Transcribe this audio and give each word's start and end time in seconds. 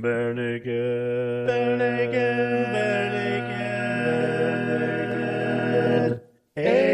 Bare 0.00 0.32
naked. 0.34 1.46
Bare 1.46 1.76
naked, 1.76 2.72
bare 2.72 3.10
naked. 6.56 6.90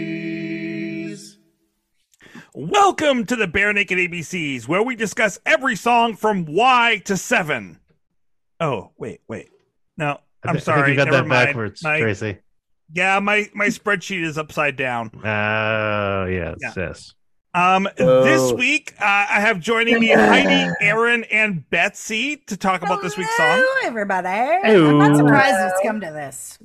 ABCs. 0.00 1.36
Welcome 2.54 3.24
to 3.26 3.36
the 3.36 3.46
Bare 3.46 3.72
Naked 3.72 3.98
ABCs, 3.98 4.66
where 4.68 4.82
we 4.82 4.96
discuss 4.96 5.38
every 5.46 5.76
song 5.76 6.14
from 6.16 6.44
Y 6.46 7.00
to 7.06 7.16
seven. 7.16 7.78
Oh, 8.60 8.90
wait, 8.98 9.20
wait. 9.28 9.48
No, 9.96 10.18
I 10.44 10.48
I'm 10.48 10.54
thi- 10.54 10.60
I 10.60 10.62
sorry. 10.62 10.80
think 10.82 10.88
you 10.90 10.96
got 10.96 11.04
never 11.06 11.16
that 11.18 11.26
mind. 11.28 11.46
backwards, 11.48 11.82
My- 11.82 12.00
Tracy. 12.00 12.38
Yeah, 12.92 13.20
my 13.20 13.48
my 13.54 13.66
spreadsheet 13.66 14.22
is 14.24 14.36
upside 14.36 14.76
down. 14.76 15.10
Oh, 15.24 16.24
yes, 16.26 16.56
Yeah. 16.60 16.72
yes. 16.76 17.14
Um, 17.52 17.88
Oh. 17.98 18.22
this 18.22 18.52
week 18.52 18.94
uh, 19.00 19.04
I 19.04 19.40
have 19.40 19.58
joining 19.58 19.98
me 19.98 20.08
Heidi, 20.14 20.72
Aaron, 20.80 21.24
and 21.24 21.68
Betsy 21.70 22.36
to 22.46 22.56
talk 22.56 22.82
about 22.82 23.02
this 23.02 23.16
week's 23.16 23.36
song. 23.36 23.46
Hello, 23.60 23.88
everybody. 23.88 24.28
I'm 24.28 24.98
not 24.98 25.16
surprised 25.16 25.56
it's 25.72 25.80
come 25.84 26.00
to 26.00 26.06
this. 26.12 26.58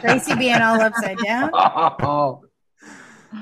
Tracy 0.00 0.36
being 0.36 0.60
all 0.60 0.80
upside 0.80 1.18
down. 1.18 1.50
Oh, 1.52 2.42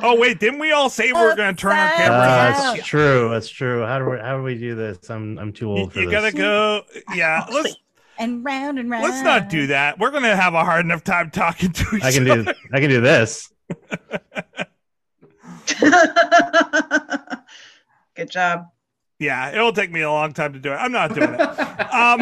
Oh 0.02 0.18
wait, 0.18 0.38
didn't 0.38 0.60
we 0.60 0.70
all 0.72 0.90
say 0.90 1.12
we 1.12 1.18
were 1.20 1.34
going 1.34 1.54
to 1.54 1.60
turn 1.60 1.72
our 1.72 1.86
Upside 1.86 1.96
cameras 1.98 2.18
down. 2.20 2.20
Uh, 2.20 2.24
on? 2.24 2.52
Wow. 2.52 2.74
that's 2.74 2.86
true. 2.86 3.28
That's 3.30 3.48
true. 3.48 3.86
How 3.86 3.98
do 3.98 4.04
we 4.10 4.18
how 4.18 4.36
do 4.36 4.42
we 4.42 4.54
do 4.58 4.74
this? 4.74 5.10
I'm 5.10 5.38
I'm 5.38 5.52
too 5.52 5.70
old 5.70 5.92
for 5.94 6.00
you 6.00 6.10
this. 6.10 6.12
You 6.14 6.20
gotta 6.30 6.36
go. 6.36 6.82
Yeah, 7.14 7.46
let's 7.50 7.74
And 8.18 8.44
round 8.44 8.78
and 8.78 8.90
round. 8.90 9.04
let's 9.04 9.22
not 9.22 9.48
do 9.48 9.66
that. 9.68 9.98
We're 9.98 10.10
gonna 10.10 10.36
have 10.36 10.52
a 10.54 10.62
hard 10.64 10.84
enough 10.84 11.04
time 11.04 11.30
talking 11.30 11.72
to 11.72 11.96
each 11.96 12.02
other. 12.02 12.06
I 12.06 12.12
can 12.12 12.30
other. 12.30 12.42
do 12.44 12.52
I 12.72 12.80
can 12.80 12.90
do 12.90 13.00
this. 13.00 13.50
Good 18.16 18.30
job. 18.30 18.66
Yeah, 19.18 19.50
it'll 19.50 19.72
take 19.72 19.90
me 19.90 20.00
a 20.02 20.10
long 20.10 20.32
time 20.32 20.52
to 20.52 20.58
do 20.60 20.72
it. 20.72 20.76
I'm 20.76 20.92
not 20.92 21.14
doing 21.14 21.34
it. 21.34 21.40
um, 21.40 22.20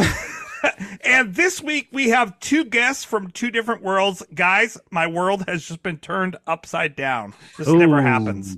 and 1.04 1.34
this 1.34 1.62
week 1.62 1.88
we 1.92 2.08
have 2.08 2.38
two 2.40 2.64
guests 2.64 3.04
from 3.04 3.30
two 3.30 3.50
different 3.50 3.82
worlds. 3.82 4.22
Guys, 4.34 4.78
my 4.90 5.06
world 5.06 5.44
has 5.46 5.64
just 5.66 5.82
been 5.82 5.98
turned 5.98 6.36
upside 6.46 6.96
down. 6.96 7.34
This 7.58 7.68
never 7.68 8.00
happens. 8.00 8.56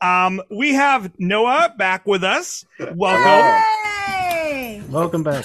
Um, 0.00 0.42
we 0.50 0.74
have 0.74 1.12
Noah 1.18 1.74
back 1.76 2.06
with 2.06 2.24
us. 2.24 2.64
Welcome. 2.94 3.62
Hey! 4.06 4.82
Welcome 4.88 5.22
back. 5.22 5.44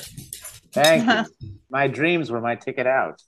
Thank 0.72 1.28
you. 1.42 1.50
My 1.70 1.88
dreams 1.88 2.30
were 2.32 2.42
my 2.42 2.56
ticket 2.56 2.86
out. 2.88 3.22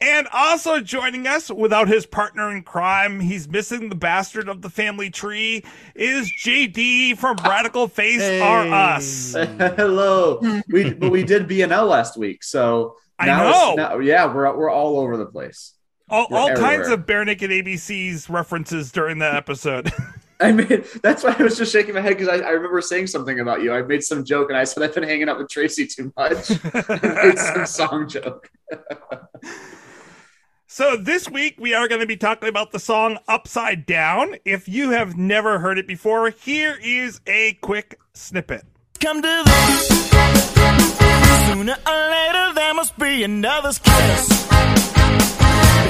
And 0.00 0.26
also 0.32 0.80
joining 0.80 1.26
us 1.26 1.50
without 1.50 1.88
his 1.88 2.06
partner 2.06 2.50
in 2.50 2.62
crime, 2.62 3.20
he's 3.20 3.48
missing 3.48 3.88
the 3.88 3.94
bastard 3.94 4.48
of 4.48 4.62
the 4.62 4.70
family 4.70 5.10
tree, 5.10 5.64
is 5.94 6.30
JD 6.42 7.18
from 7.18 7.36
Radical 7.44 7.86
Face 7.88 8.22
Are 8.40 8.66
Us. 8.68 9.34
Hello. 9.76 10.40
We 10.68 10.94
but 10.94 11.10
we 11.10 11.22
did 11.22 11.48
BNL 11.48 11.88
last 11.88 12.16
week, 12.16 12.42
so 12.42 12.96
I 13.18 13.26
now 13.26 13.40
it's- 13.48 13.54
know. 13.54 13.74
now- 13.74 13.98
yeah, 13.98 14.32
we're 14.32 14.56
we're 14.56 14.70
all 14.70 14.98
over 14.98 15.16
the 15.16 15.26
place. 15.26 15.74
All, 16.08 16.26
We're 16.28 16.38
all 16.38 16.48
kinds 16.48 16.60
everywhere. 16.88 16.92
of 16.94 17.06
bare 17.06 17.24
naked 17.24 17.50
ABCs 17.52 18.28
references 18.28 18.90
during 18.90 19.20
that 19.20 19.36
episode. 19.36 19.92
I 20.40 20.50
mean, 20.50 20.82
that's 21.02 21.22
why 21.22 21.36
I 21.38 21.42
was 21.42 21.56
just 21.56 21.70
shaking 21.70 21.94
my 21.94 22.00
head 22.00 22.16
because 22.16 22.26
I, 22.26 22.38
I 22.44 22.50
remember 22.50 22.80
saying 22.80 23.06
something 23.06 23.38
about 23.38 23.62
you. 23.62 23.72
I 23.72 23.82
made 23.82 24.02
some 24.02 24.24
joke 24.24 24.48
and 24.48 24.58
I 24.58 24.64
said 24.64 24.82
I've 24.82 24.92
been 24.94 25.04
hanging 25.04 25.28
out 25.28 25.38
with 25.38 25.48
Tracy 25.50 25.86
too 25.86 26.12
much. 26.16 26.50
I 26.74 27.22
made 27.26 27.38
some 27.38 27.64
song 27.66 28.08
joke. 28.08 28.50
So 30.72 30.96
this 30.96 31.28
week 31.28 31.56
we 31.58 31.74
are 31.74 31.88
going 31.88 32.00
to 32.00 32.06
be 32.06 32.16
talking 32.16 32.48
about 32.48 32.70
the 32.70 32.78
song 32.78 33.18
Upside 33.26 33.86
Down. 33.86 34.36
If 34.44 34.68
you 34.68 34.90
have 34.90 35.16
never 35.16 35.58
heard 35.58 35.78
it 35.78 35.88
before, 35.88 36.30
here 36.30 36.78
is 36.80 37.20
a 37.26 37.54
quick 37.54 37.98
snippet. 38.14 38.62
come 39.00 39.20
to 39.20 39.42
this. 39.44 39.88
Sooner 41.48 41.74
or 41.74 42.10
later, 42.10 42.54
there 42.54 42.74
must 42.74 42.96
be 42.96 43.18
kiss. 43.18 44.28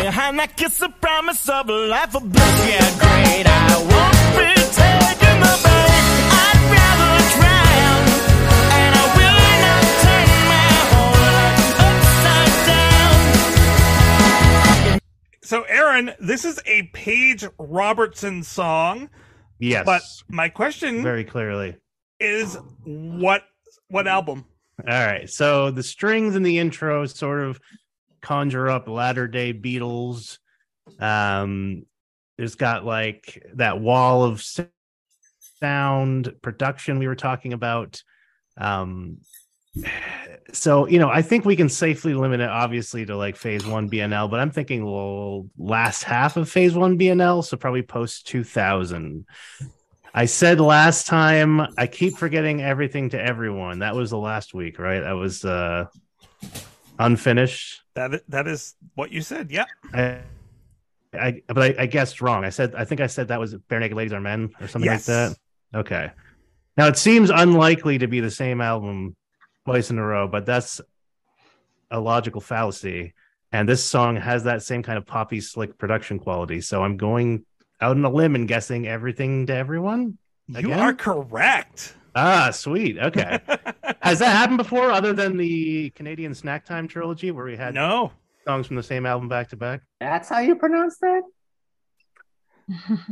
Behind 0.00 0.38
that 0.38 0.54
kiss, 0.56 0.78
the 0.78 0.88
promise 0.88 1.46
of 1.46 1.68
a 1.68 1.72
life 1.72 2.16
of 2.16 2.32
bliss. 2.32 2.66
Yeah, 2.66 2.98
great. 2.98 3.46
I 3.46 3.76
won't 3.76 4.16
be 4.38 4.54
taking 4.72 5.40
the 5.40 5.69
Aaron, 15.90 16.12
this 16.20 16.44
is 16.44 16.60
a 16.66 16.84
Page 16.92 17.44
Robertson 17.58 18.44
song, 18.44 19.10
Yes. 19.58 19.84
but 19.84 20.02
my 20.28 20.48
question 20.48 21.02
very 21.02 21.24
clearly. 21.24 21.76
is 22.20 22.56
what 22.84 23.42
what 23.88 24.06
album? 24.06 24.44
All 24.86 25.04
right. 25.04 25.28
So 25.28 25.72
the 25.72 25.82
strings 25.82 26.36
in 26.36 26.44
the 26.44 26.58
intro 26.58 27.06
sort 27.06 27.40
of 27.40 27.60
conjure 28.22 28.70
up 28.70 28.86
latter 28.88 29.26
day 29.26 29.52
Beatles. 29.52 30.38
Um, 31.00 31.84
there's 32.38 32.54
got 32.54 32.84
like 32.84 33.42
that 33.54 33.80
wall 33.80 34.22
of 34.22 34.44
sound 35.58 36.32
production 36.40 37.00
we 37.00 37.08
were 37.08 37.16
talking 37.16 37.52
about. 37.52 38.00
Um, 38.56 39.18
so 40.52 40.86
you 40.88 40.98
know, 40.98 41.08
I 41.08 41.22
think 41.22 41.44
we 41.44 41.56
can 41.56 41.68
safely 41.68 42.14
limit 42.14 42.40
it 42.40 42.48
obviously 42.48 43.06
to 43.06 43.16
like 43.16 43.36
phase 43.36 43.66
one 43.66 43.88
BNL, 43.90 44.30
but 44.30 44.40
I'm 44.40 44.50
thinking 44.50 44.84
well, 44.84 45.46
last 45.58 46.02
half 46.02 46.36
of 46.36 46.48
phase 46.50 46.74
one 46.74 46.98
BNL, 46.98 47.44
so 47.44 47.56
probably 47.56 47.82
post 47.82 48.26
2000. 48.26 49.26
I 50.12 50.24
said 50.24 50.60
last 50.60 51.06
time, 51.06 51.60
I 51.78 51.86
keep 51.86 52.16
forgetting 52.16 52.60
everything 52.60 53.10
to 53.10 53.20
everyone. 53.22 53.78
That 53.78 53.94
was 53.94 54.10
the 54.10 54.18
last 54.18 54.54
week, 54.54 54.78
right? 54.80 55.00
That 55.00 55.12
was 55.12 55.44
uh 55.44 55.86
unfinished. 56.98 57.82
That 57.94 58.22
that 58.28 58.46
is 58.48 58.74
what 58.94 59.12
you 59.12 59.20
said. 59.22 59.50
Yeah. 59.50 59.66
I, 59.94 60.18
I 61.14 61.42
but 61.46 61.58
I, 61.78 61.82
I 61.82 61.86
guessed 61.86 62.20
wrong. 62.20 62.44
I 62.44 62.50
said 62.50 62.74
I 62.74 62.84
think 62.84 63.00
I 63.00 63.06
said 63.06 63.28
that 63.28 63.40
was 63.40 63.54
bare 63.54 63.80
naked 63.80 63.96
ladies 63.96 64.12
are 64.12 64.20
men 64.20 64.50
or 64.60 64.68
something 64.68 64.90
Yes. 64.90 65.08
like 65.08 65.16
that. 65.72 65.78
Okay. 65.78 66.10
Now 66.76 66.88
it 66.88 66.96
seems 66.96 67.30
unlikely 67.30 67.98
to 67.98 68.06
be 68.08 68.20
the 68.20 68.30
same 68.30 68.60
album 68.60 69.14
twice 69.64 69.90
in 69.90 69.98
a 69.98 70.04
row, 70.04 70.28
but 70.28 70.46
that's 70.46 70.80
a 71.90 72.00
logical 72.00 72.40
fallacy. 72.40 73.14
And 73.52 73.68
this 73.68 73.84
song 73.84 74.16
has 74.16 74.44
that 74.44 74.62
same 74.62 74.82
kind 74.82 74.96
of 74.96 75.06
poppy 75.06 75.40
slick 75.40 75.76
production 75.76 76.18
quality. 76.18 76.60
So 76.60 76.84
I'm 76.84 76.96
going 76.96 77.44
out 77.80 77.96
on 77.96 78.04
a 78.04 78.10
limb 78.10 78.34
and 78.34 78.46
guessing 78.46 78.86
everything 78.86 79.46
to 79.46 79.54
everyone. 79.54 80.18
You 80.48 80.72
are 80.72 80.92
correct. 80.92 81.94
Ah, 82.14 82.50
sweet. 82.50 82.98
Okay. 82.98 83.38
Has 84.02 84.18
that 84.18 84.36
happened 84.36 84.58
before 84.58 84.90
other 84.90 85.12
than 85.12 85.36
the 85.36 85.90
Canadian 85.90 86.34
Snack 86.34 86.64
Time 86.64 86.88
trilogy 86.88 87.30
where 87.30 87.44
we 87.44 87.56
had 87.56 87.74
no. 87.74 88.12
songs 88.44 88.66
from 88.66 88.76
the 88.76 88.82
same 88.82 89.06
album 89.06 89.28
back 89.28 89.48
to 89.50 89.56
back? 89.56 89.82
That's 90.00 90.28
how 90.28 90.40
you 90.40 90.56
pronounce 90.56 90.98
that? 90.98 91.22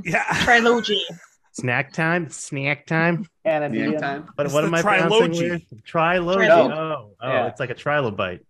Yeah. 0.05 0.25
Trilogy. 0.45 1.01
Snack 1.59 1.93
Time? 1.93 2.29
Snack 2.31 2.87
Time? 2.87 3.27
Canadian. 3.45 3.93
Yeah, 3.93 3.99
time. 3.99 4.29
But 4.37 4.47
It's 4.47 4.55
what 4.55 4.61
the 4.63 4.69
am 4.69 4.75
I 4.75 4.83
pronouncing 4.83 5.19
trilogy. 5.19 5.49
weird? 5.49 5.63
Trilogy. 5.85 6.47
Trilogy. 6.47 6.73
Oh, 6.75 7.11
oh, 7.21 7.29
Yeah. 7.29 7.47
it's 7.49 7.59
like 7.61 7.71
a 7.71 7.75
trilobite. 7.75 8.41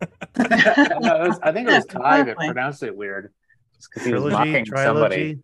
no, 0.00 0.06
it 1.24 1.28
was, 1.28 1.38
I 1.42 1.52
think 1.52 1.68
it 1.68 1.72
was 1.72 1.86
Ty 1.86 2.22
that 2.24 2.36
pronounced 2.36 2.82
it 2.82 2.96
weird. 2.96 3.32
Just 3.76 3.90
because 3.90 4.06
he 4.06 4.12
was 4.14 4.22
Trilogy, 4.32 4.64
somebody. 4.64 4.74
trilogy. 4.74 5.38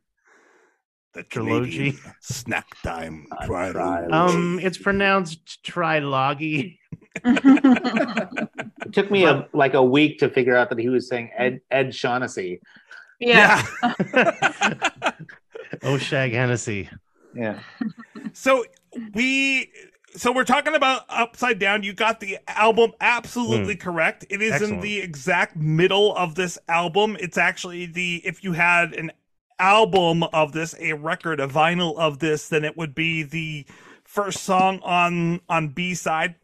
The 1.13 1.23
Trilogy. 1.25 1.99
Snack 2.21 2.67
time 2.83 3.27
Uh, 3.33 3.47
trilogy. 3.47 3.73
trilogy. 3.73 4.13
Um, 4.13 4.61
it's 4.63 4.79
pronounced 4.79 5.63
trilogy. 5.65 6.79
It 7.25 8.93
took 8.95 9.11
me 9.11 9.25
a, 9.25 9.47
like 9.53 9.75
a 9.75 9.83
week 9.83 10.19
to 10.21 10.29
figure 10.31 10.57
out 10.57 10.71
that 10.71 10.79
he 10.79 10.89
was 10.89 11.09
saying 11.09 11.31
Ed 11.37 11.61
Ed 11.71 11.95
Shaughnessy. 11.95 12.61
yeah. 13.21 13.63
Oh, 15.83 15.97
Shag 15.99 16.33
Hennessy. 16.33 16.91
Yeah. 17.35 17.59
So 18.33 18.65
we 19.15 19.71
so 20.17 20.33
we're 20.33 20.45
talking 20.45 20.75
about 20.75 21.05
upside 21.09 21.59
down. 21.59 21.83
You 21.83 21.93
got 21.93 22.21
the 22.21 22.39
album 22.49 22.93
absolutely 23.01 23.75
hmm. 23.75 23.81
correct. 23.81 24.27
It 24.29 24.43
is 24.43 24.61
in 24.63 24.81
the 24.81 24.99
exact 24.99 25.57
middle 25.57 26.15
of 26.17 26.35
this 26.35 26.59
album. 26.69 27.17
It's 27.21 27.39
actually 27.39 27.87
the 27.87 28.23
if 28.25 28.43
you 28.43 28.53
had 28.53 28.93
an 28.95 29.13
album 29.59 30.25
of 30.25 30.53
this, 30.53 30.75
a 30.81 30.95
record, 30.95 31.39
a 31.39 31.47
vinyl 31.47 31.97
of 31.99 32.19
this, 32.19 32.49
then 32.49 32.65
it 32.65 32.77
would 32.77 32.95
be 32.95 33.23
the 33.23 33.67
first 34.05 34.43
song 34.43 34.81
on 34.83 35.41
on 35.49 35.69
B 35.69 35.95
side. 35.95 36.35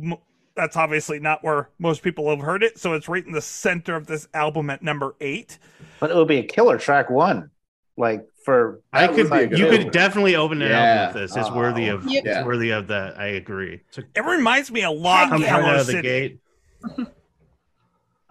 M- 0.00 0.18
That's 0.54 0.76
obviously 0.76 1.18
not 1.18 1.42
where 1.42 1.70
most 1.78 2.02
people 2.02 2.30
have 2.30 2.40
heard 2.40 2.62
it, 2.62 2.78
so 2.78 2.92
it's 2.92 3.08
right 3.08 3.26
in 3.26 3.32
the 3.32 3.42
center 3.42 3.96
of 3.96 4.06
this 4.06 4.28
album 4.34 4.70
at 4.70 4.82
number 4.82 5.14
eight. 5.20 5.58
But 5.98 6.10
it 6.10 6.16
would 6.16 6.28
be 6.28 6.38
a 6.38 6.44
killer 6.44 6.78
track 6.78 7.10
one. 7.10 7.50
Like 7.96 8.28
for 8.46 8.80
I 8.92 9.08
could, 9.08 9.28
would 9.28 9.50
be 9.50 9.58
you 9.58 9.68
could 9.68 9.90
definitely 9.90 10.36
open 10.36 10.62
an 10.62 10.70
Yeah. 10.70 10.78
album 10.78 11.14
with 11.20 11.30
this. 11.30 11.36
It's 11.36 11.50
worthy 11.50 11.88
of, 11.88 12.06
Yep. 12.06 12.24
it's 12.24 12.46
worthy 12.46 12.70
of 12.70 12.86
that. 12.86 13.18
I 13.18 13.26
agree. 13.26 13.80
So 13.90 14.02
It 14.14 14.24
reminds 14.24 14.70
me 14.70 14.82
a 14.84 14.90
lot 14.90 15.32
of 15.32 15.40
right 15.40 15.50
out 15.50 15.80
of 15.80 15.86
the 15.86 15.92
City. 15.92 16.02
gate. 16.08 16.40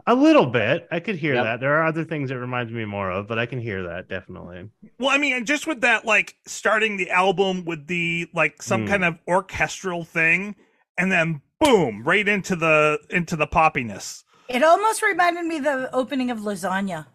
A 0.07 0.13
little 0.15 0.45
bit. 0.45 0.87
I 0.91 0.99
could 0.99 1.15
hear 1.17 1.33
Yep. 1.33 1.43
that. 1.43 1.59
There 1.59 1.73
are 1.75 1.85
other 1.85 2.03
things 2.05 2.29
it 2.31 2.35
reminds 2.35 2.71
me 2.71 2.85
more 2.85 3.11
of, 3.11 3.27
but 3.27 3.37
I 3.39 3.45
can 3.45 3.59
hear 3.59 3.83
that 3.83 4.07
definitely. 4.07 4.69
Well, 4.99 5.09
I 5.09 5.17
mean, 5.17 5.33
and 5.33 5.45
just 5.47 5.67
with 5.67 5.81
that, 5.81 6.05
like 6.05 6.35
starting 6.45 6.95
the 6.97 7.09
album 7.09 7.65
with 7.65 7.87
the 7.87 8.29
like 8.33 8.61
some 8.61 8.81
Hmm. 8.83 8.87
kind 8.87 9.03
of 9.03 9.17
orchestral 9.27 10.03
thing, 10.05 10.55
and 10.97 11.11
then 11.11 11.41
boom, 11.59 12.03
right 12.05 12.27
into 12.27 12.55
the 12.55 12.99
into 13.09 13.35
the 13.35 13.47
poppiness. 13.47 14.23
It 14.47 14.63
almost 14.63 15.01
reminded 15.01 15.45
me 15.45 15.57
of 15.57 15.63
the 15.63 15.89
opening 15.93 16.29
of 16.31 16.37
Lasagna. 16.39 17.07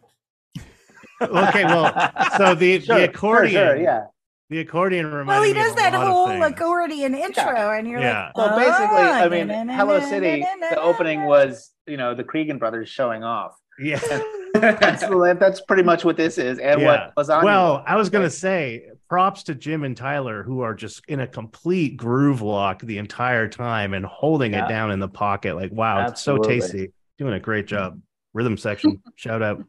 Okay, 1.21 1.65
well, 1.65 1.93
so 2.37 2.55
the 2.55 2.81
Sure, 2.81 2.99
the 2.99 3.05
accordion, 3.05 3.53
sure, 3.53 3.77
yeah. 3.77 4.05
the 4.49 4.61
accordion 4.61 5.07
reminds 5.07 5.29
Well, 5.29 5.43
he 5.43 5.53
me 5.53 5.61
of 5.61 5.67
does 5.67 5.75
that 5.77 5.93
whole 5.95 6.29
things. 6.29 6.45
accordion 6.47 7.15
intro, 7.15 7.71
and 7.73 7.87
you're 7.89 8.01
Yeah. 8.01 8.31
like, 8.35 8.51
So 8.51 8.57
basically, 8.57 8.87
"Ah, 9.03 9.21
I 9.25 9.29
mean, 9.29 9.49
na, 9.49 9.63
na, 9.65 9.73
Hello 9.75 10.01
City, 10.01 10.41
na, 10.41 10.47
na, 10.59 10.71
the 10.71 10.81
opening 10.81 11.25
was, 11.25 11.71
you 11.87 11.97
know, 11.97 12.15
the 12.15 12.25
Creeggan 12.25 12.59
brothers 12.59 12.89
showing 12.89 13.23
off. 13.25 13.53
Yeah. 13.79 14.01
That's, 14.55 15.05
that's 15.39 15.61
pretty 15.61 15.85
much 15.85 16.05
what 16.05 16.17
this 16.17 16.37
is, 16.37 16.59
and 16.59 16.81
Yeah. 16.81 17.13
what 17.15 17.15
lasagna. 17.25 17.45
Well, 17.45 17.75
was. 17.75 17.85
I 17.87 17.95
was 17.95 18.11
gonna 18.11 18.25
Like, 18.25 18.33
say 18.33 18.83
props 19.09 19.45
to 19.45 19.55
Jim 19.55 19.85
and 19.85 19.97
Tyler 19.97 20.43
who 20.43 20.63
are 20.63 20.75
just 20.75 21.03
in 21.07 21.21
a 21.21 21.27
complete 21.29 21.97
groove 21.97 22.43
lock 22.43 22.83
the 22.83 22.99
entire 22.99 23.47
time 23.47 23.95
and 23.95 24.05
holding 24.05 24.53
Yeah. 24.53 24.65
it 24.65 24.69
down 24.69 24.91
in 24.91 24.99
the 24.99 25.09
pocket. 25.09 25.55
Like, 25.55 25.71
wow, 25.71 26.09
it's 26.09 26.21
so 26.21 26.39
tasty. 26.39 26.91
Doing 27.17 27.35
a 27.35 27.39
great 27.41 27.67
job. 27.67 28.01
Rhythm 28.33 28.57
section, 28.57 29.03
shout 29.17 29.43
out. 29.43 29.65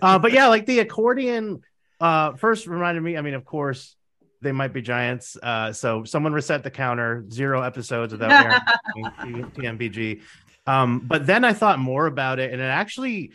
Uh, 0.00 0.18
but 0.18 0.32
yeah, 0.32 0.48
like 0.48 0.66
the 0.66 0.80
accordion 0.80 1.62
uh 2.00 2.34
first 2.34 2.66
reminded 2.66 3.02
me, 3.02 3.16
I 3.16 3.20
mean, 3.20 3.34
of 3.34 3.44
course, 3.44 3.96
they 4.40 4.52
might 4.52 4.72
be 4.72 4.82
giants. 4.82 5.36
Uh 5.40 5.72
so 5.72 6.04
someone 6.04 6.32
reset 6.32 6.64
the 6.64 6.70
counter, 6.70 7.24
zero 7.30 7.62
episodes 7.62 8.12
without 8.12 8.30
Aaron 8.96 9.50
TMBG. 9.52 10.20
Um, 10.66 11.00
but 11.00 11.26
then 11.26 11.44
I 11.44 11.52
thought 11.52 11.78
more 11.78 12.06
about 12.06 12.38
it, 12.38 12.52
and 12.52 12.60
it 12.60 12.66
actually 12.66 13.32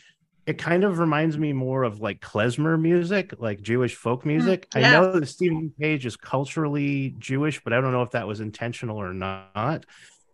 it 0.48 0.58
kind 0.58 0.86
of 0.86 0.98
reminds 1.00 1.38
me 1.38 1.52
more 1.52 1.84
of 1.84 2.00
like 2.00 2.22
klezmer 2.22 2.80
music, 2.80 3.34
like 3.38 3.62
Jewish 3.62 3.96
folk 3.96 4.25
music. 4.25 4.66
I 4.74 4.80
know 4.80 5.12
that 5.20 5.25
Stephen 5.28 5.74
Page 5.78 6.06
is 6.06 6.16
culturally 6.16 7.13
Jewish, 7.20 7.62
but 7.62 7.74
I 7.74 7.81
don't 7.81 7.92
know 7.92 8.02
if 8.02 8.12
that 8.12 8.28
was 8.28 8.40
intentional 8.40 8.98
or 8.98 9.13
not. 9.13 9.86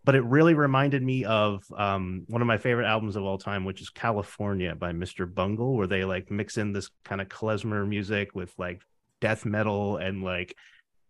But 0.04 0.14
it 0.14 0.24
really 0.24 0.54
reminded 0.54 1.02
me 1.02 1.24
of 1.24 1.64
um, 1.76 2.24
one 2.28 2.42
of 2.42 2.46
my 2.46 2.58
favorite 2.58 2.86
albums 2.86 3.16
of 3.16 3.24
all 3.24 3.38
time, 3.38 3.64
which 3.64 3.80
is 3.80 3.88
California 3.88 4.74
by 4.74 4.92
Mr. 4.92 5.32
Bungle, 5.32 5.76
where 5.76 5.86
they 5.86 6.04
like 6.04 6.30
mix 6.30 6.58
in 6.58 6.72
this 6.72 6.90
kind 7.04 7.20
of 7.20 7.28
klezmer 7.28 7.88
music 7.88 8.34
with 8.34 8.52
like 8.58 8.82
death 9.20 9.46
metal 9.46 9.96
and 9.96 10.22
like 10.22 10.54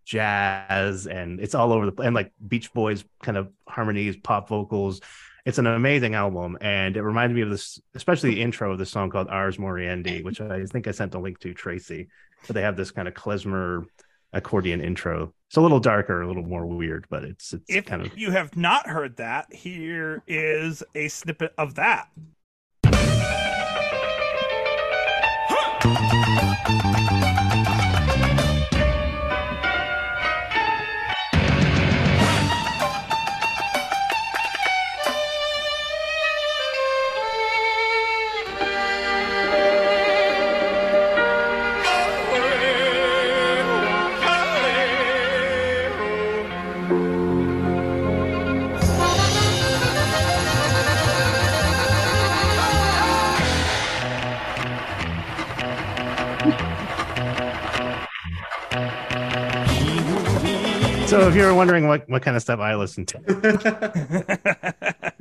jazz, 0.05 1.07
and 1.07 1.41
it's 1.41 1.55
all 1.55 1.73
over 1.73 1.91
the 1.91 2.03
and 2.03 2.15
like 2.15 2.33
Beach 2.47 2.73
Boys 2.73 3.05
kind 3.23 3.37
of 3.37 3.51
harmonies, 3.67 4.17
pop 4.17 4.49
vocals. 4.49 5.01
It's 5.45 5.59
an 5.59 5.67
amazing 5.67 6.15
album, 6.15 6.57
and 6.61 6.97
it 6.97 7.03
reminded 7.03 7.35
me 7.35 7.43
of 7.43 7.51
this, 7.51 7.81
especially 7.95 8.31
the 8.31 8.43
intro 8.43 8.73
of 8.73 8.79
the 8.79 8.87
song 8.87 9.11
called 9.11 9.29
"Ars 9.29 9.57
Moriendi," 9.57 10.25
which 10.25 10.41
I 10.41 10.65
think 10.67 10.87
I 10.87 10.93
sent 10.93 11.13
the 11.13 11.19
link 11.19 11.41
to 11.41 11.53
Tracy. 11.53 12.09
But 12.47 12.55
they 12.55 12.63
have 12.63 12.77
this 12.77 12.91
kind 12.91 13.09
of 13.09 13.15
klezmer 13.15 13.85
accordion 14.35 14.81
intro. 14.81 15.33
It's 15.49 15.57
a 15.57 15.61
little 15.61 15.81
darker, 15.81 16.23
a 16.23 16.27
little 16.27 16.43
more 16.43 16.67
weird, 16.67 17.07
but 17.09 17.25
it's 17.25 17.55
it's 17.55 17.65
If 17.69 17.87
kind 17.87 18.05
of 18.05 18.19
you 18.19 18.31
have 18.33 18.57
not 18.57 18.89
heard 18.89 19.17
that, 19.17 19.53
here 19.53 20.23
is 20.27 20.83
a 20.95 21.09
snippet 21.09 21.55
of 21.57 21.77
that. 21.77 22.09
So. 61.07 61.29
If 61.29 61.35
you're 61.35 61.55
wondering 61.55 61.87
what 61.87 62.09
what 62.09 62.23
kind 62.23 62.37
of 62.37 62.43
stuff 62.43 62.61
I 62.61 62.75
listen 62.75 63.07
to, 63.07 63.19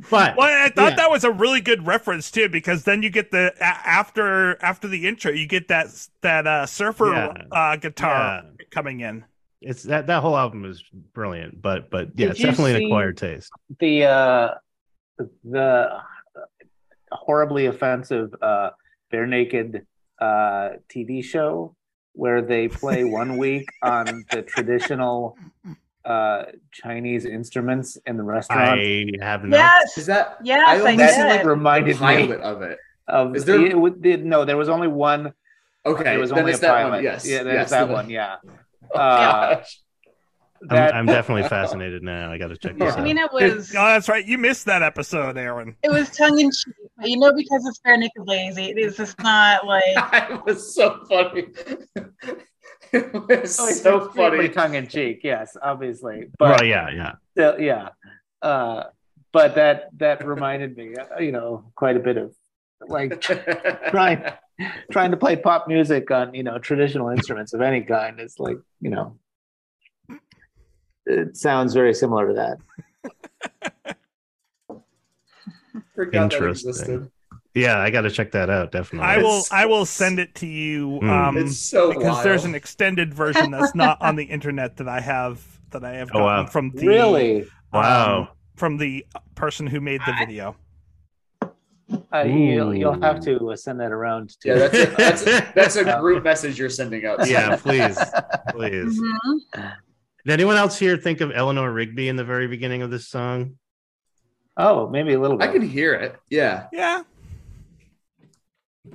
but 0.10 0.36
Well, 0.38 0.42
I 0.66 0.70
thought 0.70 0.92
Yeah. 0.92 0.96
that 0.96 1.10
was 1.10 1.24
a 1.24 1.32
really 1.32 1.62
good 1.62 1.86
reference 1.86 2.32
too, 2.32 2.50
because 2.50 2.84
then 2.84 3.04
you 3.04 3.10
get 3.10 3.32
the 3.32 3.54
after 3.62 4.62
after 4.64 4.88
the 4.88 5.08
intro, 5.08 5.32
you 5.32 5.48
get 5.48 5.68
that 5.70 5.88
that 6.22 6.48
uh, 6.48 6.66
surfer 6.66 7.14
Yeah. 7.14 7.34
uh, 7.52 7.76
guitar 7.78 8.44
Yeah. 8.44 8.66
coming 8.72 9.02
in. 9.02 9.26
it's 9.62 9.84
that 9.84 10.08
that 10.08 10.22
whole 10.22 10.36
album 10.38 10.66
is 10.66 10.84
brilliant. 11.14 11.62
But 11.62 11.90
but 11.90 12.08
yeah, 12.16 12.28
Did 12.28 12.32
it's 12.32 12.42
definitely 12.42 12.76
an 12.76 12.84
acquired 12.86 13.18
taste. 13.18 13.50
the 13.80 14.06
uh, 14.06 14.54
the 15.44 16.00
horribly 17.12 17.68
offensive 17.68 18.34
uh, 18.42 18.72
bare 19.12 19.28
naked 19.28 19.86
uh, 20.20 20.70
TV 20.90 21.24
show 21.24 21.76
where 22.14 22.42
they 22.42 22.68
play 22.68 23.04
one 23.04 23.38
week 23.46 23.68
on 23.82 24.24
the 24.32 24.42
traditional 24.44 25.38
uh, 26.06 26.44
Chinese 26.72 27.26
instruments 27.26 27.98
in 28.06 28.18
the 28.18 28.24
restaurant. 28.24 28.80
I 28.80 29.06
have 29.22 29.44
not. 29.44 29.56
Yes. 29.58 29.98
Is 29.98 30.06
that? 30.08 30.38
Yes, 30.44 30.60
I 30.68 30.76
I 30.76 30.80
only 30.80 30.98
did. 30.98 31.18
like 31.38 31.46
Reminded 31.46 32.00
me. 32.02 32.34
of 32.36 32.62
it. 32.62 32.78
Of 33.08 33.36
Is 33.36 33.46
there- 33.46 33.66
it 33.66 33.78
would- 33.78 34.02
did- 34.02 34.26
no, 34.26 34.46
there 34.46 34.58
was 34.58 34.70
only 34.70 34.88
one. 34.88 35.34
Okay, 35.86 36.16
it 36.16 36.18
was 36.20 36.30
then 36.30 36.40
only 36.40 36.52
it's 36.52 36.60
a 36.60 36.62
that 36.64 36.72
pilot. 36.74 36.92
one. 36.92 37.04
Yes, 37.04 37.28
yeah, 37.28 37.44
there's 37.44 37.56
yes, 37.56 37.70
that 37.72 37.88
the- 37.88 37.94
one. 37.94 38.10
Yeah, 38.10 38.36
Oh, 38.94 39.00
Uh, 39.00 39.56
gosh. 39.56 39.80
That 40.70 40.94
I'm, 40.94 41.02
I'm 41.02 41.06
definitely 41.06 41.48
fascinated 41.50 42.04
now. 42.04 42.32
I 42.32 42.38
got 42.38 42.48
to 42.48 42.58
check 42.58 42.78
this 42.78 42.94
I 42.94 42.98
out. 43.00 43.04
mean, 43.04 43.18
it 43.18 43.32
was 43.32 43.72
Oh, 43.76 43.86
that's 43.86 44.10
right. 44.10 44.26
You 44.26 44.38
missed 44.38 44.66
that 44.66 44.82
episode, 44.84 45.38
Aaron. 45.38 45.76
it 45.84 45.90
was 45.92 46.10
tongue 46.12 46.40
in 46.40 46.52
cheek, 46.52 46.74
but 46.98 47.10
you 47.10 47.18
know 47.18 47.34
because 47.34 47.66
it's 47.68 47.80
bare 47.80 47.98
naked 47.98 48.24
lazy, 48.28 48.66
it 48.66 48.78
is 48.78 48.98
just 48.98 49.18
not 49.22 49.66
like 49.66 49.84
it 50.32 50.46
was 50.46 50.74
so 50.76 51.04
funny. 51.10 51.48
it 52.92 53.14
was 53.14 53.60
Oh, 53.60 53.68
it's 53.68 53.82
so 53.82 54.10
funny. 54.10 54.50
tongue 54.50 54.76
in 54.76 54.88
cheek. 54.88 55.22
Yes, 55.24 55.56
obviously, 55.62 56.28
but 56.38 56.60
well, 56.62 56.64
yeah, 56.68 56.90
yeah. 56.92 57.12
still, 57.32 57.60
yeah. 57.60 57.90
Uh, 58.42 58.86
but 59.32 59.56
that 59.56 59.90
that 59.98 60.26
reminded 60.26 60.78
me, 60.78 60.96
uh, 60.96 61.20
you 61.20 61.32
know, 61.32 61.72
quite 61.76 61.96
a 61.98 62.00
bit 62.00 62.18
of 62.18 62.34
like 62.88 63.20
trying 63.90 64.24
trying 64.92 65.12
to 65.12 65.18
play 65.18 65.36
pop 65.36 65.68
music 65.68 66.12
on 66.12 66.34
you 66.34 66.44
know 66.44 66.60
traditional 66.60 67.10
instruments 67.10 67.54
of 67.54 67.62
any 67.62 67.82
kind 67.82 68.20
is 68.20 68.36
like 68.40 68.58
you 68.82 68.90
know 68.90 69.18
it 71.06 71.36
sounds 71.38 71.74
very 71.74 71.94
similar 71.94 72.28
to 72.28 72.34
that 72.34 72.58
Forgot 75.96 76.12
that 76.12 76.34
Interesting. 76.34 76.70
existed. 76.70 77.12
Yeah, 77.56 77.78
I 77.80 77.92
got 77.92 78.02
to 78.02 78.10
check 78.12 78.32
that 78.32 78.50
out. 78.50 78.72
Definitely. 78.72 79.08
I 79.08 79.18
will. 79.18 79.44
I 79.52 79.66
will 79.68 79.86
send 79.86 80.18
it 80.20 80.34
to 80.36 80.48
you. 80.48 80.98
Hmm. 81.00 81.10
Um, 81.10 81.38
It's 81.38 81.58
so 81.58 81.94
because 81.94 82.24
there's 82.24 82.46
an 82.46 82.56
extended 82.56 83.14
version 83.14 83.52
that's 83.52 83.76
not 83.76 84.02
on 84.02 84.16
the 84.16 84.24
internet 84.24 84.78
that 84.78 84.88
I 84.88 85.00
have 85.00 85.44
that 85.70 85.84
I 85.84 85.92
have 85.94 86.10
Oh, 86.14 86.20
gotten 86.20 86.46
wow. 86.46 86.50
from 86.50 86.72
the 86.72 86.88
really 86.88 87.48
wow. 87.72 88.22
um, 88.22 88.28
from 88.56 88.78
the 88.78 89.06
person 89.36 89.68
who 89.68 89.82
made 89.82 90.02
the 90.06 90.14
video. 90.14 90.56
uh, 92.12 92.22
you'll, 92.24 92.74
you'll 92.74 93.00
have 93.02 93.20
to 93.26 93.52
uh, 93.52 93.56
send 93.56 93.80
that 93.80 93.92
around 93.92 94.30
to 94.42 94.48
Yeah, 94.50 94.56
that's 94.68 94.74
a, 94.76 94.86
that's 94.96 95.22
a, 95.28 95.52
that's 95.56 95.76
a 95.76 95.84
group 96.00 96.24
message 96.24 96.58
you're 96.58 96.70
sending 96.70 97.06
out. 97.06 97.28
yeah, 97.28 97.56
please, 97.56 97.98
please. 98.50 99.00
Mhm. 99.56 99.74
Did 100.26 100.34
anyone 100.34 100.56
else 100.56 100.80
here 100.80 100.98
think 100.98 101.22
of 101.22 101.32
Eleanor 101.34 101.72
Rigby 101.72 102.08
in 102.08 102.16
the 102.16 102.24
very 102.24 102.48
beginning 102.48 102.82
of 102.82 102.92
this 102.92 103.08
song? 103.08 103.58
oh 104.56 104.88
maybe 104.88 105.14
a 105.14 105.20
little 105.20 105.38
bit. 105.38 105.50
I 105.50 105.52
can 105.52 105.68
hear 105.68 105.94
it. 105.94 106.16
Yeah. 106.30 106.68
Yeah. 106.72 107.04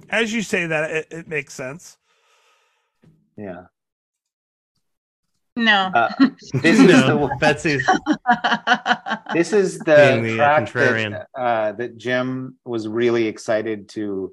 As 0.08 0.32
you 0.32 0.42
say 0.42 0.66
that, 0.66 0.90
it, 0.90 1.06
it 1.11 1.28
makes 1.28 1.52
sense. 1.54 1.97
yeah 3.37 3.64
no. 5.58 5.90
uh, 5.94 6.08
this 6.54 6.78
is 6.78 6.87
no, 6.87 7.26
the 7.28 7.37
Betsy's. 7.40 7.87
this 9.35 9.52
is 9.52 9.78
the, 9.80 10.20
Being 10.20 10.23
the, 10.23 10.37
track 10.37 10.68
contrarian. 10.68 11.11
that, 11.11 11.40
uh, 11.40 11.73
that 11.73 11.99
Jim 11.99 12.56
was 12.64 12.88
really 12.88 13.26
excited 13.26 13.88
to 13.90 14.32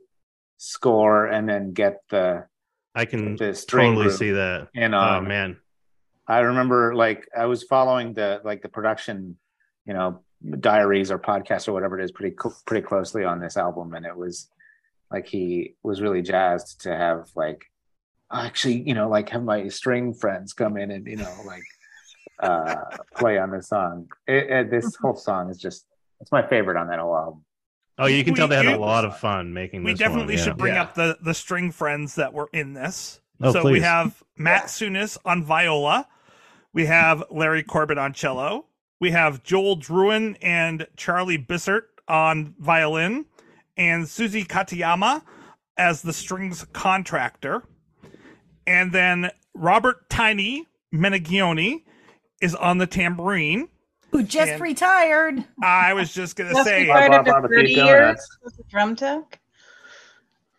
score 0.57 1.25
and 1.25 1.49
then 1.49 1.73
get 1.73 1.97
the 2.09 2.45
I 2.93 3.05
can 3.05 3.35
the 3.35 3.53
totally 3.67 4.09
see 4.11 4.31
that. 4.31 4.69
in 4.73 4.93
Oh 4.93 5.19
man, 5.19 5.57
I 6.27 6.39
remember 6.39 6.95
like 6.95 7.27
I 7.37 7.45
was 7.45 7.63
following 7.63 8.13
the 8.13 8.41
like 8.43 8.61
the 8.61 8.69
production, 8.69 9.37
you 9.85 9.93
know, 9.93 10.21
diaries 10.59 11.11
or 11.11 11.19
podcasts 11.19 11.67
or 11.67 11.73
whatever 11.73 11.99
it 11.99 12.03
is 12.03 12.11
pretty 12.11 12.35
cl- 12.41 12.57
pretty 12.65 12.85
closely 12.85 13.23
on 13.23 13.39
this 13.39 13.57
album, 13.57 13.93
and 13.93 14.05
it 14.05 14.15
was 14.15 14.49
like 15.11 15.27
he 15.27 15.75
was 15.83 16.01
really 16.01 16.21
jazzed 16.21 16.81
to 16.81 16.95
have 16.95 17.29
like 17.35 17.63
actually 18.33 18.81
you 18.81 18.93
know 18.95 19.07
like 19.07 19.29
have 19.29 19.43
my 19.43 19.67
string 19.67 20.13
friends 20.13 20.51
come 20.53 20.77
in 20.77 20.89
and 20.89 21.05
you 21.05 21.15
know 21.15 21.33
like 21.45 21.61
uh 22.39 22.75
play 23.15 23.37
on 23.37 23.51
this 23.51 23.69
song. 23.69 24.07
It, 24.27 24.49
it, 24.49 24.71
this 24.71 24.95
whole 24.95 25.15
song 25.15 25.49
is 25.49 25.57
just 25.59 25.85
it's 26.19 26.31
my 26.31 26.45
favorite 26.47 26.77
on 26.77 26.87
that 26.87 26.99
whole 26.99 27.15
album. 27.15 27.45
Oh, 27.97 28.07
you 28.07 28.23
can 28.25 28.33
We- 28.33 28.37
tell 28.39 28.47
they 28.47 28.57
had 28.57 28.65
a 28.65 28.77
lot 28.79 29.05
of 29.05 29.17
fun 29.19 29.53
making 29.53 29.83
this. 29.83 29.85
we 29.85 29.91
this. 29.93 29.99
definitely 29.99 30.33
one, 30.33 30.37
yeah. 30.39 30.43
should 30.43 30.57
bring 30.57 30.73
Yeah. 30.73 30.81
up 30.83 30.95
the 30.95 31.17
the 31.21 31.33
string 31.33 31.71
friends 31.71 32.15
that 32.15 32.33
were 32.33 32.49
in 32.51 32.73
this. 32.73 33.21
Oh, 33.41 33.51
so 33.53 33.63
we 33.69 33.81
have 33.81 34.23
Matt 34.37 34.65
Funes 34.65 35.17
on 35.25 35.43
viola, 35.43 36.07
we 36.75 36.85
have 36.85 37.23
Larry 37.31 37.63
Corbett 37.63 37.97
on 37.97 38.13
cello, 38.13 38.65
we 38.99 39.09
have 39.11 39.41
Joel 39.43 39.77
Derouin 39.77 40.35
and 40.41 40.85
Charlie 40.97 41.37
Bisharat 41.39 41.83
on 42.07 42.53
violin, 42.59 43.25
and 43.77 44.03
Suzie 44.05 44.45
Katayama 44.45 45.23
as 45.77 46.01
the 46.03 46.13
strings 46.13 46.65
contractor, 46.73 47.63
and 48.67 48.91
then 48.91 49.31
Robert 49.53 50.09
Tiny 50.09 50.67
Menegione 50.93 51.83
is 52.41 52.53
on 52.55 52.77
the 52.77 52.87
tambourine. 52.87 53.69
Who 54.11 54.23
just 54.23 54.51
And- 54.53 54.61
retired? 54.61 55.43
I 55.63 55.93
was 55.93 56.13
just 56.13 56.35
gonna 56.35 56.51
Just 56.53 56.65
say. 56.65 56.81
retired 56.83 57.09
Bar- 57.09 57.19
after 57.19 57.31
barbecue 57.31 57.57
30 57.57 57.75
donuts. 57.75 57.91
years 57.91 58.53
as 58.53 58.59
a 58.59 58.63
drum 58.69 58.95
tech. 58.95 59.39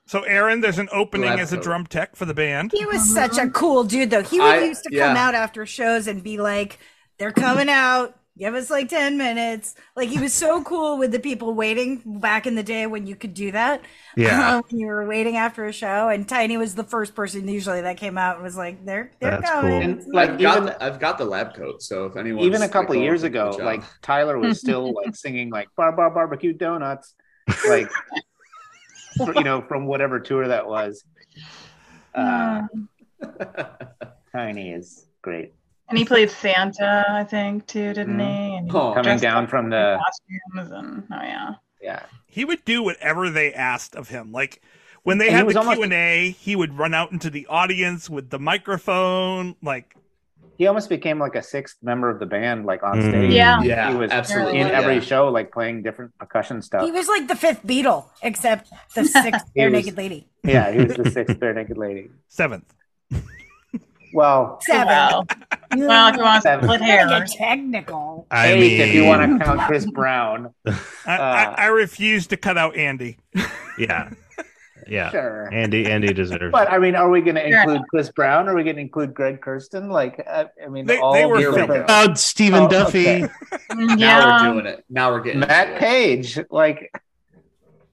So, 0.07 0.23
Aaron, 0.23 0.61
there's 0.61 0.79
an 0.79 0.89
opening 0.93 1.31
Lab 1.31 1.41
as 1.41 1.53
a 1.53 1.61
drum 1.61 1.85
tech 1.87 2.15
for 2.15 2.25
the 2.27 2.35
band. 2.35 2.73
He 2.73 2.87
was 2.87 3.13
such 3.13 3.39
a 3.39 3.49
cool 3.51 3.83
dude, 3.85 4.11
though. 4.11 4.23
He 4.23 4.39
would 4.39 4.47
I- 4.47 4.65
used 4.65 4.85
to 4.85 4.97
come 4.97 5.17
out 5.17 5.35
after 5.35 5.67
shows 5.67 6.07
and 6.07 6.23
be 6.23 6.39
like, 6.39 6.79
"They're 7.19 7.33
coming 7.33 7.69
out. 7.69 8.17
Give 8.39 8.55
us 8.55 8.69
like 8.71 8.89
ten 8.89 9.17
minutes." 9.19 9.75
Like 9.97 10.09
he 10.11 10.21
was 10.21 10.33
so 10.33 10.63
cool 10.63 10.99
with 10.99 11.11
the 11.11 11.19
people 11.19 11.55
waiting 11.55 12.03
back 12.21 12.47
in 12.47 12.55
the 12.55 12.63
day 12.63 12.87
when 12.87 13.07
you 13.07 13.17
could 13.17 13.35
do 13.35 13.51
that. 13.53 13.81
Yeah. 14.17 14.61
when 14.69 14.79
you 14.79 14.87
were 14.87 15.07
waiting 15.09 15.39
after 15.39 15.65
a 15.65 15.73
show, 15.73 16.09
and 16.09 16.29
Tiny 16.29 16.57
was 16.57 16.75
the 16.77 16.85
first 16.85 17.15
person 17.17 17.49
usually 17.49 17.81
that 17.81 17.97
came 17.97 18.17
out 18.19 18.37
and 18.37 18.45
was 18.45 18.57
like, 18.57 18.85
"They're 18.85 19.11
they're 19.21 19.41
That's 19.41 19.51
coming." 19.51 19.71
cool. 19.71 19.81
And 19.81 19.99
It's 19.99 20.07
like, 20.07 20.31
like- 20.31 20.39
got 20.41 20.63
even- 20.63 20.75
I've 20.81 21.01
got 21.01 21.19
the 21.19 21.25
lab 21.25 21.55
coat, 21.55 21.83
so 21.83 22.05
if 22.07 22.17
anyone 22.17 22.45
Even 22.45 22.63
a 22.63 22.69
couple 22.69 22.95
years 22.95 23.25
ago, 23.25 23.57
like 23.59 23.83
Tyler 24.03 24.39
was 24.39 24.61
still 24.61 24.93
like 24.95 25.17
singing 25.17 25.51
like 25.51 25.69
bar 25.77 25.91
bar 25.91 26.11
barbecue 26.11 26.53
donuts, 26.53 27.15
like 27.69 27.91
for- 27.91 28.21
you 29.18 29.44
know 29.44 29.62
from 29.62 29.87
whatever 29.87 30.20
tour 30.20 30.49
that 30.49 30.66
was. 30.66 31.04
Uh, 32.14 32.62
Tiny 34.32 34.70
is 34.70 35.06
great. 35.23 35.52
And 35.88 35.96
he 35.96 36.04
played 36.04 36.30
Santa, 36.30 37.04
I 37.08 37.23
think, 37.25 37.66
too, 37.66 37.92
didn't 37.94 38.18
he? 38.18 38.56
And 38.56 38.70
he 38.70 38.76
Oh. 38.76 38.92
Coming 38.92 39.18
down 39.18 39.44
up 39.44 39.50
from 39.50 39.70
the 39.70 39.99
costumes 40.02 40.73
and 40.73 41.04
oh 41.12 41.23
yeah. 41.23 41.54
yeah. 41.80 42.02
he 42.26 42.44
would 42.44 42.64
do 42.64 42.82
whatever 42.82 43.30
they 43.30 43.52
asked 43.52 43.94
of 43.94 44.08
him. 44.08 44.32
Like 44.32 44.61
when 45.04 45.18
they 45.18 45.28
And 45.28 45.37
had 45.37 45.49
the 45.49 45.61
Q 45.61 45.82
and 45.85 45.92
A, 45.92 46.30
he 46.30 46.56
would 46.56 46.76
run 46.76 46.92
out 46.92 47.12
into 47.12 47.30
the 47.30 47.46
audience 47.46 48.11
with 48.11 48.30
the 48.30 48.40
microphone. 48.40 49.54
Like 49.62 49.94
He 50.59 50.67
almost 50.67 50.89
became 50.89 51.19
like 51.19 51.35
a 51.35 51.43
sixth 51.43 51.77
member 51.83 52.09
of 52.11 52.19
the 52.19 52.27
band, 52.27 52.65
like 52.67 52.83
on 52.83 52.99
Mhm. 52.99 53.09
stage. 53.11 53.33
Yeah. 53.33 53.63
yeah, 53.63 53.91
he 53.91 53.97
was 53.97 54.11
absolutely 54.11 54.59
in 54.61 54.69
every 54.69 54.95
yeah. 54.95 55.01
show, 55.01 55.29
like 55.29 55.53
playing 55.53 55.83
different 55.83 56.17
percussion 56.19 56.63
stuff. 56.63 56.85
he 56.85 56.91
was 56.93 57.09
like 57.09 57.29
the 57.29 57.37
fifth 57.37 57.67
Beatle, 57.67 58.07
except 58.23 58.71
the 58.95 59.05
sixth 59.25 59.47
bare 59.55 59.71
naked 59.71 59.97
lady. 59.97 60.29
yeah, 60.43 60.73
he 60.73 60.85
was 60.85 60.97
the 60.97 61.11
sixth 61.19 61.39
bare 61.39 61.53
naked 61.55 61.77
lady. 61.79 62.11
seventh. 62.29 62.73
Well, 64.15 64.59
Seven. 64.63 64.87
Wow. 64.87 65.25
Well, 65.77 66.09
if 66.09 66.17
you 66.17 66.23
want 66.23 66.37
to 66.37 66.41
Seven. 66.43 66.65
split 66.65 66.81
Gotta 66.81 67.21
get 67.21 67.29
technical. 67.37 68.27
I 68.31 68.53
eight 68.53 68.61
mean, 68.61 68.81
if 68.81 68.95
you 68.95 69.05
want 69.05 69.39
to 69.39 69.45
count 69.45 69.61
Chris 69.63 69.85
Brown. 69.85 70.55
I, 70.67 70.71
Uh. 70.71 70.75
I, 71.07 71.55
I 71.59 71.67
refuse 71.67 72.27
to 72.29 72.37
cut 72.39 72.57
out 72.57 72.77
Andy. 72.77 73.19
yeah, 73.79 74.11
yeah. 74.88 75.11
Sure. 75.11 75.52
Andy, 75.52 75.87
Andy 75.87 76.12
deserves. 76.12 76.52
But 76.52 76.71
I 76.71 76.78
mean, 76.78 76.95
are 76.95 77.09
we 77.11 77.21
going 77.21 77.35
to 77.37 77.43
Fair 77.43 77.62
include 77.62 77.83
Chris 77.90 78.11
Brown? 78.12 78.49
Are 78.49 78.55
we 78.55 78.62
going 78.64 78.76
to 78.76 78.83
include 78.83 79.14
Greg 79.14 79.40
Kurstin? 79.40 79.90
Like, 79.90 80.23
uh, 80.26 80.45
I 80.64 80.69
mean, 80.69 80.87
They- 80.87 80.99
all 80.99 81.12
they 81.14 81.26
were 81.26 81.35
the 81.37 81.40
Here 81.40 81.50
we 81.52 81.57
different- 81.59 81.87
go. 81.88 82.05
Oh, 82.09 82.14
Stephen 82.14 82.62
Oh, 82.64 82.69
Duffy. 82.69 83.09
okay. 83.25 83.28
Mm, 83.71 83.87
Now 83.88 83.97
Yeah. 83.99 84.43
we're 84.49 84.52
doing 84.62 84.66
it. 84.66 84.85
Now 84.88 85.11
we're 85.12 85.21
getting 85.21 85.40
Matt. 85.40 85.78
Page. 85.78 86.38
Like, 86.50 86.90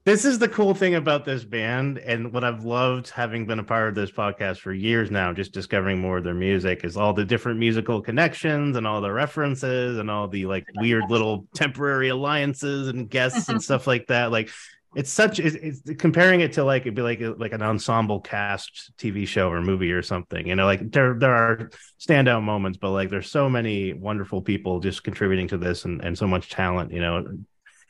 This 0.06 0.26
is 0.26 0.38
the 0.38 0.48
cool 0.48 0.74
thing 0.74 0.96
about 0.96 1.24
this 1.24 1.44
band, 1.44 1.96
and 1.96 2.30
what 2.30 2.44
I've 2.44 2.62
loved 2.66 3.08
having 3.08 3.46
been 3.46 3.58
a 3.58 3.64
part 3.64 3.88
of 3.88 3.94
this 3.94 4.10
podcast 4.10 4.58
for 4.58 4.70
years 4.70 5.10
now, 5.10 5.32
just 5.32 5.52
discovering 5.54 5.98
more 5.98 6.18
of 6.18 6.24
their 6.24 6.34
music, 6.34 6.84
is 6.84 6.94
all 6.98 7.14
the 7.14 7.24
different 7.24 7.58
musical 7.58 8.02
connections 8.02 8.76
and 8.76 8.86
all 8.86 9.00
the 9.00 9.10
references 9.10 9.96
and 9.96 10.10
all 10.10 10.28
the 10.28 10.44
like 10.44 10.66
weird 10.76 11.04
little 11.08 11.46
temporary 11.54 12.10
alliances 12.10 12.88
and 12.88 13.08
guests 13.08 13.48
and 13.48 13.62
stuff 13.62 13.86
like 13.86 14.06
that. 14.08 14.30
Like, 14.30 14.50
it's 14.96 15.10
such 15.10 15.38
it's, 15.40 15.56
it's 15.56 16.00
comparing 16.00 16.40
it 16.40 16.52
to 16.54 16.64
like 16.64 16.82
it'd 16.82 16.94
be 16.94 17.02
like 17.02 17.20
a, 17.20 17.30
like 17.38 17.52
an 17.52 17.62
ensemble 17.62 18.20
cast 18.20 18.92
TV 18.98 19.26
show 19.26 19.50
or 19.50 19.60
movie 19.60 19.92
or 19.92 20.02
something. 20.02 20.46
You 20.46 20.54
know, 20.56 20.66
like 20.66 20.90
there 20.92 21.14
there 21.14 21.34
are 21.34 21.70
standout 22.00 22.42
moments, 22.42 22.78
but 22.78 22.90
like 22.90 23.10
there's 23.10 23.30
so 23.30 23.48
many 23.48 23.92
wonderful 23.92 24.42
people 24.42 24.80
just 24.80 25.04
contributing 25.04 25.48
to 25.48 25.58
this 25.58 25.84
and 25.84 26.02
and 26.04 26.16
so 26.16 26.26
much 26.26 26.50
talent. 26.50 26.92
You 26.92 27.00
know, 27.00 27.16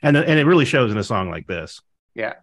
and 0.02 0.16
and 0.16 0.38
it 0.38 0.46
really 0.46 0.64
shows 0.64 0.92
in 0.92 0.99
a 0.99 1.04
song 1.04 1.30
like 1.30 1.46
this. 1.46 1.80
yeah, 2.14 2.34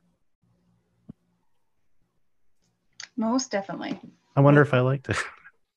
Most 3.18 3.52
definitely. 3.52 4.00
I 4.36 4.42
wonder 4.42 4.62
if 4.62 4.74
I 4.74 4.80
liked 4.80 5.10
it. 5.10 5.18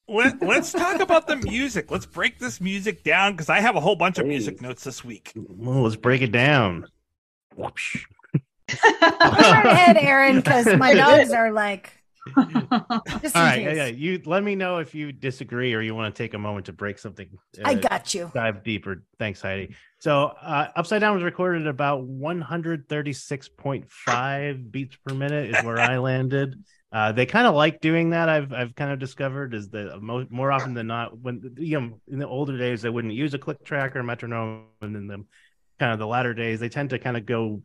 Let, 0.08 0.40
let's 0.46 0.72
talk 0.72 1.00
about 1.00 1.26
the 1.26 1.36
music. 1.36 1.90
Let's 1.90 2.06
break 2.06 2.38
this 2.38 2.60
music 2.60 3.02
down 3.02 3.32
because 3.32 3.48
I 3.48 3.60
have 3.60 3.76
a 3.76 3.80
whole 3.80 3.96
bunch 3.96 4.18
of 4.18 4.26
music 4.26 4.60
notes 4.62 4.84
this 4.84 5.04
week. 5.04 5.32
Well, 5.36 5.82
let's 5.82 5.96
break 5.96 6.22
it 6.22 6.32
down. 6.32 6.86
Whoosh. 7.56 8.06
Go 8.68 8.76
right 9.10 9.66
ahead, 9.66 9.96
Aaron, 9.96 10.36
because 10.36 10.66
my 10.76 10.94
dogs 10.94 11.30
are 11.30 11.50
like. 11.52 11.92
Just 13.20 13.36
All 13.36 13.42
right, 13.42 13.60
yeah, 13.60 13.72
yeah. 13.72 13.86
You 13.86 14.22
let 14.24 14.42
me 14.42 14.54
know 14.54 14.78
if 14.78 14.94
you 14.94 15.12
disagree 15.12 15.74
or 15.74 15.82
you 15.82 15.94
want 15.94 16.14
to 16.14 16.22
take 16.22 16.32
a 16.32 16.38
moment 16.38 16.64
to 16.66 16.72
break 16.72 16.98
something. 16.98 17.28
I 17.62 17.74
uh, 17.74 17.74
got 17.74 18.14
you. 18.14 18.30
dive 18.32 18.64
deeper. 18.64 19.02
Thanks, 19.18 19.42
Heidi. 19.42 19.76
So, 19.98 20.32
uh, 20.40 20.68
Upside 20.74 21.00
Down 21.00 21.12
was 21.14 21.22
recorded 21.22 21.60
at 21.62 21.68
about 21.68 22.08
136.5 22.08 24.70
beats 24.70 24.96
per 25.06 25.14
minute, 25.14 25.54
is 25.54 25.62
where 25.64 25.78
I 25.78 25.98
landed. 25.98 26.64
Uh, 26.90 27.12
they 27.12 27.26
kind 27.26 27.46
of 27.46 27.54
like 27.54 27.80
doing 27.80 28.10
that. 28.10 28.28
I've 28.28 28.52
I've 28.52 28.76
kind 28.76 28.92
of 28.92 29.00
discovered 29.00 29.52
is 29.52 29.68
that 29.70 30.00
mo- 30.00 30.28
more 30.30 30.52
often 30.52 30.74
than 30.74 30.86
not, 30.86 31.18
when 31.18 31.56
you 31.58 31.80
know 31.80 32.00
in 32.08 32.20
the 32.20 32.28
older 32.28 32.56
days 32.56 32.82
they 32.82 32.88
wouldn't 32.88 33.12
use 33.12 33.34
a 33.34 33.38
click 33.38 33.64
track 33.64 33.96
or 33.96 34.04
metronome, 34.04 34.66
and 34.80 34.96
in 34.96 35.08
the 35.08 35.24
kind 35.80 35.92
of 35.92 35.98
the 35.98 36.06
latter 36.06 36.32
days 36.32 36.60
they 36.60 36.68
tend 36.68 36.90
to 36.90 37.00
kind 37.00 37.16
of 37.16 37.26
go 37.26 37.60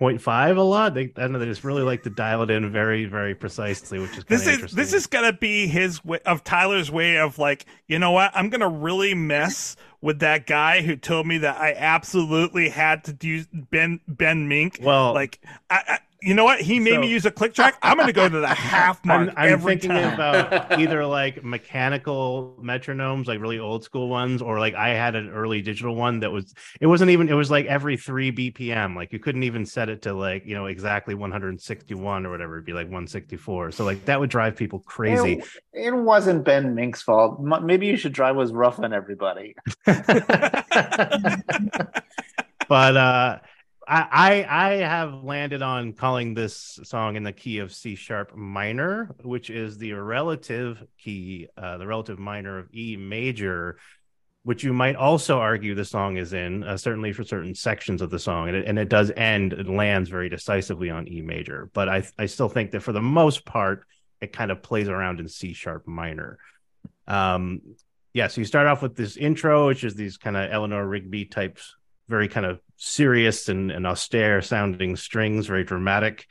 0.5 0.00 0.56
a 0.56 0.60
lot. 0.60 0.94
They 0.94 1.12
I 1.16 1.26
know 1.26 1.38
they 1.38 1.44
just 1.44 1.64
really 1.64 1.82
like 1.82 2.02
to 2.04 2.10
dial 2.10 2.42
it 2.42 2.50
in 2.50 2.70
very 2.72 3.04
very 3.04 3.34
precisely, 3.34 3.98
which 3.98 4.16
is 4.16 4.24
This 4.24 4.46
is 4.46 4.72
this 4.72 4.92
is 4.94 5.06
gonna 5.06 5.32
be 5.32 5.66
his 5.66 6.04
way 6.04 6.20
of 6.24 6.42
Tyler's 6.42 6.90
way 6.90 7.18
of 7.18 7.38
like, 7.38 7.66
you 7.86 7.98
know 7.98 8.10
what? 8.10 8.30
I'm 8.34 8.48
gonna 8.48 8.68
really 8.68 9.14
mess 9.14 9.76
with 10.00 10.20
that 10.20 10.46
guy 10.46 10.80
who 10.80 10.96
told 10.96 11.26
me 11.26 11.38
that 11.38 11.60
I 11.60 11.74
absolutely 11.74 12.70
had 12.70 13.04
to 13.04 13.12
do 13.12 13.44
Ben 13.52 14.00
Ben 14.08 14.48
Mink. 14.48 14.78
well 14.82 15.12
Like, 15.12 15.40
I 15.68 15.98
you 16.22 16.34
know 16.34 16.44
what? 16.44 16.60
He 16.60 16.78
made 16.78 16.94
So- 16.94 17.00
me 17.00 17.08
use 17.08 17.24
a 17.26 17.30
click 17.30 17.54
track. 17.54 17.76
I'm 17.82 17.96
gonna 17.96 18.12
go 18.12 18.28
to 18.28 18.40
the 18.40 18.46
half 18.54 19.04
mark 19.04 19.28
I'm, 19.30 19.34
I'm 19.36 19.52
every 19.52 19.72
thinking 19.72 19.90
time. 19.90 20.14
about 20.14 20.78
either 20.80 21.04
like 21.06 21.42
mechanical 21.44 22.56
metronomes, 22.62 23.26
like 23.26 23.40
really 23.40 23.58
old 23.58 23.84
school 23.84 24.08
ones, 24.08 24.42
or 24.42 24.58
like 24.58 24.74
I 24.74 24.90
had 24.90 25.14
an 25.14 25.30
early 25.30 25.62
digital 25.62 25.94
one 25.94 26.20
that 26.20 26.30
was 26.30 26.54
it 26.80 26.86
wasn't 26.86 27.10
even 27.10 27.28
it 27.28 27.34
was 27.34 27.50
like 27.50 27.66
every 27.66 27.96
three 27.96 28.30
BPM. 28.32 28.94
Like 28.96 29.12
you 29.12 29.18
couldn't 29.18 29.42
even 29.44 29.64
set 29.64 29.88
it 29.88 30.02
to 30.02 30.12
like 30.12 30.44
you 30.46 30.54
know 30.54 30.66
exactly 30.66 31.14
161 31.14 32.26
or 32.26 32.30
whatever. 32.30 32.54
It'd 32.56 32.66
be 32.66 32.72
like 32.72 32.86
164. 32.86 33.70
So 33.72 33.84
like 33.84 34.04
that 34.04 34.20
would 34.20 34.30
drive 34.30 34.56
people 34.56 34.80
crazy. 34.80 35.34
It, 35.34 35.44
it 35.72 35.94
wasn't 35.94 36.44
Ben 36.44 36.74
Mink's 36.74 37.02
fault. 37.02 37.38
M- 37.40 37.64
Maybe 37.66 37.86
you 37.86 37.96
should 37.96 38.14
try 38.14 38.30
was 38.32 38.52
rough 38.52 38.78
on 38.78 38.92
everybody. 38.92 39.54
but 42.68 42.96
uh 42.96 43.38
I, 43.90 44.06
I 44.48 44.66
I 44.66 44.70
have 44.76 45.24
landed 45.24 45.62
on 45.62 45.94
calling 45.94 46.32
this 46.32 46.78
song 46.84 47.16
in 47.16 47.24
the 47.24 47.32
key 47.32 47.58
of 47.58 47.74
C 47.74 47.96
sharp 47.96 48.36
minor, 48.36 49.10
which 49.22 49.50
is 49.50 49.78
the 49.78 49.94
relative 49.94 50.84
key, 50.96 51.48
uh, 51.56 51.76
the 51.76 51.88
relative 51.88 52.16
minor 52.18 52.58
of 52.58 52.68
E 52.72 52.96
major, 52.96 53.78
which 54.44 54.62
you 54.62 54.72
might 54.72 54.94
also 54.94 55.40
argue 55.40 55.74
the 55.74 55.84
song 55.84 56.18
is 56.18 56.32
in, 56.32 56.62
uh, 56.62 56.76
certainly 56.76 57.12
for 57.12 57.24
certain 57.24 57.52
sections 57.52 58.00
of 58.00 58.10
the 58.10 58.18
song, 58.20 58.46
and 58.46 58.56
it, 58.58 58.68
and 58.68 58.78
it 58.78 58.88
does 58.88 59.10
end, 59.16 59.54
it 59.54 59.68
lands 59.68 60.08
very 60.08 60.28
decisively 60.28 60.88
on 60.88 61.08
E 61.08 61.20
major. 61.20 61.68
But 61.74 61.88
I 61.88 62.04
I 62.16 62.26
still 62.26 62.48
think 62.48 62.70
that 62.70 62.82
for 62.82 62.92
the 62.92 63.02
most 63.02 63.44
part, 63.44 63.84
it 64.20 64.32
kind 64.32 64.52
of 64.52 64.62
plays 64.62 64.88
around 64.88 65.18
in 65.18 65.26
C 65.26 65.52
sharp 65.52 65.88
minor. 65.88 66.38
Um, 67.08 67.60
yeah, 68.14 68.28
so 68.28 68.40
you 68.40 68.44
start 68.44 68.68
off 68.68 68.82
with 68.82 68.94
this 68.94 69.16
intro, 69.16 69.66
which 69.66 69.82
is 69.82 69.96
these 69.96 70.16
kind 70.16 70.36
of 70.36 70.48
Eleanor 70.52 70.86
Rigby 70.86 71.24
types, 71.24 71.74
very 72.08 72.28
kind 72.28 72.46
of 72.46 72.60
serious 72.82 73.50
and, 73.50 73.70
and 73.70 73.86
austere 73.86 74.40
sounding 74.40 74.96
strings, 74.96 75.46
very 75.46 75.64
dramatic. 75.64 76.26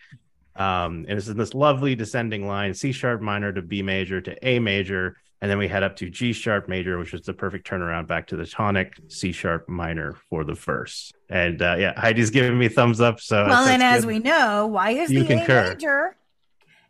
Um, 0.56 1.06
and 1.08 1.12
it's 1.18 1.28
in 1.28 1.38
this 1.38 1.54
lovely 1.54 1.94
descending 1.96 2.48
line, 2.48 2.74
C 2.74 2.92
sharp 2.92 3.22
minor 3.22 3.54
to 3.54 3.62
B 3.62 3.84
major 3.84 4.20
to 4.20 4.48
A 4.48 4.58
major. 4.58 5.16
And 5.42 5.50
then 5.50 5.60
we 5.60 5.68
head 5.68 5.84
up 5.84 5.96
to 5.98 6.10
G 6.10 6.34
sharp 6.34 6.68
major, 6.68 6.98
which 6.98 7.14
is 7.14 7.22
the 7.22 7.34
perfect 7.34 7.70
turnaround 7.70 8.08
back 8.08 8.28
to 8.28 8.36
the 8.36 8.48
tonic 8.48 8.96
C 9.10 9.32
sharp 9.32 9.70
minor 9.70 10.16
for 10.30 10.44
the 10.44 10.56
verse. 10.56 11.14
And 11.30 11.62
uh, 11.62 11.76
yeah, 11.78 11.94
Heidi's 11.96 12.32
giving 12.32 12.58
me 12.58 12.68
thumbs 12.68 13.00
up. 13.00 13.22
So 13.22 13.46
Well, 13.46 13.68
and 13.68 13.84
as 13.84 14.02
good. 14.02 14.08
we 14.08 14.20
know, 14.20 14.66
why 14.68 14.90
is 14.92 15.12
You 15.12 15.22
the 15.24 15.28
concur. 15.36 15.60
A 15.60 15.70
major 15.76 16.16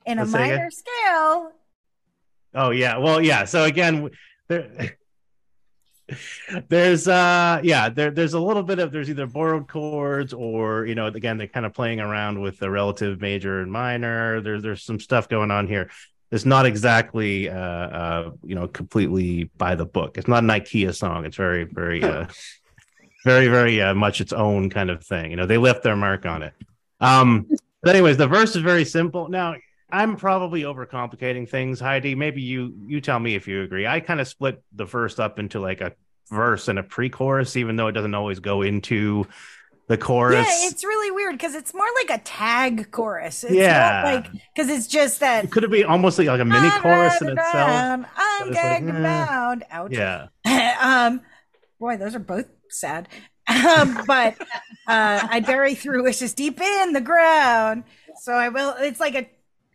in 0.06 0.20
a 0.20 0.22
Let's 0.22 0.34
again. 0.34 0.50
minor 0.50 0.72
scale? 0.72 1.52
Oh 2.56 2.70
yeah, 2.72 2.98
well 2.98 3.22
yeah. 3.22 3.44
So 3.44 3.66
again, 3.66 4.10
there, 4.48 4.96
there's 6.68 7.08
uh 7.08 7.60
yeah 7.64 7.90
there 7.90 8.12
there's 8.12 8.34
a 8.34 8.40
little 8.40 8.64
bit 8.64 8.80
of 8.80 8.92
there's 8.92 9.10
either 9.10 9.28
borrowed 9.28 9.68
chords 9.68 10.34
or 10.34 10.86
you 10.86 10.96
know 10.96 11.08
again 11.08 11.38
they're 11.38 11.48
kind 11.48 11.66
of 11.66 11.74
playing 11.74 12.00
around 12.00 12.40
with 12.40 12.60
the 12.60 12.70
relative 12.70 13.22
major 13.22 13.62
and 13.62 13.72
minor. 13.72 14.42
There's 14.42 14.62
there's 14.62 14.84
some 14.84 15.00
stuff 15.00 15.30
going 15.30 15.52
on 15.52 15.68
here. 15.68 15.90
It's 16.32 16.46
not 16.46 16.66
exactly 16.66 17.50
uh 17.50 17.56
uh 17.56 18.32
you 18.44 18.56
know 18.56 18.68
completely 18.68 19.46
by 19.58 19.76
the 19.76 19.86
book. 19.86 20.18
It's 20.18 20.28
not 20.28 20.44
an 20.44 20.50
ikea 20.50 20.96
song. 20.96 21.26
It's 21.26 21.38
very 21.38 21.64
very 21.64 22.04
uh 22.04 22.28
very 23.26 23.48
very 23.48 23.82
uh, 23.82 23.94
much 23.94 24.22
its 24.22 24.34
own 24.34 24.70
kind 24.70 24.90
of 24.90 25.04
thing. 25.04 25.32
You 25.32 25.38
know 25.38 25.46
they 25.46 25.58
left 25.58 25.84
their 25.84 25.96
mark 25.96 26.26
on 26.26 26.44
it. 26.44 26.54
Um 27.00 27.48
but 27.82 27.96
anyways 27.96 28.18
the 28.18 28.28
verse 28.28 28.56
is 28.56 28.62
very 28.62 28.86
simple. 28.86 29.28
Now 29.30 29.56
i'm 29.92 30.16
probably 30.16 30.62
overcomplicating 30.64 31.48
things 31.48 31.80
heidi 31.80 32.16
maybe 32.16 32.42
you 32.42 32.74
you 32.88 33.02
tell 33.02 33.20
me 33.20 33.36
if 33.36 33.48
you 33.48 33.62
agree 33.64 33.88
i 33.88 34.00
kind 34.00 34.20
of 34.20 34.28
split 34.28 34.62
the 34.74 34.86
verse 34.86 35.20
up 35.20 35.40
into 35.40 35.60
like 35.60 35.82
a 35.82 35.94
verse 36.30 36.68
and 36.68 36.78
a 36.78 36.84
pre-chorus 36.84 37.56
even 37.58 37.76
though 37.76 37.88
it 37.88 37.94
doesn't 37.94 38.14
always 38.14 38.40
go 38.40 38.62
into 38.62 39.26
the 39.88 39.98
chorus 39.98 40.48
Yeah, 40.48 40.68
it's 40.70 40.84
really 40.84 41.10
weird 41.10 41.34
because 41.34 41.56
it's 41.56 41.74
more 41.74 41.88
like 42.04 42.20
a 42.20 42.24
tag 42.24 42.92
chorus. 42.92 43.44
It's 43.44 43.54
Yeah. 43.54 44.04
not 44.04 44.06
like 44.06 44.32
because 44.56 44.70
it's 44.70 44.86
just 44.86 45.20
that 45.22 45.46
it 45.46 45.52
could 45.52 45.64
have 45.64 45.72
been 45.72 45.86
almost 45.88 46.20
like, 46.20 46.28
like 46.28 46.40
a 46.42 46.46
mini 46.46 46.70
chorus 46.70 47.20
in 47.24 47.30
itself 47.30 48.06
I'm 48.16 48.50
it's 48.50 48.56
like, 48.56 48.86
gagged 48.86 48.90
eh. 48.90 49.02
bound. 49.02 49.64
Ouch. 49.72 49.92
yeah 49.92 50.28
um, 50.80 51.22
boy, 51.80 51.98
those 51.98 52.14
are 52.14 52.20
both 52.20 52.46
sad. 52.70 53.08
Um, 53.48 54.04
but 54.06 54.40
uh, 54.88 55.28
I 55.28 55.40
bury 55.40 55.74
through 55.74 56.04
wishes 56.10 56.36
deep 56.36 56.62
in 56.62 56.94
the 56.94 57.02
ground. 57.02 57.84
So 58.22 58.32
I 58.34 58.50
will. 58.50 58.76
It's 58.78 59.00
like 59.00 59.16
a 59.16 59.28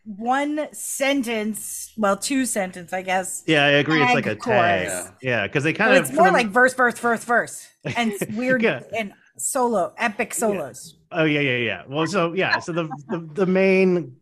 one 0.05 0.67
sentence, 0.71 1.91
well, 1.97 2.15
two 2.17 2.45
sentence, 2.45 2.93
I 2.93 3.01
guess. 3.01 3.43
yeah 3.47 3.65
i 3.65 3.69
agree 3.69 4.01
it's 4.03 4.13
like 4.13 4.25
a 4.27 4.35
Tag 4.35 4.41
tag 4.43 4.87
chorus. 4.87 5.11
yeah 5.21 5.47
because 5.47 5.63
they 5.63 5.71
But 5.73 5.77
kind 5.79 5.97
of 5.97 6.05
it's 6.05 6.13
more 6.13 6.27
the- 6.27 6.33
like 6.33 6.47
verse, 6.47 6.73
verse, 6.73 6.97
verse, 6.99 7.23
verse, 7.23 7.67
and 7.83 8.11
it's 8.11 8.25
weird 8.35 8.61
Yeah. 8.61 8.81
and 8.95 9.13
solo, 9.37 9.93
epic 9.97 10.33
solos. 10.33 10.95
Oh 11.11 11.23
yeah, 11.25 11.39
yeah, 11.41 11.57
yeah. 11.57 11.83
Well, 11.87 12.07
so 12.07 12.33
yeah, 12.33 12.59
so 12.59 12.71
the, 12.71 12.83
the 13.09 13.29
the 13.33 13.45
main 13.45 14.15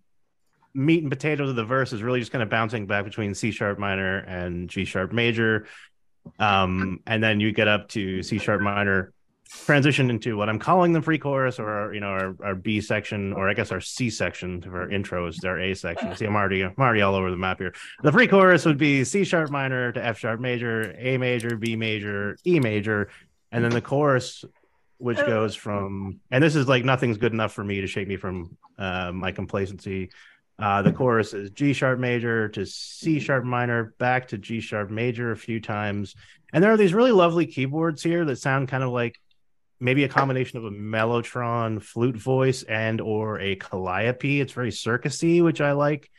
meat 0.73 1.03
and 1.03 1.11
potatoes 1.11 1.49
of 1.49 1.55
the 1.55 1.63
verse 1.65 1.93
is 1.93 2.01
really 2.01 2.19
just 2.19 2.31
kind 2.31 2.41
of 2.43 2.49
bouncing 2.49 2.87
back 2.87 3.03
between 3.05 3.33
C 3.35 3.51
sharp 3.51 3.77
minor 3.77 4.19
and 4.19 4.69
G 4.69 4.85
sharp 4.85 5.11
major, 5.11 5.67
um, 6.39 6.99
and 7.05 7.23
then 7.23 7.39
you 7.39 7.51
get 7.51 7.67
up 7.67 7.89
to 7.89 8.23
C 8.23 8.37
sharp 8.39 8.61
minor, 8.61 9.13
transition 9.65 10.09
into 10.09 10.35
what 10.37 10.49
I'm 10.49 10.59
calling 10.59 10.93
the 10.93 11.01
pre-chorus 11.01 11.59
or 11.59 11.93
you 11.93 11.99
know 11.99 12.07
our, 12.07 12.35
our 12.43 12.55
B 12.55 12.81
section 12.81 13.33
or 13.33 13.49
I 13.49 13.53
guess 13.53 13.71
our 13.71 13.81
C 13.81 14.09
section 14.09 14.63
of 14.65 14.73
our 14.73 14.87
intros, 14.87 15.43
our 15.45 15.59
A 15.59 15.73
section. 15.73 16.15
See, 16.15 16.25
I'm 16.25 16.35
already 16.35 16.63
I'm 16.63 16.75
already 16.77 17.01
all 17.01 17.15
over 17.15 17.31
the 17.31 17.37
map 17.37 17.59
here. 17.59 17.73
The 18.01 18.11
pre-chorus 18.11 18.65
would 18.65 18.77
be 18.77 19.03
C 19.03 19.23
sharp 19.23 19.49
minor 19.51 19.91
to 19.91 20.03
F 20.03 20.19
sharp 20.19 20.39
major, 20.39 20.93
A 20.97 21.17
major, 21.17 21.55
B 21.55 21.75
major, 21.75 22.37
E 22.45 22.59
major, 22.59 23.09
and 23.51 23.63
then 23.63 23.71
the 23.71 23.81
chorus 23.81 24.43
which 24.97 25.17
goes 25.17 25.53
from 25.53 26.19
and 26.31 26.43
this 26.43 26.55
is 26.55 26.67
like 26.67 26.85
nothing's 26.85 27.17
good 27.17 27.33
enough 27.33 27.51
for 27.51 27.63
me 27.63 27.81
to 27.81 27.87
shake 27.87 28.07
me 28.07 28.15
from 28.15 28.57
uh, 28.77 29.11
my 29.11 29.31
complacency 29.31 30.09
uh, 30.59 30.81
the 30.81 30.93
chorus 30.93 31.33
is 31.33 31.49
g 31.49 31.73
sharp 31.73 31.99
major 31.99 32.47
to 32.47 32.65
c 32.65 33.19
sharp 33.19 33.43
minor 33.43 33.93
back 33.99 34.29
to 34.29 34.37
g 34.37 34.61
sharp 34.61 34.89
major 34.89 35.31
a 35.31 35.37
few 35.37 35.59
times 35.59 36.15
and 36.53 36.63
there 36.63 36.71
are 36.71 36.77
these 36.77 36.93
really 36.93 37.11
lovely 37.11 37.45
keyboards 37.45 38.01
here 38.01 38.23
that 38.23 38.37
sound 38.37 38.69
kind 38.69 38.83
of 38.83 38.91
like 38.91 39.19
maybe 39.83 40.03
a 40.03 40.09
combination 40.09 40.57
of 40.57 40.65
a 40.65 40.71
mellotron 40.71 41.81
flute 41.81 42.17
voice 42.17 42.63
and 42.63 43.01
or 43.01 43.39
a 43.39 43.55
calliope. 43.55 44.41
It's 44.41 44.53
very 44.53 44.71
circusy 44.71 45.43
which 45.43 45.61
i 45.61 45.73
like. 45.73 46.09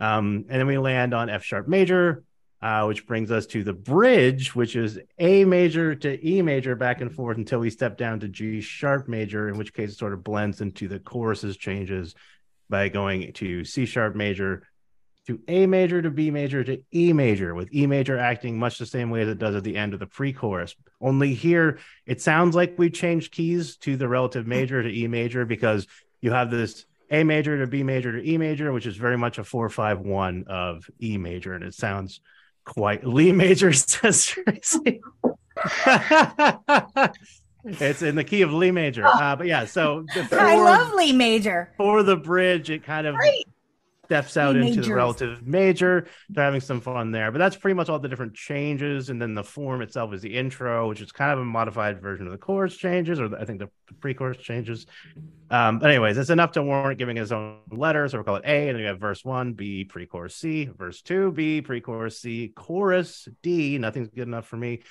Um, 0.00 0.46
and 0.48 0.60
then 0.60 0.66
we 0.66 0.78
land 0.78 1.14
on 1.14 1.30
f 1.30 1.44
sharp 1.44 1.68
major 1.68 2.24
uh, 2.64 2.86
which 2.86 3.06
brings 3.06 3.30
us 3.30 3.44
to 3.44 3.62
the 3.62 3.74
bridge, 3.74 4.54
which 4.54 4.74
is 4.74 4.98
A 5.18 5.44
major 5.44 5.94
to 5.96 6.26
E 6.26 6.40
major 6.40 6.74
back 6.74 7.02
and 7.02 7.14
forth 7.14 7.36
until 7.36 7.58
we 7.58 7.68
step 7.68 7.98
down 7.98 8.20
to 8.20 8.28
G 8.28 8.62
sharp 8.62 9.06
major, 9.06 9.50
in 9.50 9.58
which 9.58 9.74
case 9.74 9.92
it 9.92 9.98
sort 9.98 10.14
of 10.14 10.24
blends 10.24 10.62
into 10.62 10.88
the 10.88 10.98
choruses 10.98 11.58
changes 11.58 12.14
by 12.70 12.88
going 12.88 13.34
to 13.34 13.66
C 13.66 13.84
sharp 13.84 14.16
major 14.16 14.66
to 15.26 15.40
A 15.48 15.66
major 15.66 16.02
to 16.02 16.10
B 16.10 16.30
major 16.30 16.62
to 16.64 16.82
E 16.92 17.12
major, 17.12 17.54
with 17.54 17.74
E 17.74 17.86
major 17.86 18.18
acting 18.18 18.58
much 18.58 18.78
the 18.78 18.86
same 18.86 19.10
way 19.10 19.22
as 19.22 19.28
it 19.28 19.38
does 19.38 19.54
at 19.54 19.64
the 19.64 19.76
end 19.76 19.94
of 19.94 20.00
the 20.00 20.06
pre 20.06 20.32
chorus. 20.32 20.74
Only 21.00 21.34
here, 21.34 21.78
it 22.06 22.20
sounds 22.20 22.54
like 22.54 22.78
we 22.78 22.90
changed 22.90 23.32
keys 23.32 23.76
to 23.78 23.96
the 23.96 24.08
relative 24.08 24.46
major 24.46 24.82
to 24.82 24.88
E 24.88 25.06
major 25.08 25.44
because 25.44 25.86
you 26.20 26.32
have 26.32 26.50
this 26.50 26.84
A 27.10 27.24
major 27.24 27.58
to 27.58 27.66
B 27.66 27.82
major 27.82 28.12
to 28.12 28.28
E 28.28 28.36
major, 28.36 28.72
which 28.72 28.86
is 28.86 28.96
very 28.96 29.16
much 29.16 29.38
a 29.38 29.44
4 29.44 29.68
5 29.68 30.00
1 30.00 30.44
of 30.46 30.88
E 31.02 31.16
major, 31.16 31.54
and 31.54 31.64
it 31.64 31.74
sounds 31.74 32.20
quite 32.64 33.06
Lee 33.06 33.32
major 33.32 33.72
says 33.72 34.26
Tracy. 34.26 35.00
it's 37.64 38.02
in 38.02 38.14
the 38.14 38.24
key 38.24 38.42
of 38.42 38.52
Lee 38.52 38.70
major. 38.70 39.06
Uh, 39.06 39.36
but 39.36 39.46
yeah, 39.46 39.64
so 39.64 40.04
the, 40.14 40.28
I 40.32 40.56
love 40.56 40.92
Lee 40.92 41.12
Major. 41.12 41.72
for 41.76 42.02
the 42.02 42.16
bridge, 42.16 42.70
it 42.70 42.84
kind 42.84 43.06
of 43.06 43.14
Great. 43.14 43.46
Steps 44.04 44.36
out 44.36 44.54
Lee 44.54 44.68
into 44.68 44.82
the 44.82 44.94
relative 44.94 45.46
major. 45.46 46.06
They're 46.28 46.44
having 46.44 46.60
some 46.60 46.80
fun 46.80 47.10
there, 47.10 47.32
but 47.32 47.38
that's 47.38 47.56
pretty 47.56 47.74
much 47.74 47.88
all 47.88 47.98
the 47.98 48.08
different 48.08 48.34
changes. 48.34 49.10
And 49.10 49.20
then 49.20 49.34
the 49.34 49.44
form 49.44 49.82
itself 49.82 50.12
is 50.12 50.22
the 50.22 50.36
intro, 50.36 50.88
which 50.88 51.00
is 51.00 51.12
kind 51.12 51.32
of 51.32 51.38
a 51.38 51.44
modified 51.44 52.00
version 52.00 52.26
of 52.26 52.32
the 52.32 52.38
chorus 52.38 52.76
changes, 52.76 53.20
or 53.20 53.34
I 53.38 53.44
think 53.44 53.60
the 53.60 53.68
pre-chorus 54.00 54.38
changes. 54.38 54.86
Um, 55.50 55.78
but 55.78 55.90
anyways, 55.90 56.18
it's 56.18 56.30
enough 56.30 56.52
to 56.52 56.62
warrant 56.62 56.98
giving 56.98 57.16
his 57.16 57.32
own 57.32 57.58
letter. 57.70 58.08
So 58.08 58.18
we'll 58.18 58.24
call 58.24 58.36
it 58.36 58.44
A, 58.44 58.68
and 58.68 58.76
then 58.76 58.82
we 58.82 58.84
have 58.84 59.00
verse 59.00 59.24
one, 59.24 59.52
B, 59.54 59.84
pre-chorus 59.84 60.36
C, 60.36 60.66
verse 60.66 61.02
two, 61.02 61.32
B, 61.32 61.62
pre-chorus 61.62 62.20
C, 62.20 62.52
chorus 62.54 63.28
D. 63.42 63.78
Nothing's 63.78 64.08
good 64.08 64.28
enough 64.28 64.46
for 64.46 64.56
me. 64.56 64.82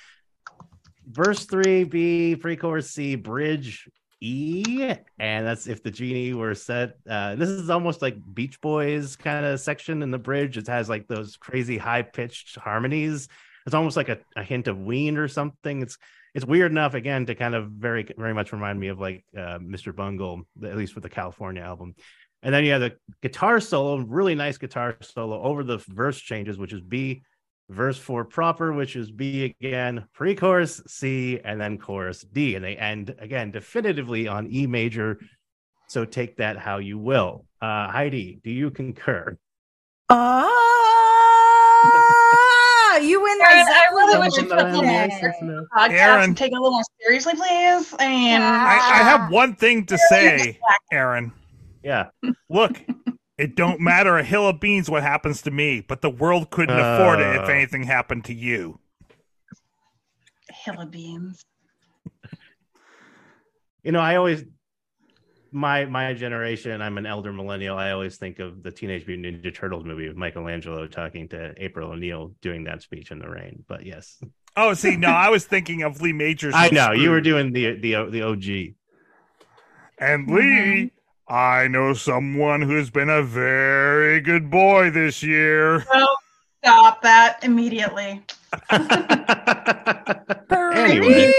Verse 1.06 1.44
three, 1.44 1.84
B, 1.84 2.34
pre-chorus 2.36 2.90
C, 2.90 3.14
bridge 3.14 3.88
E, 4.24 4.94
and 5.18 5.46
that's 5.46 5.66
if 5.66 5.82
the 5.82 5.90
genie 5.90 6.32
were 6.32 6.54
set. 6.54 6.96
Uh, 7.08 7.34
this 7.34 7.50
is 7.50 7.68
almost 7.68 8.00
like 8.00 8.16
Beach 8.32 8.58
Boys 8.60 9.16
kind 9.16 9.44
of 9.44 9.60
section 9.60 10.02
in 10.02 10.10
the 10.10 10.18
bridge. 10.18 10.56
It 10.56 10.66
has 10.68 10.88
like 10.88 11.06
those 11.06 11.36
crazy 11.36 11.76
high 11.76 12.02
pitched 12.02 12.56
harmonies. 12.56 13.28
It's 13.66 13.74
almost 13.74 13.96
like 13.98 14.08
a, 14.08 14.18
a 14.34 14.42
hint 14.42 14.66
of 14.66 14.78
Ween 14.78 15.18
or 15.18 15.28
something. 15.28 15.82
It's 15.82 15.98
it's 16.34 16.46
weird 16.46 16.70
enough 16.70 16.94
again 16.94 17.26
to 17.26 17.34
kind 17.34 17.54
of 17.54 17.68
very 17.68 18.06
very 18.16 18.32
much 18.32 18.52
remind 18.52 18.80
me 18.80 18.88
of 18.88 18.98
like 18.98 19.24
uh, 19.36 19.58
Mr. 19.58 19.94
Bungle, 19.94 20.42
at 20.64 20.76
least 20.76 20.94
with 20.94 21.04
the 21.04 21.10
California 21.10 21.62
album. 21.62 21.94
And 22.42 22.54
then 22.54 22.64
you 22.64 22.72
have 22.72 22.80
the 22.80 22.96
guitar 23.22 23.60
solo, 23.60 23.98
really 23.98 24.34
nice 24.34 24.58
guitar 24.58 24.96
solo 25.00 25.42
over 25.42 25.64
the 25.64 25.78
verse 25.88 26.18
changes, 26.18 26.58
which 26.58 26.72
is 26.72 26.80
B, 26.80 27.22
verse 27.74 27.98
four 27.98 28.24
proper, 28.24 28.72
which 28.72 28.96
is 28.96 29.10
B 29.10 29.44
again, 29.60 30.06
pre 30.14 30.34
chorus 30.34 30.80
C, 30.86 31.40
and 31.44 31.60
then 31.60 31.76
chorus 31.78 32.22
D. 32.22 32.54
And 32.54 32.64
they 32.64 32.76
end 32.76 33.14
again 33.18 33.50
definitively 33.50 34.26
on 34.28 34.46
E 34.50 34.66
major. 34.66 35.18
So 35.88 36.04
take 36.04 36.36
that 36.38 36.56
how 36.56 36.78
you 36.78 36.98
will. 36.98 37.44
Uh, 37.60 37.88
Heidi, 37.90 38.40
do 38.42 38.50
you 38.50 38.70
concur? 38.70 39.36
Ah, 41.66 42.96
you 42.98 43.20
win 43.22 43.38
my 43.38 43.44
Aaron, 43.50 43.66
I 43.68 43.86
really 43.92 44.12
Zeppelin 44.12 44.20
wish 44.20 44.36
you 44.36 44.48
Something 44.48 44.58
took 44.58 44.58
around 44.58 44.72
the 44.72 44.80
there, 44.82 45.34
today. 45.40 45.66
podcast 45.76 45.90
Aaron. 45.90 46.22
and 46.24 46.36
take 46.36 46.52
it 46.52 46.56
a 46.58 46.60
little 46.60 46.72
more 46.72 46.82
seriously, 47.00 47.34
please. 47.34 47.94
I 47.98 48.08
mean, 48.08 48.40
I, 48.42 48.74
I 48.74 49.02
have 49.02 49.30
one 49.30 49.54
thing 49.54 49.84
to 49.86 49.98
say, 50.08 50.58
Aaron. 50.92 51.32
Yeah. 51.82 52.06
Look, 52.48 52.80
it 53.38 53.56
don't 53.56 53.80
matter 53.80 54.16
a 54.16 54.22
hill 54.24 54.48
of 54.48 54.60
beans 54.60 54.88
what 54.88 55.02
happens 55.02 55.42
to 55.42 55.50
me, 55.50 55.80
but 55.80 56.00
the 56.02 56.10
world 56.10 56.50
couldn't 56.50 56.78
afford 56.78 57.20
it 57.20 57.36
if 57.36 57.42
Uh. 57.42 57.52
anything 57.52 57.82
happened 57.84 58.24
to 58.26 58.34
you. 58.34 58.80
hill 60.64 60.80
of 60.80 60.90
beans. 60.90 61.44
You 63.82 63.92
know, 63.92 64.00
I 64.00 64.16
always 64.16 64.44
my 65.52 65.84
my 65.84 66.14
generation, 66.14 66.80
I'm 66.80 66.96
an 66.98 67.06
elder 67.06 67.32
millennial. 67.32 67.76
I 67.76 67.90
always 67.92 68.16
think 68.16 68.38
of 68.38 68.62
the 68.62 68.70
Teenage 68.70 69.06
Mutant 69.06 69.42
Ninja 69.42 69.54
Turtles 69.54 69.84
movie 69.84 70.08
with 70.08 70.16
Michelangelo 70.16 70.86
talking 70.86 71.28
to 71.28 71.52
April 71.58 71.90
O'Neil 71.90 72.34
doing 72.40 72.64
that 72.64 72.82
speech 72.82 73.10
in 73.10 73.18
the 73.18 73.28
rain. 73.28 73.62
But 73.68 73.84
yes. 73.84 74.18
Oh, 74.56 74.72
see, 74.74 74.96
no, 74.96 75.08
I 75.26 75.28
was 75.28 75.44
thinking 75.44 75.82
of 75.82 76.00
Lee 76.00 76.12
Majors. 76.14 76.54
I 76.54 76.66
and 76.66 76.74
know 76.74 76.92
you 76.92 77.10
were 77.10 77.20
doing 77.20 77.52
the 77.52 77.74
the 77.78 78.06
the 78.10 78.22
OG. 78.22 78.74
And 79.98 80.28
Lee, 80.28 80.90
I 81.26 81.68
know 81.68 81.94
someone 81.94 82.62
who's 82.62 82.90
been 82.90 83.08
a 83.08 83.22
very 83.22 84.20
good 84.20 84.50
boy 84.50 84.90
this 84.90 85.22
year. 85.22 85.84
So 85.92 86.06
stop 86.62 87.02
that 87.02 87.42
immediately. 87.42 88.22
anyway, 90.74 91.32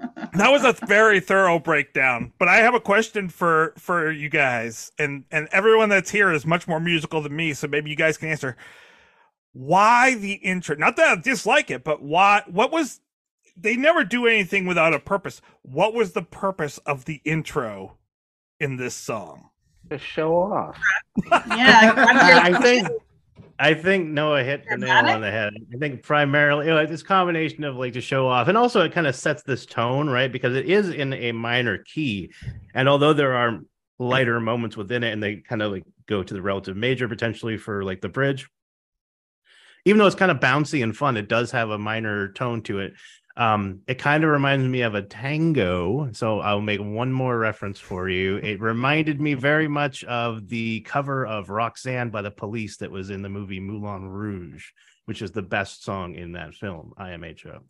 That 0.32 0.50
was 0.50 0.64
a 0.64 0.72
very 0.86 1.20
thorough 1.20 1.58
breakdown. 1.58 2.32
But 2.38 2.48
I 2.48 2.58
have 2.58 2.74
a 2.74 2.80
question 2.80 3.28
for 3.28 3.74
for 3.76 4.10
you 4.10 4.28
guys, 4.28 4.92
and 4.98 5.24
and 5.30 5.48
everyone 5.52 5.88
that's 5.88 6.10
here 6.10 6.32
is 6.32 6.46
much 6.46 6.68
more 6.68 6.80
musical 6.80 7.20
than 7.20 7.34
me, 7.34 7.52
so 7.52 7.68
maybe 7.68 7.90
you 7.90 7.96
guys 7.96 8.16
can 8.16 8.28
answer. 8.28 8.56
Why 9.52 10.14
the 10.14 10.34
intro? 10.34 10.76
Not 10.76 10.96
that 10.96 11.18
I 11.18 11.20
dislike 11.20 11.70
it, 11.70 11.84
but 11.84 12.02
why? 12.02 12.42
What 12.46 12.70
was? 12.70 13.00
They 13.60 13.76
never 13.76 14.04
do 14.04 14.26
anything 14.26 14.66
without 14.66 14.94
a 14.94 14.98
purpose. 14.98 15.42
What 15.62 15.94
was 15.94 16.12
the 16.12 16.22
purpose 16.22 16.78
of 16.78 17.04
the 17.04 17.20
intro 17.24 17.98
in 18.58 18.76
this 18.76 18.94
song? 18.94 19.50
to 19.90 19.98
show 19.98 20.34
off. 20.36 20.78
Yeah, 21.30 21.92
I 21.96 22.60
think 22.62 22.88
I 23.58 23.74
think 23.74 24.08
Noah 24.08 24.42
hit 24.42 24.64
the 24.68 24.78
nail 24.78 25.06
on 25.06 25.20
the 25.20 25.30
head. 25.30 25.52
I 25.74 25.76
think 25.76 26.02
primarily 26.02 26.66
you 26.66 26.72
know, 26.72 26.86
this 26.86 27.02
combination 27.02 27.64
of 27.64 27.76
like 27.76 27.92
to 27.92 28.00
show 28.00 28.26
off, 28.26 28.48
and 28.48 28.56
also 28.56 28.82
it 28.82 28.92
kind 28.92 29.06
of 29.06 29.14
sets 29.14 29.42
this 29.42 29.66
tone, 29.66 30.08
right? 30.08 30.30
Because 30.32 30.56
it 30.56 30.66
is 30.66 30.90
in 30.90 31.12
a 31.12 31.32
minor 31.32 31.78
key, 31.78 32.32
and 32.74 32.88
although 32.88 33.12
there 33.12 33.34
are 33.34 33.60
lighter 33.98 34.40
moments 34.40 34.76
within 34.76 35.04
it, 35.04 35.12
and 35.12 35.22
they 35.22 35.36
kind 35.36 35.62
of 35.62 35.72
like 35.72 35.84
go 36.06 36.22
to 36.22 36.34
the 36.34 36.42
relative 36.42 36.76
major 36.76 37.08
potentially 37.08 37.56
for 37.58 37.84
like 37.84 38.00
the 38.00 38.08
bridge, 38.08 38.48
even 39.84 39.98
though 39.98 40.06
it's 40.06 40.16
kind 40.16 40.30
of 40.30 40.40
bouncy 40.40 40.82
and 40.82 40.96
fun, 40.96 41.16
it 41.16 41.28
does 41.28 41.50
have 41.50 41.70
a 41.70 41.78
minor 41.78 42.32
tone 42.32 42.62
to 42.62 42.78
it. 42.78 42.94
Um, 43.40 43.80
it 43.88 43.94
kind 43.98 44.22
of 44.22 44.28
reminds 44.30 44.68
me 44.68 44.82
of 44.82 44.94
a 44.94 45.00
tango. 45.00 46.10
So 46.12 46.40
I'll 46.40 46.60
make 46.60 46.80
one 46.80 47.10
more 47.10 47.38
reference 47.38 47.80
for 47.80 48.08
you. 48.10 48.36
It 48.36 48.60
reminded 48.60 49.18
me 49.18 49.32
very 49.32 49.66
much 49.66 50.04
of 50.04 50.46
the 50.48 50.80
cover 50.82 51.26
of 51.26 51.48
Roxanne 51.48 52.10
by 52.10 52.20
the 52.20 52.30
Police 52.30 52.76
that 52.78 52.90
was 52.90 53.08
in 53.08 53.22
the 53.22 53.30
movie 53.30 53.58
Moulin 53.58 54.06
Rouge, 54.08 54.66
which 55.06 55.22
is 55.22 55.32
the 55.32 55.40
best 55.42 55.82
song 55.84 56.14
in 56.16 56.32
that 56.32 56.52
film. 56.54 56.92
IMHO. 56.98 57.60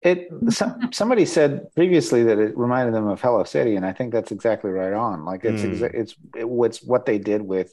It 0.00 0.28
some, 0.50 0.90
somebody 0.92 1.26
said 1.26 1.74
previously 1.74 2.24
that 2.24 2.38
it 2.38 2.56
reminded 2.56 2.94
them 2.94 3.06
of 3.08 3.20
Hello 3.20 3.44
City, 3.44 3.76
and 3.76 3.84
I 3.84 3.92
think 3.92 4.12
that's 4.12 4.32
exactly 4.32 4.70
right 4.70 4.92
on. 4.92 5.24
Like 5.26 5.44
it's 5.44 5.62
Mm. 5.62 5.72
exa- 5.78 5.94
it's 5.94 6.14
it, 6.36 6.48
what's 6.48 6.82
what 6.82 7.04
they 7.06 7.18
did 7.18 7.42
with 7.42 7.72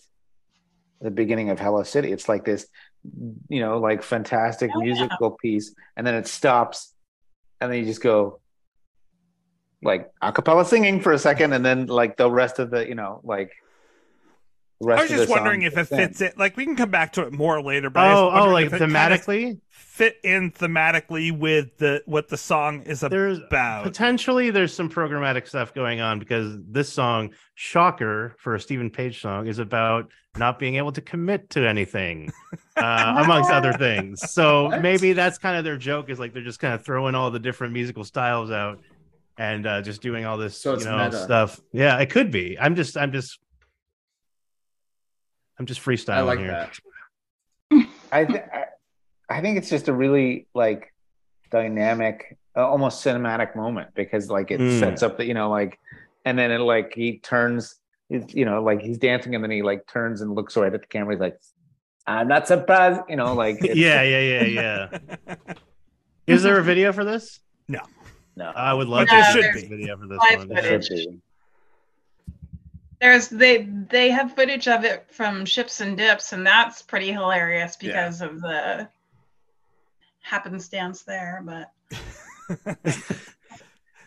the 1.01 1.11
beginning 1.11 1.49
of 1.49 1.59
Hello 1.59 1.83
City. 1.83 2.11
It's 2.11 2.29
like 2.29 2.45
this, 2.45 2.67
you 3.49 3.59
know, 3.61 3.79
like 3.79 4.01
fantastic 4.03 4.71
Oh, 4.75 4.79
yeah. 4.81 4.85
musical 4.93 5.31
piece, 5.31 5.73
and 5.97 6.05
then 6.07 6.15
it 6.15 6.25
stops, 6.27 6.93
and 7.61 7.71
then 7.71 7.79
you 7.79 7.85
just 7.85 8.01
go 8.01 8.41
like 9.81 10.11
a 10.21 10.31
cappella 10.33 10.65
singing 10.65 10.99
for 10.99 11.13
a 11.13 11.19
second, 11.19 11.53
and 11.53 11.63
then 11.65 11.85
like 11.85 12.17
the 12.17 12.29
rest 12.29 12.59
of 12.59 12.71
the, 12.71 12.87
you 12.87 12.95
know, 12.95 13.21
like. 13.23 13.51
The 14.81 14.87
rest 14.87 14.99
I 14.99 15.03
was 15.03 15.11
of 15.11 15.17
the 15.17 15.23
just 15.25 15.31
wondering 15.31 15.61
if 15.61 15.77
it 15.77 15.85
fits 15.85 16.21
in. 16.21 16.27
it. 16.27 16.37
Like 16.37 16.57
we 16.57 16.65
can 16.65 16.75
come 16.75 16.91
back 16.91 17.13
to 17.13 17.21
it 17.23 17.31
more 17.31 17.61
later. 17.61 17.89
But 17.89 18.11
Oh, 18.15 18.29
oh, 18.33 18.49
like 18.49 18.65
if 18.67 18.73
it 18.73 18.79
kinda 18.79 18.93
thematically? 18.93 19.59
fit 19.69 20.17
in 20.23 20.51
thematically 20.51 21.31
with 21.37 21.77
the 21.77 22.01
what 22.05 22.27
the 22.27 22.37
song 22.37 22.81
is 22.83 23.01
There's 23.01 23.37
about. 23.39 23.83
potentially 23.83 24.49
there's 24.49 24.73
some 24.73 24.89
programmatic 24.89 25.47
stuff 25.47 25.73
going 25.73 26.01
on 26.01 26.17
because 26.19 26.57
this 26.67 26.91
song, 26.91 27.31
Shocker, 27.55 28.35
for 28.39 28.55
a 28.55 28.59
Stephen 28.59 28.89
Page 28.89 29.21
song, 29.21 29.47
is 29.47 29.59
about 29.59 30.09
not 30.37 30.57
being 30.59 30.75
able 30.75 30.91
to 30.93 31.01
commit 31.01 31.49
to 31.51 31.67
anything, 31.67 32.31
uh, 32.77 33.15
amongst 33.23 33.51
other 33.51 33.73
things. 33.73 34.21
So 34.31 34.65
What? 34.69 34.81
maybe 34.81 35.13
that's 35.13 35.37
kind 35.37 35.57
of 35.57 35.63
their 35.65 35.77
joke 35.77 36.09
is 36.09 36.19
like 36.19 36.33
they're 36.33 36.41
just 36.41 36.59
kind 36.59 36.73
of 36.73 36.83
throwing 36.85 37.15
all 37.15 37.29
the 37.31 37.39
different 37.39 37.73
musical 37.73 38.03
styles 38.05 38.49
out 38.49 38.79
and 39.37 39.67
uh, 39.67 39.81
just 39.81 40.01
doing 40.01 40.25
all 40.25 40.37
this, 40.37 40.57
So 40.57 40.77
you 40.77 40.85
know, 40.85 40.97
meta. 40.97 41.21
stuff. 41.23 41.59
Yeah, 41.73 41.97
it 41.99 42.09
could 42.09 42.31
be. 42.31 42.57
I'm 42.59 42.75
just, 42.75 42.95
I'm 42.97 43.11
just, 43.11 43.39
I'm 45.59 45.65
just 45.65 45.81
freestyling 45.81 46.15
I 46.15 46.21
like 46.21 46.39
here. 46.39 46.69
That. 47.71 47.87
I, 48.11 48.25
th- 48.25 48.43
I 48.53 48.63
I 49.29 49.41
think 49.41 49.57
it's 49.57 49.69
just 49.69 49.87
a 49.87 49.93
really 49.93 50.47
like 50.53 50.93
dynamic, 51.51 52.37
uh, 52.57 52.67
almost 52.67 53.05
cinematic 53.05 53.55
moment 53.55 53.89
because 53.95 54.29
like 54.29 54.51
it 54.51 54.59
Mm. 54.59 54.79
sets 54.79 55.03
up 55.03 55.17
that 55.17 55.25
you 55.27 55.33
know 55.33 55.49
like, 55.49 55.79
and 56.25 56.37
then 56.37 56.51
it 56.51 56.59
like 56.59 56.93
he 56.93 57.19
turns, 57.19 57.75
you 58.09 58.45
know, 58.45 58.61
like 58.63 58.81
he's 58.81 58.97
dancing 58.97 59.35
and 59.35 59.43
then 59.43 59.51
he 59.51 59.61
like 59.61 59.87
turns 59.87 60.21
and 60.21 60.33
looks 60.35 60.57
right 60.57 60.73
at 60.73 60.81
the 60.81 60.87
camera. 60.87 61.13
He's 61.15 61.21
like, 61.21 61.39
"I'm 62.07 62.27
not 62.27 62.47
surprised," 62.47 63.01
you 63.07 63.15
know, 63.15 63.33
like 63.33 63.57
it's- 63.63 63.77
yeah, 63.77 64.01
yeah, 64.01 64.41
yeah, 64.41 64.89
yeah. 65.27 65.35
Is 66.27 66.43
there 66.43 66.57
a 66.59 66.63
video 66.63 66.91
for 66.93 67.03
this? 67.03 67.39
no, 67.67 67.79
no. 68.35 68.45
I 68.55 68.73
would 68.73 68.87
love 68.87 69.07
But 69.07 69.11
there 69.33 69.51
should 69.51 69.53
be. 69.61 69.67
video 69.67 69.97
for 69.97 70.07
this 70.07 70.19
one. 70.19 70.47
footage. 70.49 70.89
Should 73.01 73.07
be. 73.07 73.07
There's 73.07 73.27
they 73.29 73.67
they 73.89 74.09
have 74.11 74.35
footage 74.35 74.67
of 74.67 74.83
it 74.83 75.07
from 75.11 75.45
ships 75.45 75.81
and 75.81 75.97
dips, 75.97 76.33
and 76.33 76.45
that's 76.45 76.81
pretty 76.81 77.11
hilarious 77.11 77.75
because 77.75 78.21
of 78.21 78.41
the 78.41 78.87
happenstance 80.21 81.03
there. 81.03 81.43
But 81.43 81.71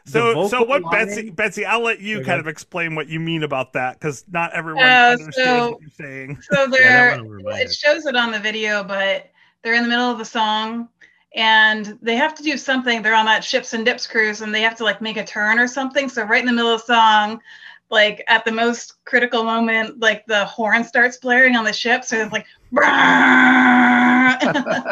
So, 0.07 0.35
so 0.49 0.59
vocal 0.59 0.67
what, 0.67 0.83
line- 0.83 1.07
Betsy? 1.07 1.31
Betsy, 1.31 1.65
I'll 1.65 1.83
let 1.83 1.99
you 1.99 2.19
Okay. 2.19 2.27
kind 2.27 2.39
of 2.39 2.47
explain 2.47 2.95
what 2.95 3.09
you 3.09 3.19
mean 3.19 3.43
about 3.43 3.73
that 3.73 3.99
because 3.99 4.23
not 4.31 4.53
everyone 4.53 4.85
Uh, 4.85 5.17
understands 5.19 5.35
so- 5.35 5.71
what 5.73 5.81
you're 5.81 5.91
saying. 6.09 6.39
so 6.51 6.65
Yeah, 6.65 6.69
they're 6.69 6.93
that 6.93 7.17
one 7.19 7.27
over 7.27 7.41
my 7.41 7.57
head. 7.57 7.67
it 7.69 7.73
shows 7.75 8.05
it 8.05 8.15
on 8.15 8.31
the 8.31 8.39
video, 8.39 8.85
but 8.85 9.31
they're 9.63 9.73
in 9.73 9.83
the 9.83 9.89
middle 9.89 10.11
of 10.11 10.19
the 10.19 10.25
song 10.27 10.91
and 11.35 11.99
they 12.03 12.17
have 12.17 12.35
to 12.35 12.43
do 12.43 12.59
something. 12.59 13.01
They're 13.01 13.15
on 13.15 13.25
that 13.25 13.43
ships 13.43 13.73
and 13.73 13.83
dips 13.83 14.07
cruise 14.07 14.43
and 14.43 14.55
they 14.55 14.61
have 14.61 14.77
to 14.77 14.85
like 14.85 15.01
make 15.01 15.17
a 15.17 15.25
turn 15.25 15.59
or 15.59 15.67
something. 15.67 16.11
So 16.11 16.23
right 16.25 16.41
in 16.41 16.47
the 16.47 16.53
middle 16.53 16.71
of 16.75 16.85
the 16.85 16.95
song, 16.95 17.41
like 17.91 18.25
at 18.29 18.45
the 18.45 18.53
most 18.53 19.05
critical 19.05 19.45
moment, 19.45 20.01
like 20.01 20.25
the 20.27 20.45
horn 20.47 20.85
starts 20.85 21.17
blaring 21.19 21.55
on 21.57 21.65
the 21.65 21.73
ship. 21.73 22.05
So 22.05 22.17
it's 22.17 22.33
like, 22.33 22.47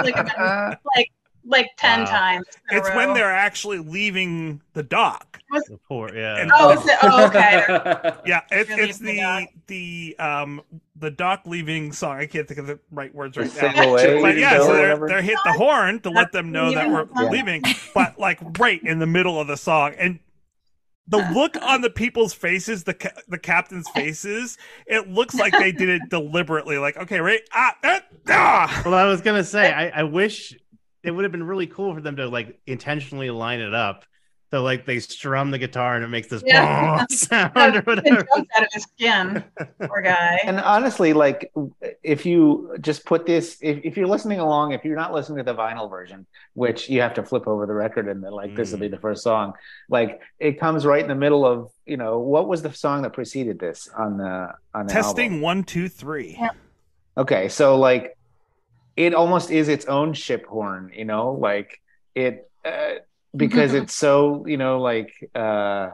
like, 0.05 0.81
like, 0.97 1.11
like 1.45 1.67
10 1.77 2.01
Wow. 2.01 2.05
times. 2.07 2.47
It's 2.71 2.89
when 2.91 3.15
they're 3.15 3.33
actually 3.33 3.79
leaving 3.79 4.61
the 4.75 4.83
dock. 4.83 5.41
The 5.51 5.79
poor, 5.89 6.15
yeah. 6.15 6.39
And- 6.39 6.51
Oh, 6.55 6.71
is 6.71 6.87
it? 6.87 6.97
oh 7.03 7.27
okay. 7.27 8.13
Yeah, 8.27 8.41
it's 8.51 8.71
it's 8.71 8.99
the 8.99 9.47
the 9.67 10.17
the 10.17 10.17
um 10.19 10.63
the 10.97 11.11
dock 11.11 11.43
leaving 11.45 11.93
song. 11.93 12.17
I 12.19 12.27
can't 12.27 12.49
think 12.49 12.59
of 12.61 12.67
the 12.69 12.79
right 12.91 13.15
words 13.15 13.37
right 13.37 13.51
single 13.51 13.97
now. 13.97 14.21
But 14.23 14.39
yeah, 14.39 14.59
so 14.61 14.73
they're, 14.73 14.97
they're 15.09 15.21
hit 15.23 15.37
the 15.45 15.53
horn 15.53 16.01
to 16.01 16.11
let 16.11 16.33
them 16.33 16.53
know 16.53 16.73
that 16.73 16.89
we're 16.89 17.07
Yeah. 17.23 17.29
leaving, 17.29 17.65
but 17.95 18.19
like 18.19 18.39
right 18.59 18.83
in 18.83 18.99
the 18.99 19.07
middle 19.07 19.39
of 19.41 19.47
the 19.47 19.57
song, 19.59 19.93
and 19.99 20.21
the 21.09 21.19
look 21.33 21.61
on 21.61 21.81
the 21.81 21.91
people's 21.91 22.33
faces, 22.33 22.85
the 22.85 22.95
ca- 22.95 23.21
the 23.29 23.39
captain's 23.39 23.89
faces, 23.91 24.57
it 24.87 25.09
looks 25.09 25.35
like 25.35 25.53
they 25.59 25.73
did 25.73 25.89
it 25.89 26.03
deliberately. 26.09 26.79
Like, 26.79 26.97
okay, 26.97 27.21
right, 27.21 27.41
ah, 27.53 27.75
ah, 27.83 28.01
ah. 28.29 28.83
Well, 28.85 28.95
I 28.95 29.05
was 29.07 29.21
gonna 29.21 29.45
say, 29.45 29.73
I, 29.73 30.01
I 30.01 30.03
wish 30.05 30.55
it 31.03 31.11
would 31.11 31.25
have 31.25 31.33
been 31.33 31.43
really 31.43 31.67
cool 31.67 31.95
for 31.95 32.01
them 32.01 32.17
to 32.17 32.29
like 32.29 32.61
intentionally 32.67 33.31
line 33.31 33.61
it 33.61 33.75
up. 33.75 34.05
So 34.53 34.63
like 34.63 34.85
they 34.85 34.99
strum 35.01 35.51
the 35.51 35.57
guitar 35.59 35.95
and 35.97 36.05
it 36.05 36.09
makes 36.09 36.29
this 36.29 36.43
Yeah. 36.45 37.07
sound 37.11 37.53
or 37.57 37.81
whatever. 37.85 38.27
out 38.55 38.63
of 38.63 38.69
his 38.71 38.83
skin. 38.83 39.43
Poor 39.81 40.03
guy. 40.03 40.41
And 40.45 40.61
honestly, 40.61 41.15
like 41.15 41.51
if 42.03 42.27
you 42.27 42.77
just 42.83 43.07
put 43.07 43.25
this, 43.25 43.57
if, 43.63 43.81
if 43.83 43.97
you're 43.97 44.07
listening 44.07 44.41
along, 44.41 44.73
if 44.73 44.85
you're 44.85 44.95
not 44.95 45.15
listening 45.15 45.39
to 45.39 45.45
the 45.45 45.55
vinyl 45.55 45.89
version, 45.89 46.27
which 46.53 46.91
you 46.91 47.01
have 47.01 47.15
to 47.15 47.23
flip 47.23 47.47
over 47.49 47.65
the 47.65 47.73
record 47.73 48.09
and 48.09 48.23
then 48.23 48.33
like 48.33 48.55
this 48.55 48.73
will 48.73 48.79
be 48.79 48.89
the 48.89 48.99
first 48.99 49.23
song, 49.23 49.55
like 49.89 50.21
it 50.39 50.61
comes 50.61 50.85
right 50.85 51.01
in 51.03 51.09
the 51.09 51.15
middle 51.15 51.47
of, 51.47 51.71
you 51.87 51.97
know, 51.97 52.19
what 52.19 52.47
was 52.47 52.61
the 52.61 52.75
song 52.75 53.01
that 53.03 53.15
preceded 53.15 53.59
this 53.59 53.89
on 53.97 54.19
the 54.19 54.53
on 54.75 54.87
the 54.87 54.93
Testing 54.93 55.29
album? 55.31 55.41
one, 55.41 55.65
two, 55.65 55.89
three. 55.89 56.37
Yeah. 56.39 56.51
Okay, 57.17 57.49
so 57.49 57.77
like 57.79 58.19
it 58.97 59.15
almost 59.15 59.51
is 59.51 59.69
its 59.69 59.87
own 59.87 60.13
ship 60.13 60.45
horn, 60.45 60.91
you 60.95 61.07
know, 61.07 61.33
like 61.33 61.81
it 62.15 62.51
uh, 62.67 62.97
because 63.37 63.75
it's 63.75 63.95
so, 63.95 64.47
you 64.47 64.57
know, 64.57 64.81
like 64.81 65.13
uh 65.35 65.91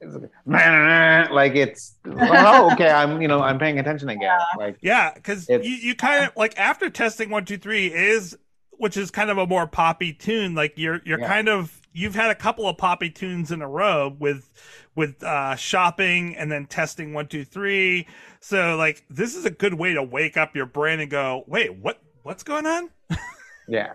like 0.46 1.54
it's 1.54 1.94
oh 2.06 2.72
okay, 2.72 2.90
I'm 2.90 3.22
you 3.22 3.28
know, 3.28 3.40
I'm 3.40 3.58
paying 3.58 3.78
attention 3.78 4.08
again. 4.08 4.38
Like 4.58 4.76
Yeah, 4.82 5.12
because 5.14 5.48
you, 5.48 5.58
you 5.60 5.94
kind 5.94 6.24
of 6.24 6.32
like 6.36 6.58
after 6.58 6.90
testing 6.90 7.30
one, 7.30 7.44
two, 7.44 7.58
three 7.58 7.92
is 7.92 8.36
which 8.72 8.96
is 8.96 9.12
kind 9.12 9.30
of 9.30 9.38
a 9.38 9.46
more 9.46 9.66
poppy 9.66 10.12
tune. 10.12 10.54
Like 10.54 10.72
you're 10.76 11.00
you're 11.04 11.20
Yeah. 11.20 11.28
kind 11.28 11.48
of 11.48 11.80
you've 11.92 12.16
had 12.16 12.30
a 12.30 12.34
couple 12.34 12.68
of 12.68 12.76
poppy 12.78 13.10
tunes 13.10 13.52
in 13.52 13.62
a 13.62 13.68
row 13.68 14.16
with 14.18 14.52
with 14.96 15.22
uh 15.22 15.54
shopping 15.54 16.34
and 16.36 16.50
then 16.50 16.66
testing 16.66 17.12
one, 17.14 17.28
two, 17.28 17.44
three. 17.44 18.08
So 18.40 18.76
like 18.76 19.04
this 19.08 19.36
is 19.36 19.44
a 19.44 19.50
good 19.50 19.74
way 19.74 19.94
to 19.94 20.02
wake 20.02 20.36
up 20.36 20.56
your 20.56 20.66
brain 20.66 20.98
and 20.98 21.10
go, 21.10 21.44
wait, 21.46 21.76
what 21.76 22.02
what's 22.22 22.42
going 22.42 22.66
on? 22.66 22.90
yeah. 23.68 23.94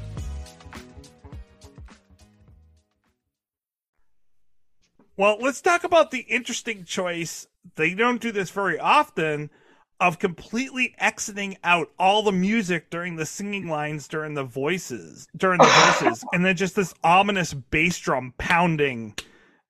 Well, 5.21 5.37
let's 5.39 5.61
talk 5.61 5.83
about 5.83 6.09
the 6.09 6.21
interesting 6.21 6.83
choice. 6.83 7.45
They 7.75 7.93
don't 7.93 8.19
do 8.19 8.31
this 8.31 8.49
very 8.49 8.79
often 8.79 9.51
of 9.99 10.17
completely 10.17 10.95
exiting 10.97 11.57
out 11.63 11.91
all 11.99 12.23
the 12.23 12.31
music 12.31 12.89
during 12.89 13.17
the 13.17 13.27
singing 13.27 13.67
lines 13.67 14.07
during 14.07 14.33
the 14.33 14.43
voices 14.43 15.27
during 15.37 15.59
the 15.59 15.99
verses 16.01 16.25
and 16.33 16.43
then 16.43 16.55
just 16.55 16.75
this 16.75 16.95
ominous 17.03 17.53
bass 17.53 17.99
drum 17.99 18.33
pounding 18.39 19.13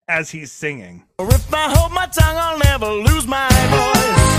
as 0.07 0.29
he's 0.29 0.53
singing. 0.53 1.03
If 1.19 1.53
I 1.53 1.69
hold 1.75 1.91
my 1.91 2.05
tongue, 2.05 2.37
I'll 2.37 2.57
never 2.57 2.89
lose 2.89 3.27
my 3.27 3.49
voice. 3.49 4.30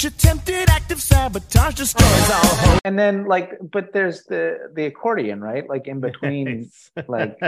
Feature 0.00 0.16
tempted 0.16 0.70
active 0.70 1.02
sabotage 1.02 1.74
destroys 1.74 2.30
all 2.30 2.56
hope. 2.56 2.80
And 2.86 2.98
then 2.98 3.26
like, 3.26 3.58
but 3.60 3.92
there's 3.92 4.24
the 4.24 4.70
the 4.74 4.86
accordion, 4.86 5.42
right? 5.42 5.68
Like 5.68 5.88
in 5.88 6.00
between, 6.00 6.70
like 7.06 7.36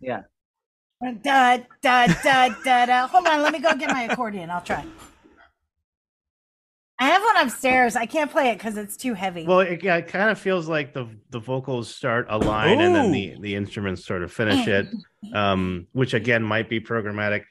yeah. 0.00 0.22
Da, 1.22 1.58
da, 1.82 2.06
da, 2.06 2.48
da, 2.64 2.86
da. 2.86 3.06
Hold 3.08 3.26
on, 3.26 3.42
let 3.42 3.52
me 3.52 3.58
go 3.58 3.76
get 3.76 3.90
my 3.90 4.04
accordion. 4.04 4.48
I'll 4.48 4.62
try. 4.62 4.82
I 6.98 7.08
have 7.08 7.22
one 7.22 7.36
upstairs. 7.46 7.96
I 7.96 8.06
can't 8.06 8.30
play 8.30 8.48
it 8.48 8.56
because 8.56 8.78
it's 8.78 8.96
too 8.96 9.12
heavy. 9.12 9.44
Well, 9.44 9.60
it, 9.60 9.82
yeah, 9.82 9.96
it 9.96 10.08
kind 10.08 10.30
of 10.30 10.38
feels 10.38 10.68
like 10.68 10.94
the 10.94 11.06
the 11.28 11.38
vocals 11.38 11.94
start 11.94 12.28
a 12.30 12.38
line 12.38 12.80
and 12.80 12.94
then 12.94 13.12
the 13.12 13.34
the 13.42 13.56
instruments 13.56 14.06
sort 14.06 14.22
of 14.22 14.32
finish 14.32 14.66
it, 14.66 14.86
um, 15.34 15.86
which 15.92 16.14
again 16.14 16.42
might 16.42 16.70
be 16.70 16.80
programmatic 16.80 17.42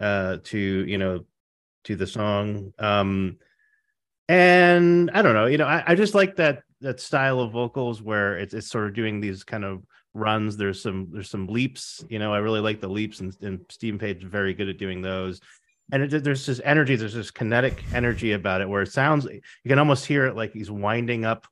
uh, 0.00 0.38
to 0.44 0.58
you 0.58 0.98
know 0.98 1.24
to 1.84 1.96
the 1.96 2.06
song. 2.06 2.72
Um, 2.78 3.38
and 4.28 5.10
I 5.12 5.22
don't 5.22 5.34
know, 5.34 5.46
you 5.46 5.56
know, 5.56 5.66
I, 5.66 5.82
I 5.86 5.94
just 5.94 6.14
like 6.14 6.36
that 6.36 6.62
that 6.80 7.00
style 7.00 7.40
of 7.40 7.52
vocals 7.52 8.02
where 8.02 8.38
it's 8.38 8.54
it's 8.54 8.68
sort 8.68 8.86
of 8.86 8.94
doing 8.94 9.20
these 9.20 9.42
kind 9.42 9.64
of 9.64 9.82
runs. 10.14 10.56
There's 10.56 10.82
some 10.82 11.08
there's 11.10 11.30
some 11.30 11.46
leaps, 11.46 12.04
you 12.08 12.18
know. 12.18 12.32
I 12.32 12.38
really 12.38 12.60
like 12.60 12.80
the 12.80 12.88
leaps, 12.88 13.20
and, 13.20 13.34
and 13.42 13.60
Stephen 13.68 13.98
Page 13.98 14.18
is 14.18 14.30
very 14.30 14.54
good 14.54 14.68
at 14.68 14.78
doing 14.78 15.02
those. 15.02 15.40
And 15.90 16.02
it, 16.02 16.22
there's 16.22 16.44
this 16.44 16.60
energy, 16.64 16.96
there's 16.96 17.14
this 17.14 17.30
kinetic 17.30 17.82
energy 17.94 18.32
about 18.32 18.60
it 18.60 18.68
where 18.68 18.82
it 18.82 18.92
sounds 18.92 19.24
you 19.24 19.68
can 19.68 19.78
almost 19.78 20.04
hear 20.04 20.26
it 20.26 20.36
like 20.36 20.52
he's 20.52 20.70
winding 20.70 21.24
up 21.24 21.46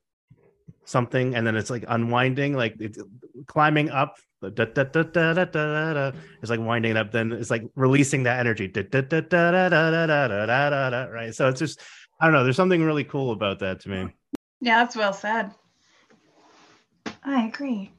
something, 0.85 1.35
and 1.35 1.45
then 1.45 1.55
it's 1.55 1.69
like 1.69 1.85
unwinding, 1.87 2.53
like 2.53 2.75
it's 2.79 2.99
climbing 3.47 3.89
up. 3.89 4.17
Da, 4.41 4.49
da, 4.49 4.65
da, 4.65 4.83
da, 4.83 5.03
da, 5.03 5.33
da, 5.33 5.45
da, 5.45 5.93
da. 5.93 6.11
It's 6.41 6.51
like 6.51 6.59
winding 6.59 6.95
up, 6.95 7.11
then 7.11 7.31
it's 7.31 7.49
like 7.49 7.63
releasing 7.75 8.23
that 8.23 8.39
energy. 8.39 8.67
Da, 8.67 8.83
da, 8.83 9.01
da, 9.01 9.21
da, 9.21 9.51
da, 9.51 9.69
da, 9.69 9.89
da, 9.89 10.05
da, 10.07 10.27
da, 10.27 10.45
da, 10.45 10.69
da, 10.69 10.89
da, 10.89 11.03
Right. 11.05 11.33
So 11.33 11.47
it's 11.47 11.59
just 11.59 11.81
I 12.19 12.25
don't 12.25 12.33
know. 12.33 12.43
There's 12.43 12.55
something 12.55 12.83
really 12.83 13.03
cool 13.03 13.31
about 13.31 13.59
that 13.59 13.79
to 13.81 13.89
me. 13.89 14.13
Yeah, 14.59 14.79
that's 14.79 14.95
well 14.95 15.13
said. 15.13 15.51
I 17.23 17.45
agree. 17.45 17.91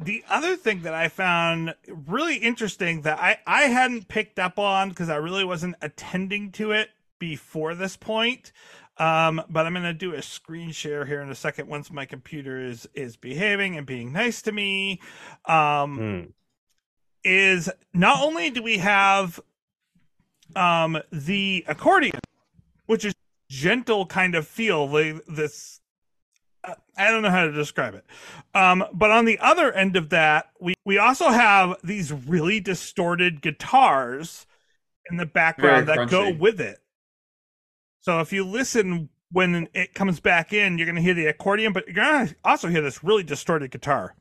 The 0.00 0.22
other 0.28 0.56
thing 0.56 0.82
that 0.82 0.94
I 0.94 1.08
found 1.08 1.74
really 1.88 2.36
interesting 2.36 3.02
that 3.02 3.18
I, 3.18 3.38
I 3.46 3.62
hadn't 3.62 4.08
picked 4.08 4.38
up 4.38 4.58
on 4.58 4.90
because 4.90 5.08
I 5.08 5.16
really 5.16 5.44
wasn't 5.44 5.76
attending 5.82 6.52
to 6.52 6.72
it 6.72 6.90
before 7.18 7.74
this 7.74 7.96
point. 7.96 8.52
Um, 8.98 9.42
but 9.48 9.64
I'm 9.64 9.72
going 9.74 9.84
to 9.84 9.92
do 9.92 10.14
a 10.14 10.22
screen 10.22 10.72
share 10.72 11.04
here 11.04 11.20
in 11.20 11.30
a 11.30 11.34
second 11.34 11.68
once 11.68 11.90
my 11.90 12.04
computer 12.04 12.60
is 12.60 12.88
is 12.94 13.16
behaving 13.16 13.76
and 13.76 13.86
being 13.86 14.12
nice 14.12 14.42
to 14.42 14.52
me. 14.52 15.00
Um, 15.44 15.96
Hmm. 15.96 16.30
is 17.24 17.70
not 17.94 18.22
only 18.22 18.50
do 18.50 18.62
we 18.62 18.78
have 18.78 19.40
um 20.56 20.98
the 21.12 21.64
accordion, 21.68 22.18
which 22.86 23.04
is 23.04 23.14
gentle 23.50 24.06
kind 24.06 24.34
of 24.34 24.46
feel, 24.46 24.88
the 24.88 25.22
this 25.26 25.80
uh, 26.64 26.74
I 26.96 27.10
don't 27.10 27.22
know 27.22 27.30
how 27.30 27.44
to 27.44 27.52
describe 27.52 27.94
it. 27.94 28.04
Um, 28.54 28.84
but 28.92 29.10
on 29.10 29.24
the 29.24 29.38
other 29.38 29.72
end 29.72 29.96
of 29.96 30.10
that, 30.10 30.50
we 30.60 30.74
we 30.84 30.98
also 30.98 31.28
have 31.28 31.76
these 31.84 32.12
really 32.12 32.60
distorted 32.60 33.40
guitars 33.40 34.46
in 35.10 35.16
the 35.16 35.26
background 35.26 35.86
Very 35.86 35.98
that 35.98 36.10
go 36.10 36.30
with 36.30 36.60
it. 36.60 36.80
So 38.08 38.20
if 38.20 38.32
you 38.32 38.42
listen 38.42 39.10
when 39.32 39.68
it 39.74 39.92
comes 39.92 40.18
back 40.18 40.54
in, 40.54 40.78
you're 40.78 40.86
going 40.86 40.96
to 40.96 41.02
hear 41.02 41.12
the 41.12 41.26
accordion, 41.26 41.74
but 41.74 41.86
you're 41.86 41.94
going 41.94 42.28
to 42.28 42.36
also 42.42 42.68
hear 42.68 42.80
this 42.80 43.04
really 43.04 43.22
distorted 43.22 43.70
guitar. 43.70 44.14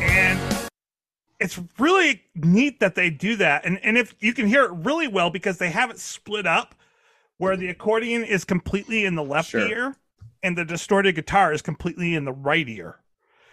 and 0.00 0.70
it's 1.40 1.58
really 1.80 2.22
neat 2.36 2.78
that 2.78 2.94
they 2.94 3.10
do 3.10 3.34
that 3.34 3.64
and 3.64 3.80
and 3.82 3.98
if 3.98 4.14
you 4.20 4.32
can 4.32 4.46
hear 4.46 4.62
it 4.62 4.70
really 4.70 5.08
well 5.08 5.28
because 5.28 5.58
they 5.58 5.70
have 5.70 5.90
it 5.90 5.98
split 5.98 6.46
up 6.46 6.76
where 7.44 7.56
the 7.56 7.68
accordion 7.68 8.24
is 8.24 8.44
completely 8.44 9.04
in 9.04 9.14
the 9.14 9.22
left 9.22 9.50
Sure. 9.50 9.68
ear 9.68 9.96
and 10.42 10.56
the 10.58 10.64
distorted 10.64 11.14
guitar 11.14 11.52
is 11.52 11.62
completely 11.62 12.14
in 12.14 12.24
the 12.24 12.32
right 12.32 12.68
ear 12.68 13.00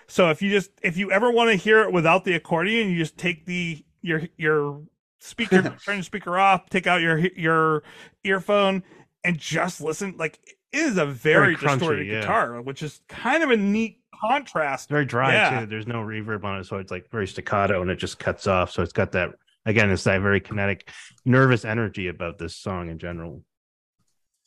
so 0.07 0.29
if 0.29 0.41
you 0.41 0.49
just 0.49 0.71
if 0.81 0.97
you 0.97 1.11
ever 1.11 1.31
want 1.31 1.49
to 1.51 1.55
hear 1.55 1.81
it 1.81 1.91
without 1.91 2.25
the 2.25 2.33
accordion 2.33 2.89
you 2.89 2.97
just 2.97 3.17
take 3.17 3.45
the 3.45 3.83
your 4.01 4.21
your 4.37 4.81
speaker 5.19 5.61
turn 5.85 5.97
the 5.99 6.03
speaker 6.03 6.37
off 6.37 6.69
take 6.69 6.87
out 6.87 7.01
your 7.01 7.17
your 7.17 7.83
earphone 8.23 8.83
and 9.23 9.37
just 9.37 9.81
listen 9.81 10.15
like 10.17 10.39
it 10.45 10.55
is 10.77 10.97
a 10.97 11.05
very, 11.05 11.53
Very 11.53 11.55
crunchy, 11.57 11.79
distorted 11.79 12.07
yeah. 12.07 12.19
guitar 12.21 12.61
which 12.61 12.81
is 12.81 13.01
kind 13.09 13.43
of 13.43 13.51
a 13.51 13.57
neat 13.57 13.99
contrast 14.19 14.87
very 14.89 15.05
dry 15.05 15.33
Yeah. 15.33 15.59
too. 15.61 15.65
There's 15.65 15.87
no 15.87 15.95
reverb 16.01 16.43
on 16.43 16.59
it, 16.59 16.65
so 16.65 16.77
it's 16.77 16.91
like 16.91 17.09
very 17.11 17.27
staccato 17.27 17.81
and 17.81 17.89
it 17.89 17.95
just 17.97 18.19
cuts 18.19 18.45
off. 18.47 18.71
So 18.71 18.81
it's 18.83 18.93
got 18.93 19.11
that 19.13 19.31
again, 19.65 19.89
it's 19.91 20.03
that 20.05 20.21
very 20.21 20.39
kinetic, 20.39 20.89
nervous 21.25 21.65
energy 21.65 22.07
about 22.07 22.37
this 22.37 22.55
song 22.55 22.89
in 22.89 22.99
general. 22.99 23.43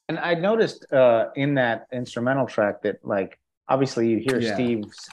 And 0.08 0.18
I 0.18 0.34
noticed 0.34 0.92
uh, 0.92 1.26
in 1.34 1.54
that 1.54 1.86
instrumental 1.92 2.46
track 2.46 2.82
that, 2.82 3.04
like, 3.04 3.38
obviously 3.68 4.08
you 4.08 4.18
hear 4.18 4.38
Yeah. 4.38 4.54
Steve's 4.54 5.08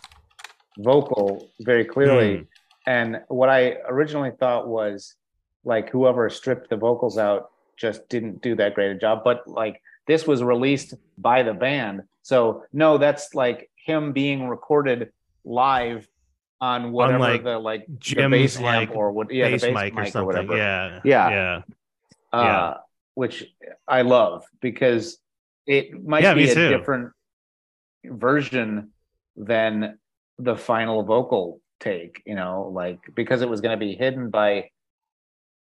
vocal 0.77 1.49
very 1.61 1.85
clearly. 1.85 2.37
Mm. 2.37 2.47
And 2.87 3.21
what 3.27 3.49
I 3.49 3.77
originally 3.87 4.31
thought 4.31 4.67
was 4.67 5.15
like 5.63 5.89
whoever 5.89 6.29
stripped 6.29 6.69
the 6.69 6.75
vocals 6.77 7.17
out 7.17 7.51
just 7.77 8.07
didn't 8.09 8.41
do 8.41 8.55
that 8.55 8.73
great 8.73 8.91
a 8.91 8.95
job. 8.95 9.23
But 9.23 9.47
like 9.47 9.81
this 10.07 10.25
was 10.25 10.41
released 10.43 10.95
by 11.17 11.43
the 11.43 11.53
band. 11.53 12.03
So 12.23 12.65
no, 12.73 12.97
that's 12.97 13.35
like 13.35 13.69
him 13.75 14.11
being 14.11 14.47
recorded 14.47 15.11
live 15.45 16.07
on 16.59 16.91
whatever 16.91 17.19
like 17.19 17.43
the 17.43 17.57
like 17.59 17.85
the 17.87 17.93
Jim's, 17.97 18.31
bass 18.31 18.57
amp 18.57 18.65
like, 18.65 18.91
or 18.95 19.11
what 19.11 19.31
yeah, 19.31 19.49
Bass 19.49 19.61
the 19.61 19.73
bass 19.73 19.75
mic 19.75 19.97
or 19.97 20.05
something. 20.05 20.25
whatever. 20.25 20.57
yeah. 20.57 20.99
Yeah. 21.03 21.29
Yeah. 21.29 21.61
uh, 22.33 22.41
Yeah. 22.43 22.73
Which 23.15 23.45
I 23.87 24.01
love 24.03 24.45
because 24.61 25.17
it 25.67 26.03
might 26.03 26.23
Yeah, 26.23 26.33
be 26.33 26.49
a 26.49 26.55
too. 26.55 26.69
different 26.69 27.11
version 28.05 28.91
than 29.35 29.99
the 30.39 30.55
final 30.57 31.03
vocal 31.03 31.61
take, 31.79 32.21
you 32.25 32.35
know, 32.35 32.71
like 32.73 32.99
because 33.15 33.41
it 33.41 33.49
was 33.49 33.61
going 33.61 33.77
to 33.77 33.85
be 33.85 33.95
hidden 33.95 34.29
by 34.29 34.69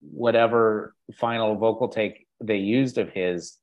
whatever 0.02 0.96
final 1.16 1.56
vocal 1.56 1.90
take 1.90 2.28
they 2.42 2.58
used 2.58 2.98
of 2.98 3.10
his. 3.10 3.58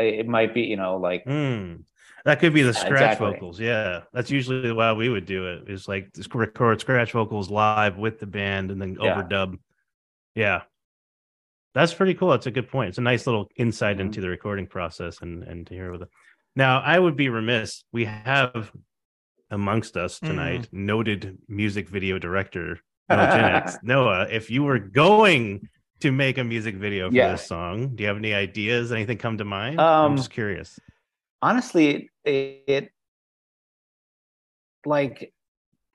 it 0.00 0.26
might 0.26 0.52
be 0.52 0.62
you 0.62 0.76
know 0.76 0.96
like 0.96 1.22
Hmm. 1.24 1.76
That 2.24 2.40
could 2.40 2.54
be 2.54 2.62
the 2.62 2.72
scratch 2.72 2.92
exactly. 2.92 3.32
vocals. 3.32 3.60
Yeah, 3.60 4.00
that's 4.12 4.30
usually 4.30 4.72
why 4.72 4.92
we 4.94 5.08
would 5.10 5.26
do 5.26 5.46
it. 5.46 5.68
Is 5.68 5.86
like 5.86 6.08
record 6.34 6.80
scratch 6.80 7.12
vocals 7.12 7.50
live 7.50 7.98
with 7.98 8.18
the 8.18 8.26
band 8.26 8.70
and 8.70 8.80
then 8.80 8.96
Yeah. 9.00 9.22
overdub. 9.22 9.58
Yeah, 10.34 10.62
that's 11.74 11.92
pretty 11.94 12.14
cool. 12.14 12.30
That's 12.30 12.46
a 12.46 12.50
good 12.50 12.68
point. 12.68 12.90
It's 12.90 12.98
a 12.98 13.02
nice 13.02 13.26
little 13.26 13.50
insight 13.56 13.96
Mhm. 13.98 14.00
into 14.06 14.20
the 14.20 14.28
recording 14.28 14.66
process 14.66 15.20
and 15.22 15.42
and 15.44 15.66
to 15.66 15.74
hear 15.74 15.90
with 15.92 16.02
it. 16.02 16.08
Now, 16.56 16.80
I 16.80 16.98
would 16.98 17.16
be 17.16 17.28
remiss. 17.28 17.84
We 17.92 18.04
have 18.04 18.70
amongst 19.50 19.96
us 19.96 20.18
Mm-hmm. 20.18 20.26
tonight 20.26 20.68
noted 20.72 21.38
music 21.48 21.88
video 21.88 22.18
director 22.18 22.80
Noah 23.10 23.78
Noah, 23.82 24.28
if 24.30 24.50
you 24.50 24.62
were 24.64 24.78
going 24.78 25.68
to 26.00 26.10
make 26.10 26.38
a 26.38 26.44
music 26.44 26.74
video 26.76 27.10
for 27.10 27.16
Yeah. 27.16 27.32
this 27.32 27.46
song, 27.46 27.94
do 27.94 28.02
you 28.02 28.08
have 28.08 28.16
any 28.16 28.34
ideas? 28.34 28.90
Anything 28.92 29.18
come 29.18 29.36
to 29.38 29.44
mind? 29.44 29.78
Um, 29.80 30.12
I'm 30.12 30.16
just 30.16 30.30
curious. 30.30 30.78
honestly 31.42 32.08
it, 32.24 32.62
it 32.66 32.90
like 34.86 35.32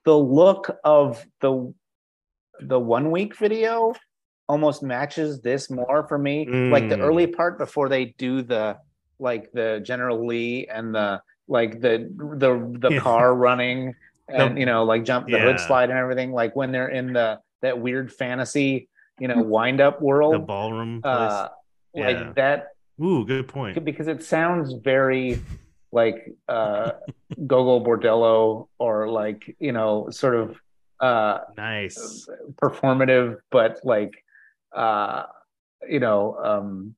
the 0.05 0.15
look 0.17 0.69
of 0.83 1.25
the 1.41 1.73
the 2.59 2.79
one 2.79 3.11
week 3.11 3.37
video 3.37 3.93
almost 4.49 4.81
matches 4.83 5.39
this 5.41 5.69
more 5.69 6.05
for 6.09 6.17
me 6.17 6.37
like 6.71 6.89
the 6.89 6.95
Mm. 6.97 7.03
early 7.07 7.27
part 7.27 7.57
before 7.59 7.87
they 7.87 8.05
do 8.17 8.41
the 8.41 8.77
like 9.19 9.51
the 9.53 9.79
general 9.85 10.25
lee 10.25 10.67
and 10.67 10.93
the 10.93 11.21
like 11.47 11.79
the 11.79 11.93
the 12.43 12.51
the 12.85 12.91
Yeah. 12.95 12.99
car 12.99 13.33
running 13.35 13.93
and 14.27 14.55
The- 14.55 14.59
you 14.61 14.65
know 14.65 14.83
like 14.91 15.03
jump 15.05 15.27
the 15.29 15.39
hood 15.39 15.59
slide 15.59 15.89
and 15.91 15.99
everything 15.99 16.31
like 16.31 16.55
when 16.55 16.71
they're 16.73 16.89
in 16.89 17.13
the 17.13 17.39
that 17.61 17.79
weird 17.79 18.11
fantasy 18.11 18.89
you 19.19 19.27
know 19.27 19.41
wind 19.57 19.79
up 19.81 20.01
world, 20.01 20.33
The 20.33 20.39
ballroom 20.53 21.01
uh 21.03 21.47
Yeah. 21.93 22.07
like 22.07 22.35
that 22.35 22.59
Ooh, 23.01 23.25
good 23.25 23.47
point. 23.47 23.83
because 23.85 24.07
it 24.07 24.23
sounds 24.23 24.73
very 24.73 25.39
like 25.91 26.17
uh 26.47 26.91
Gogol 27.51 27.85
Bordello 27.85 28.67
or 28.79 29.09
like 29.21 29.55
you 29.59 29.73
know 29.77 30.09
sort 30.09 30.35
of 30.35 30.57
uh 30.99 31.39
Nice. 31.55 32.27
performative 32.61 33.37
but 33.51 33.79
like 33.83 34.13
uh 34.75 35.23
you 35.87 35.99
know 35.99 36.37
um 36.43 36.95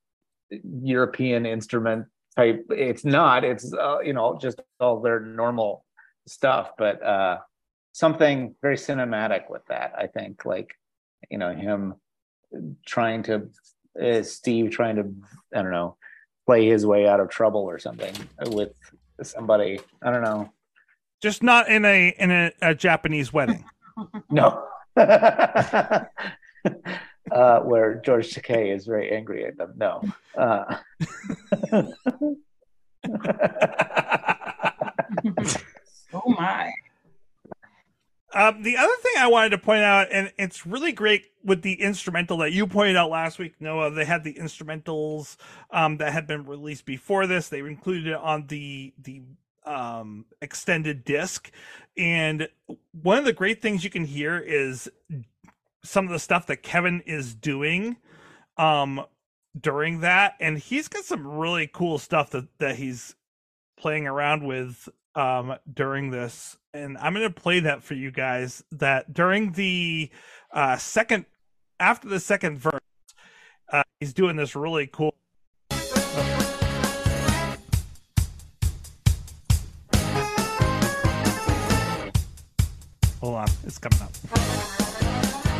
European 0.83 1.45
instrument 1.45 2.07
type. 2.35 2.65
It's 2.69 3.05
not 3.05 3.43
it's 3.43 3.73
uh, 3.73 3.99
you 3.99 4.13
know 4.13 4.37
just 4.39 4.61
all 4.79 4.99
their 5.01 5.19
normal 5.19 5.85
stuff 6.27 6.71
but 6.77 7.01
uh 7.03 7.37
something 7.93 8.55
very 8.61 8.75
cinematic 8.75 9.49
with 9.49 9.65
that 9.67 9.93
I 9.97 10.07
think 10.07 10.45
like 10.45 10.73
you 11.29 11.37
know 11.37 11.53
him 11.53 11.95
trying 12.85 13.23
to 13.23 13.49
uh, 14.01 14.23
Steve 14.23 14.71
trying 14.71 14.95
to 14.97 15.13
I 15.53 15.61
don't 15.61 15.71
know 15.71 15.97
play 16.45 16.67
his 16.67 16.85
way 16.85 17.07
out 17.07 17.19
of 17.19 17.29
trouble 17.29 17.61
or 17.61 17.79
something 17.79 18.13
with 18.47 18.73
somebody. 19.23 19.79
I 20.01 20.11
don't 20.11 20.23
know. 20.23 20.51
Just 21.21 21.43
not 21.43 21.69
in 21.69 21.85
a 21.85 22.15
in 22.17 22.31
a, 22.31 22.51
a 22.61 22.75
Japanese 22.75 23.31
wedding. 23.31 23.63
no 24.29 24.65
uh 27.31 27.59
where 27.61 27.95
George 27.95 28.33
Takei 28.33 28.75
is 28.75 28.85
very 28.85 29.11
angry 29.11 29.45
at 29.45 29.57
them 29.57 29.73
no 29.77 30.01
uh 30.37 30.77
Oh 36.13 36.29
my. 36.29 36.71
Um, 38.33 38.63
the 38.63 38.77
other 38.77 38.93
thing 39.01 39.13
I 39.17 39.27
wanted 39.27 39.49
to 39.49 39.57
point 39.57 39.83
out, 39.83 40.07
and 40.11 40.31
it's 40.37 40.65
really 40.65 40.93
great 40.93 41.25
with 41.43 41.63
the 41.63 41.81
instrumental 41.81 42.37
that 42.37 42.53
you 42.53 42.65
pointed 42.65 42.95
out 42.95 43.09
last 43.09 43.39
week, 43.39 43.55
Noah. 43.59 43.91
They 43.91 44.05
had 44.05 44.23
the 44.23 44.33
instrumentals 44.35 45.35
um, 45.69 45.97
that 45.97 46.13
had 46.13 46.27
been 46.27 46.45
released 46.45 46.85
before 46.85 47.27
this. 47.27 47.49
They 47.49 47.59
included 47.59 48.07
it 48.07 48.15
on 48.15 48.47
the 48.47 48.93
the 49.01 49.21
um, 49.65 50.25
extended 50.41 51.03
disc, 51.03 51.51
and 51.97 52.47
one 53.01 53.17
of 53.17 53.25
the 53.25 53.33
great 53.33 53.61
things 53.61 53.83
you 53.83 53.89
can 53.89 54.05
hear 54.05 54.37
is 54.39 54.89
some 55.83 56.05
of 56.05 56.11
the 56.11 56.19
stuff 56.19 56.47
that 56.47 56.57
Kevin 56.57 57.01
is 57.05 57.33
doing 57.33 57.97
um, 58.57 59.03
during 59.59 60.01
that, 60.01 60.35
and 60.39 60.57
he's 60.57 60.87
got 60.87 61.03
some 61.03 61.27
really 61.27 61.67
cool 61.71 61.97
stuff 61.97 62.29
that 62.31 62.47
that 62.59 62.75
he's 62.75 63.15
playing 63.77 64.07
around 64.07 64.45
with 64.45 64.87
um 65.15 65.55
during 65.73 66.11
this 66.11 66.55
and 66.73 66.97
i'm 66.99 67.13
going 67.13 67.27
to 67.27 67.41
play 67.41 67.59
that 67.59 67.83
for 67.83 67.95
you 67.95 68.11
guys 68.11 68.63
that 68.71 69.13
during 69.13 69.51
the 69.53 70.09
uh 70.53 70.77
second 70.77 71.25
after 71.79 72.07
the 72.07 72.19
second 72.19 72.57
verse 72.57 72.79
uh 73.73 73.83
he's 73.99 74.13
doing 74.13 74.37
this 74.37 74.55
really 74.55 74.87
cool 74.87 75.15
hold 83.19 83.35
on 83.35 83.47
it's 83.65 83.77
coming 83.77 83.99
up 84.01 85.50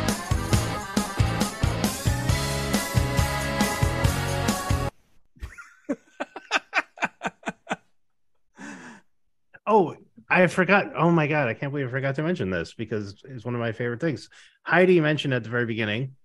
Oh, 9.66 9.94
I 10.28 10.46
forgot. 10.48 10.92
Oh 10.96 11.10
my 11.10 11.26
god, 11.26 11.48
I 11.48 11.54
can't 11.54 11.72
believe 11.72 11.88
I 11.88 11.90
forgot 11.90 12.16
to 12.16 12.22
mention 12.22 12.50
this 12.50 12.74
because 12.74 13.22
it's 13.24 13.44
one 13.44 13.54
of 13.54 13.60
my 13.60 13.72
favorite 13.72 14.00
things. 14.00 14.28
Heidi 14.64 15.00
mentioned 15.00 15.34
at 15.34 15.44
the 15.44 15.50
very 15.50 15.66
beginning, 15.66 16.16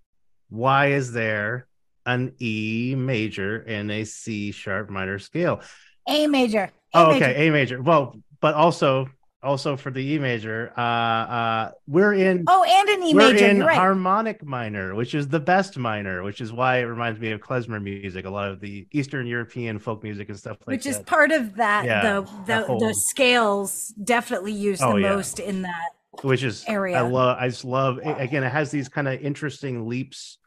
why 0.50 0.88
is 0.88 1.12
there 1.12 1.67
an 2.06 2.34
E 2.39 2.95
major 2.97 3.63
and 3.67 3.91
a 3.91 4.06
C 4.06 4.52
sharp 4.52 4.89
minor 4.89 5.19
scale? 5.19 5.62
A 6.08 6.28
major. 6.28 6.71
A 6.93 6.97
Oh, 6.97 7.08
major. 7.12 7.26
okay, 7.26 7.47
A 7.47 7.52
major. 7.52 7.82
Well, 7.82 8.15
but 8.39 8.56
also 8.56 9.10
also 9.43 9.78
for 9.78 9.91
the 9.91 10.00
E 10.13 10.17
major, 10.19 10.73
uh 10.78 10.82
uh 10.82 11.71
we're 11.88 12.13
in 12.13 12.43
Oh, 12.47 12.63
and 12.63 12.89
an 12.89 13.04
E 13.08 13.13
we're 13.13 13.34
major. 13.34 13.45
in 13.47 13.63
right. 13.63 13.78
harmonic 13.78 14.43
minor, 14.43 14.95
which 14.95 15.13
is 15.13 15.28
the 15.28 15.39
best 15.39 15.78
minor, 15.78 16.23
which 16.23 16.41
is 16.41 16.52
why 16.52 16.78
it 16.80 16.84
reminds 16.84 17.19
me 17.19 17.32
of 17.32 17.39
klezmer 17.41 17.82
music, 17.82 18.26
a 18.26 18.30
lot 18.30 18.50
of 18.50 18.60
the 18.60 18.88
Eastern 18.91 19.28
European 19.28 19.80
folk 19.80 20.04
music 20.04 20.30
and 20.30 20.38
stuff 20.38 20.58
like 20.65 20.76
which 20.78 20.86
is 20.86 21.00
part 21.00 21.32
of 21.32 21.56
that. 21.56 21.86
Yeah, 21.86 22.02
the 22.02 22.21
that 22.47 22.62
the, 22.62 22.67
whole- 22.67 22.80
the 22.80 22.93
scales 22.93 23.93
definitely 24.04 24.54
use 24.54 24.82
Oh, 24.82 24.93
the 24.93 25.02
yeah. 25.02 25.15
most 25.15 25.39
in 25.39 25.62
that. 25.62 25.89
which 26.23 26.43
is 26.43 26.65
area. 26.67 26.97
I 26.97 27.02
love. 27.02 27.38
I 27.39 27.47
just 27.47 27.63
love. 27.65 28.00
a- 28.04 28.15
Again, 28.15 28.43
it 28.43 28.50
has 28.52 28.71
these 28.71 28.89
kind 28.89 29.08
of 29.08 29.21
interesting 29.21 29.88
leaps 29.88 30.39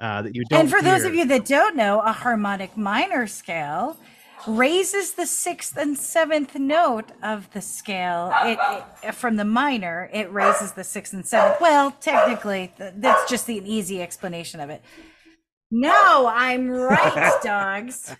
uh, 0.00 0.22
that 0.22 0.34
you 0.34 0.44
don't. 0.48 0.60
And 0.60 0.70
for 0.70 0.80
those 0.80 1.04
of 1.04 1.14
you 1.14 1.26
that 1.26 1.44
don't 1.44 1.76
know, 1.76 2.00
a 2.00 2.10
harmonic 2.12 2.76
minor 2.76 3.26
scale 3.26 3.98
raises 4.46 5.14
the 5.14 5.26
sixth 5.26 5.76
and 5.76 5.98
seventh 5.98 6.54
note 6.54 7.10
of 7.22 7.50
the 7.52 7.60
scale. 7.60 8.32
It, 8.42 8.58
it 9.02 9.14
from 9.14 9.36
the 9.36 9.44
minor, 9.44 10.10
it 10.12 10.32
raises 10.32 10.72
the 10.72 10.84
sixth 10.84 11.12
and 11.12 11.26
seventh. 11.26 11.60
Well, 11.60 11.92
technically, 11.92 12.72
that's 12.78 13.30
just 13.30 13.46
the, 13.46 13.58
an 13.58 13.66
easy 13.66 14.02
explanation 14.02 14.60
of 14.60 14.70
it. 14.70 14.82
No, 15.70 16.26
I'm 16.32 16.68
right, 16.70 17.32
dogs. 17.42 18.14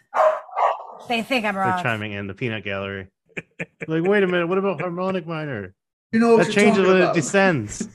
They 1.09 1.23
think 1.23 1.45
I'm 1.45 1.55
they're 1.55 1.65
wrong. 1.65 1.83
chiming 1.83 2.13
in 2.13 2.27
the 2.27 2.35
peanut 2.35 2.65
gallery. 2.65 3.09
like, 3.89 4.03
wait 4.03 4.23
a 4.23 4.27
minute. 4.27 4.49
What 4.49 4.59
about 4.59 4.81
harmonic 4.81 5.27
minor? 5.27 5.75
You 6.13 6.21
know 6.21 6.37
what 6.37 6.47
That 6.47 6.53
changes 6.53 6.85
talking 6.85 7.01
when 7.01 7.03
it 7.03 7.15
descends. 7.15 7.89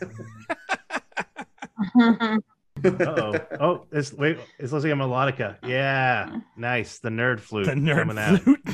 oh, 2.86 3.40
oh, 3.60 3.86
it's 3.92 4.14
wait. 4.14 4.38
It's 4.58 4.72
looking 4.72 4.98
like 4.98 5.00
a 5.00 5.04
melodica. 5.04 5.58
Yeah, 5.66 6.40
nice. 6.58 7.00
The 7.00 7.10
nerd 7.10 7.40
flute. 7.40 7.66
the 7.66 7.74
coming 7.74 7.86
nerd 7.86 8.18
out. 8.18 8.42
flute 8.42 8.60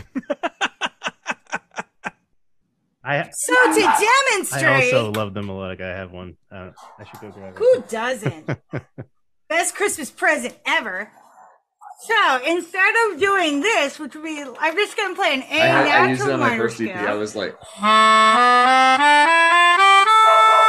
I 3.03 3.29
So 3.31 3.53
to 3.53 3.79
demonstrate 3.79 3.83
I 3.83 4.31
demonstrate, 4.31 4.93
also 4.93 5.11
love 5.11 5.33
the 5.33 5.41
melodica. 5.41 5.81
I 5.83 5.97
have 5.97 6.11
one. 6.11 6.37
Uh, 6.51 6.71
I 6.97 7.03
should 7.03 7.19
go 7.21 7.29
grab 7.29 7.53
it. 7.55 7.59
who 7.59 7.83
doesn't? 7.87 8.49
Best 9.47 9.75
Christmas 9.75 10.09
present 10.09 10.55
ever. 10.65 11.11
So 12.01 12.39
instead 12.47 12.93
of 13.11 13.19
doing 13.19 13.61
this, 13.61 13.99
which 13.99 14.15
would 14.15 14.23
be, 14.23 14.43
I'm 14.59 14.75
just 14.75 14.97
going 14.97 15.11
to 15.11 15.15
play 15.15 15.33
an 15.35 15.43
A 15.43 15.61
I, 15.61 15.65
had, 15.65 15.87
I 15.87 16.09
used 16.09 16.21
it 16.23 16.31
on 16.31 16.39
my 16.39 16.57
first 16.57 16.81
EP. 16.81 16.95
I 16.95 17.13
was 17.13 17.35
like, 17.35 17.55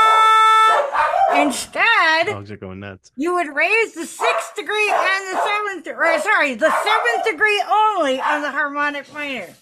Instead, 1.36 1.85
Dogs 2.24 2.50
are 2.50 2.56
going 2.56 2.80
nuts. 2.80 3.12
you 3.16 3.34
would 3.34 3.54
raise 3.54 3.94
the 3.94 4.06
sixth 4.06 4.54
degree 4.56 4.90
and 4.90 5.36
the 5.36 5.42
seventh, 5.44 5.86
or 5.98 6.18
sorry, 6.20 6.54
the 6.54 6.70
seventh 6.70 7.24
degree 7.26 7.62
only 7.68 8.20
on 8.20 8.42
the 8.42 8.50
harmonic 8.50 9.12
minor. 9.12 9.54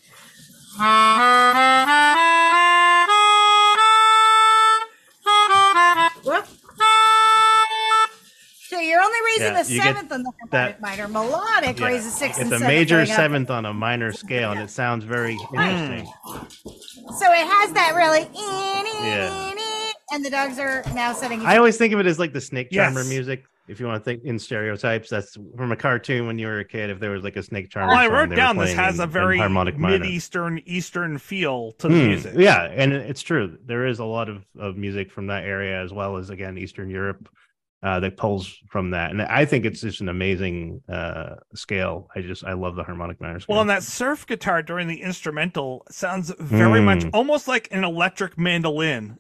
Whoop. 6.25 6.47
So 8.69 8.81
you're 8.81 9.01
only 9.01 9.19
raising 9.27 9.55
Yeah, 9.55 9.63
the 9.63 9.65
seventh 9.65 10.13
on 10.13 10.23
the 10.25 10.33
harmonic 10.41 10.51
that- 10.51 10.81
minor. 10.81 11.07
Melodic 11.07 11.79
Yeah. 11.79 11.87
raises 11.87 12.13
sixth 12.15 12.41
It's 12.41 12.45
and 12.47 12.53
a 12.53 12.59
seventh. 12.59 12.69
major 12.69 13.01
up. 13.03 13.09
seventh 13.09 13.51
on 13.51 13.67
a 13.67 13.73
minor 13.73 14.11
scale, 14.13 14.51
and 14.51 14.61
it 14.61 14.71
sounds 14.71 15.05
very 15.05 15.37
hmm. 15.37 15.61
interesting. 15.61 16.13
So 17.19 17.27
it 17.33 17.47
has 17.47 17.73
that 17.73 17.93
really, 17.95 18.29
Yeah. 18.35 19.53
And 20.15 20.25
the 20.25 20.31
dogs 20.31 20.59
are 20.59 20.83
now 20.95 21.13
setting. 21.13 21.41
I 21.45 21.57
always 21.57 21.77
think 21.77 21.93
of 21.93 21.99
it 22.01 22.07
as 22.07 22.19
like 22.19 22.33
the 22.33 22.41
snake 22.41 22.71
charmer 22.71 23.01
Yes. 23.01 23.09
music. 23.09 23.45
if 23.67 23.81
you 23.81 23.87
want 23.87 23.99
to 23.99 24.05
think 24.05 24.23
in 24.25 24.39
stereotypes, 24.39 25.09
that's 25.09 25.37
from 25.57 25.73
a 25.73 25.77
cartoon 25.77 26.27
when 26.27 26.39
you 26.39 26.47
were 26.47 26.59
a 26.61 26.65
kid. 26.65 26.91
If 26.91 27.01
there 27.01 27.11
was 27.13 27.25
like 27.25 27.37
a 27.37 27.43
Snake 27.43 27.71
Charmer, 27.71 27.89
Well, 27.95 27.97
I 27.99 28.09
wrote 28.09 28.29
they 28.29 28.35
down 28.37 28.59
this 28.59 28.75
has 28.75 28.97
in- 28.99 29.05
a 29.05 29.07
very 29.07 29.39
harmonic 29.39 29.79
mid-eastern 29.79 30.61
eastern 30.67 31.17
feel 31.17 31.73
to 31.79 31.89
the 31.89 31.95
Hmm, 31.99 32.07
music. 32.09 32.35
Yeah, 32.37 32.65
and 32.65 32.93
it's 32.93 33.23
true. 33.23 33.57
There 33.65 33.87
is 33.87 34.01
a 34.01 34.05
lot 34.05 34.29
of, 34.29 34.45
of 34.59 34.77
music 34.77 35.11
from 35.11 35.29
that 35.29 35.45
area 35.45 35.83
as 35.83 35.95
well 35.95 36.19
as 36.19 36.29
again 36.29 36.59
Eastern 36.59 36.91
Europe 36.91 37.27
uh, 37.83 38.01
that 38.01 38.17
pulls 38.19 38.55
from 38.69 38.91
that, 38.91 39.11
and 39.13 39.21
I 39.23 39.45
think 39.47 39.65
it's 39.65 39.81
just 39.81 40.01
an 40.03 40.09
amazing 40.11 40.83
uh, 40.89 41.37
scale. 41.55 42.09
I 42.15 42.21
just 42.21 42.45
I 42.45 42.53
love 42.53 42.77
the 42.77 42.83
harmonic 42.85 43.19
minor 43.21 43.41
scale. 43.41 43.55
Well, 43.55 43.61
and 43.63 43.71
that 43.71 43.83
surf 43.83 44.27
guitar 44.27 44.63
during 44.63 44.89
the 44.89 45.01
instrumental 45.03 45.87
sounds 45.91 46.31
very 46.39 46.81
much 46.83 47.01
Mm. 47.01 47.11
almost 47.15 47.49
like 47.49 47.69
an 47.71 47.83
electric 47.85 48.37
mandolin. 48.39 49.17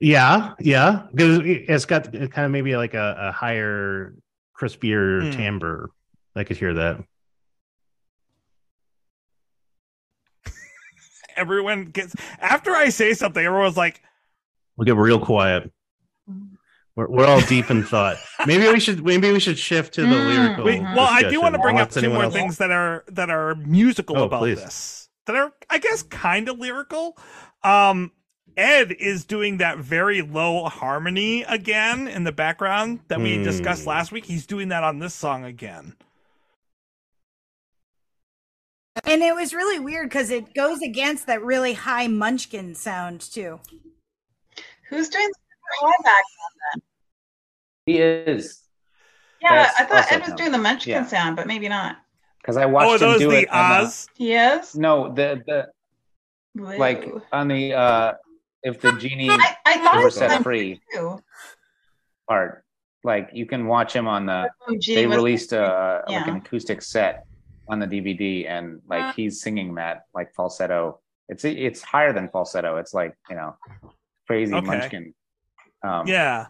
Yeah, 0.00 0.54
yeah, 0.58 1.02
because 1.12 1.40
it's 1.44 1.84
got 1.84 2.12
kind 2.12 2.44
of 2.44 2.50
maybe 2.50 2.76
like 2.76 2.94
a, 2.94 3.16
a 3.18 3.32
higher, 3.32 4.14
crispier 4.58 5.24
Hmm. 5.24 5.30
timbre. 5.36 5.90
I 6.34 6.44
could 6.44 6.56
hear 6.56 6.74
that. 6.74 7.04
Everyone 11.36 11.86
gets 11.86 12.14
after 12.40 12.72
I 12.72 12.88
say 12.90 13.14
something, 13.14 13.44
everyone's 13.44 13.76
like, 13.76 14.02
We'll 14.76 14.86
get 14.86 14.96
real 14.96 15.18
quiet. 15.20 15.70
We're, 16.94 17.08
we're 17.08 17.26
all 17.26 17.40
deep 17.42 17.70
in 17.70 17.84
thought. 17.84 18.16
Maybe 18.46 18.68
we 18.68 18.78
should 18.78 19.02
maybe 19.02 19.30
we 19.32 19.40
should 19.40 19.58
shift 19.58 19.94
to 19.94 20.02
the 20.02 20.08
Mm. 20.08 20.26
lyrical. 20.28 20.64
Wait, 20.64 20.82
well, 20.82 21.00
I 21.08 21.22
do 21.22 21.40
want 21.40 21.54
to 21.54 21.58
discussion. 21.58 21.60
bring 21.62 21.76
up 21.78 21.88
Unless 21.88 22.02
two 22.02 22.10
more 22.10 22.24
else- 22.24 22.34
things 22.34 22.58
that 22.58 22.70
are 22.70 23.04
that 23.08 23.30
are 23.30 23.54
musical 23.54 24.18
Oh, 24.18 24.24
about 24.24 24.40
please. 24.40 24.60
this. 24.62 25.08
That 25.26 25.36
are, 25.36 25.52
I 25.70 25.78
guess, 25.78 26.02
kind 26.02 26.48
of 26.48 26.58
lyrical. 26.58 27.16
Um, 27.62 28.12
Ed 28.56 28.92
is 28.92 29.24
doing 29.24 29.56
that 29.58 29.78
very 29.78 30.20
low 30.20 30.64
harmony 30.66 31.42
again 31.44 32.08
in 32.08 32.24
the 32.24 32.32
background 32.32 33.00
that 33.08 33.20
we 33.20 33.36
Hmm. 33.38 33.44
discussed 33.44 33.86
last 33.86 34.12
week. 34.12 34.26
He's 34.26 34.46
doing 34.46 34.68
that 34.68 34.84
on 34.84 34.98
this 34.98 35.14
song 35.14 35.44
again. 35.44 35.94
And 39.04 39.22
it 39.22 39.34
was 39.34 39.54
really 39.54 39.78
weird 39.78 40.08
because 40.10 40.30
it 40.30 40.52
goes 40.54 40.82
against 40.82 41.26
that 41.26 41.42
really 41.42 41.72
high 41.72 42.08
munchkin 42.08 42.74
sound 42.74 43.20
too. 43.22 43.60
Who's 44.92 45.08
doing 45.08 45.26
the 45.28 45.86
high 45.86 46.02
back? 46.04 46.82
He 47.86 47.98
is 47.98 48.60
Yeah, 49.40 49.62
That's 49.64 49.80
I 49.80 49.84
thought 49.84 50.12
Ed 50.12 50.20
was 50.20 50.28
him. 50.30 50.36
doing 50.36 50.52
the 50.52 50.58
Munchkin 50.58 50.90
Yeah. 50.92 51.06
sound, 51.06 51.36
but 51.36 51.46
maybe 51.46 51.68
not. 51.68 51.96
because 52.42 52.56
I 52.56 52.64
Oh, 52.64 52.68
watched 52.68 53.02
are 53.02 53.06
him 53.06 53.12
those 53.12 53.20
do 53.20 53.30
the 53.30 53.38
it. 53.42 53.48
on 53.50 53.84
the- 53.84 54.08
He 54.14 54.34
is. 54.34 54.74
no, 54.76 55.12
the 55.14 55.42
the 55.46 55.68
like 56.54 57.08
on 57.32 57.48
the 57.48 57.72
uh 57.72 58.12
if 58.62 58.80
the 58.80 58.92
genie 59.00 59.30
I, 59.30 59.56
I 59.64 59.78
thought 59.78 60.04
was 60.04 60.14
set 60.14 60.42
free 60.42 60.80
too. 60.92 61.22
part, 62.28 62.64
like 63.02 63.30
you 63.32 63.46
can 63.46 63.66
watch 63.66 63.94
him 63.96 64.06
on 64.06 64.26
the. 64.26 64.50
Oh, 64.68 64.76
They 64.86 65.06
released 65.06 65.52
a 65.52 66.02
like 66.06 66.26
an 66.28 66.36
acoustic 66.36 66.82
set 66.82 67.24
on 67.68 67.78
the 67.80 67.86
DVD, 67.86 68.46
and 68.48 68.82
like 68.86 69.14
he's 69.14 69.40
singing 69.40 69.74
that 69.76 70.02
like 70.14 70.34
falsetto. 70.34 71.00
It's 71.28 71.44
it's 71.44 71.80
higher 71.82 72.12
than 72.12 72.28
falsetto. 72.28 72.76
It's 72.76 72.92
like 72.94 73.16
you 73.30 73.36
know, 73.36 73.56
crazy 74.32 74.54
Okay. 74.54 74.66
munchkin. 74.66 75.14
Um, 75.82 76.06
Yeah. 76.06 76.46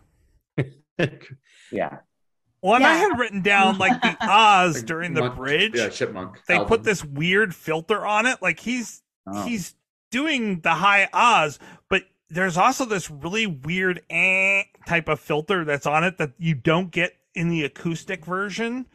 yeah. 1.73 1.99
One 2.61 2.85
I 2.85 2.95
had 2.95 3.19
written 3.19 3.43
down 3.43 3.79
like 3.79 4.01
the 4.03 4.17
Oz 4.21 4.77
Like 4.77 4.87
during 4.87 5.15
the 5.15 5.23
Monk- 5.23 5.37
bridge. 5.37 5.73
Yeah, 5.75 5.89
Chipmunk. 5.89 6.39
they 6.47 6.55
album. 6.55 6.69
put 6.69 6.85
this 6.85 7.05
weird 7.05 7.55
filter 7.55 8.07
on 8.07 8.27
it. 8.27 8.41
Like 8.41 8.61
he's 8.61 9.03
Oh. 9.27 9.45
he's 9.45 9.75
doing 10.11 10.61
the 10.61 10.71
high 10.75 11.09
Oz, 11.13 11.59
but 11.89 12.03
there's 12.29 12.57
also 12.57 12.85
this 12.85 13.09
really 13.11 13.47
weird 13.47 14.03
eh 14.11 14.65
type 14.87 15.09
of 15.09 15.21
filter 15.21 15.65
that's 15.65 15.87
on 15.87 16.03
it 16.05 16.19
that 16.19 16.33
you 16.39 16.55
don't 16.55 16.91
get 16.91 17.15
in 17.35 17.49
the 17.49 17.65
acoustic 17.65 18.25
version. 18.25 18.87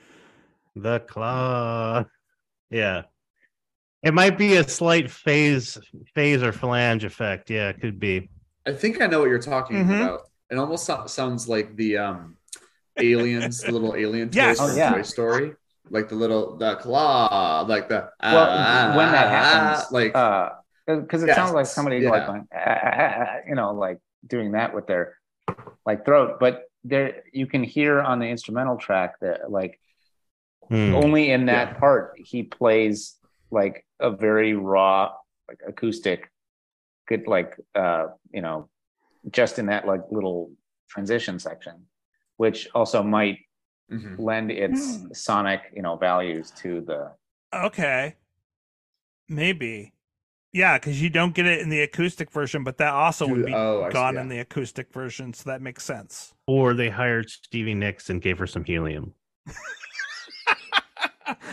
The 0.75 0.99
claw. 0.99 2.05
Yeah. 2.69 3.03
It 4.03 4.13
might 4.13 4.37
be 4.37 4.55
a 4.57 4.67
slight 4.67 5.09
phase 5.09 5.77
phase 6.13 6.43
or 6.43 6.51
flange 6.53 7.03
effect. 7.03 7.49
Yeah, 7.49 7.69
it 7.69 7.81
could 7.81 7.99
be. 7.99 8.29
I 8.67 8.73
think 8.73 9.01
I 9.01 9.07
know 9.07 9.19
what 9.21 9.29
you're 9.29 9.39
talking 9.39 9.77
Mhm. 9.77 10.01
about. 10.01 10.21
It 10.51 10.57
almost 10.57 10.85
so- 10.85 11.05
sounds 11.07 11.47
like 11.47 11.75
the 11.75 11.97
um 11.97 12.37
aliens, 12.99 13.63
the 13.63 13.71
little 13.71 13.95
alien 13.95 14.27
toys 14.29 14.35
Yes. 14.35 14.57
from 14.57 14.71
Oh, 14.71 14.75
yeah. 14.75 14.93
Toy 14.93 15.01
Story. 15.03 15.55
Like 15.89 16.09
the 16.09 16.15
little 16.15 16.57
the 16.57 16.75
claw, 16.75 17.65
like 17.67 17.87
the 17.87 18.11
Well, 18.21 18.47
ah, 18.49 18.93
when 18.97 19.11
that 19.13 19.27
ah, 19.27 19.29
happens, 19.29 19.91
like 19.91 20.13
like 20.13 21.01
because 21.01 21.23
it 21.23 21.27
Yes, 21.27 21.35
sounds 21.37 21.53
like 21.53 21.65
somebody 21.65 21.99
yeah. 21.99 22.09
like 22.09 22.27
going, 22.27 22.47
"Ah, 22.53 22.59
ah, 22.59 22.79
ah, 22.83 23.15
ah," 23.23 23.35
you 23.47 23.55
know, 23.55 23.73
like 23.73 23.99
doing 24.25 24.51
that 24.51 24.73
with 24.75 24.85
their 24.87 25.17
like 25.85 26.03
throat. 26.03 26.39
But 26.41 26.63
there, 26.83 27.23
you 27.31 27.47
can 27.47 27.63
hear 27.63 28.01
on 28.01 28.19
the 28.19 28.27
instrumental 28.27 28.75
track 28.77 29.19
that 29.21 29.49
like 29.49 29.79
Hmm. 30.67 30.93
only 30.95 31.31
in 31.31 31.45
that 31.45 31.67
Yeah. 31.73 31.79
part 31.79 32.13
he 32.17 32.43
plays 32.43 33.17
like 33.49 33.85
a 34.01 34.11
very 34.11 34.53
raw 34.53 35.13
like 35.47 35.61
acoustic 35.65 36.29
good 37.07 37.27
like 37.27 37.57
uh 37.75 38.07
you 38.31 38.41
know 38.41 38.69
just 39.31 39.59
in 39.59 39.65
that 39.65 39.85
like 39.85 40.01
little 40.11 40.51
transition 40.89 41.39
section 41.39 41.73
which 42.37 42.67
also 42.75 43.01
might 43.03 43.39
mhm. 43.91 44.15
lend 44.17 44.51
its 44.51 44.97
Hmm. 44.97 45.11
sonic 45.13 45.61
you 45.73 45.81
know 45.81 45.95
values 45.95 46.51
to 46.51 46.81
the 46.81 47.11
Okay. 47.53 48.15
Maybe. 49.29 49.93
Yeah, 50.53 50.77
because 50.77 51.01
you 51.01 51.09
don't 51.09 51.35
get 51.35 51.45
it 51.45 51.59
in 51.59 51.69
the 51.69 51.81
acoustic 51.81 52.31
version, 52.31 52.63
but 52.63 52.77
that 52.77 52.93
also 52.93 53.27
would 53.27 53.45
be 53.45 53.53
oh, 53.53 53.83
I 53.83 53.89
see, 53.89 53.93
gone 53.93 54.15
yeah. 54.15 54.21
in 54.21 54.29
the 54.29 54.39
acoustic 54.39 54.91
version, 54.91 55.33
so 55.33 55.49
that 55.49 55.61
makes 55.61 55.83
sense. 55.83 56.33
Or 56.47 56.73
they 56.73 56.89
hired 56.89 57.29
Stevie 57.29 57.75
Nicks 57.75 58.09
and 58.09 58.21
gave 58.21 58.39
her 58.39 58.47
some 58.47 58.63
helium. 58.63 59.13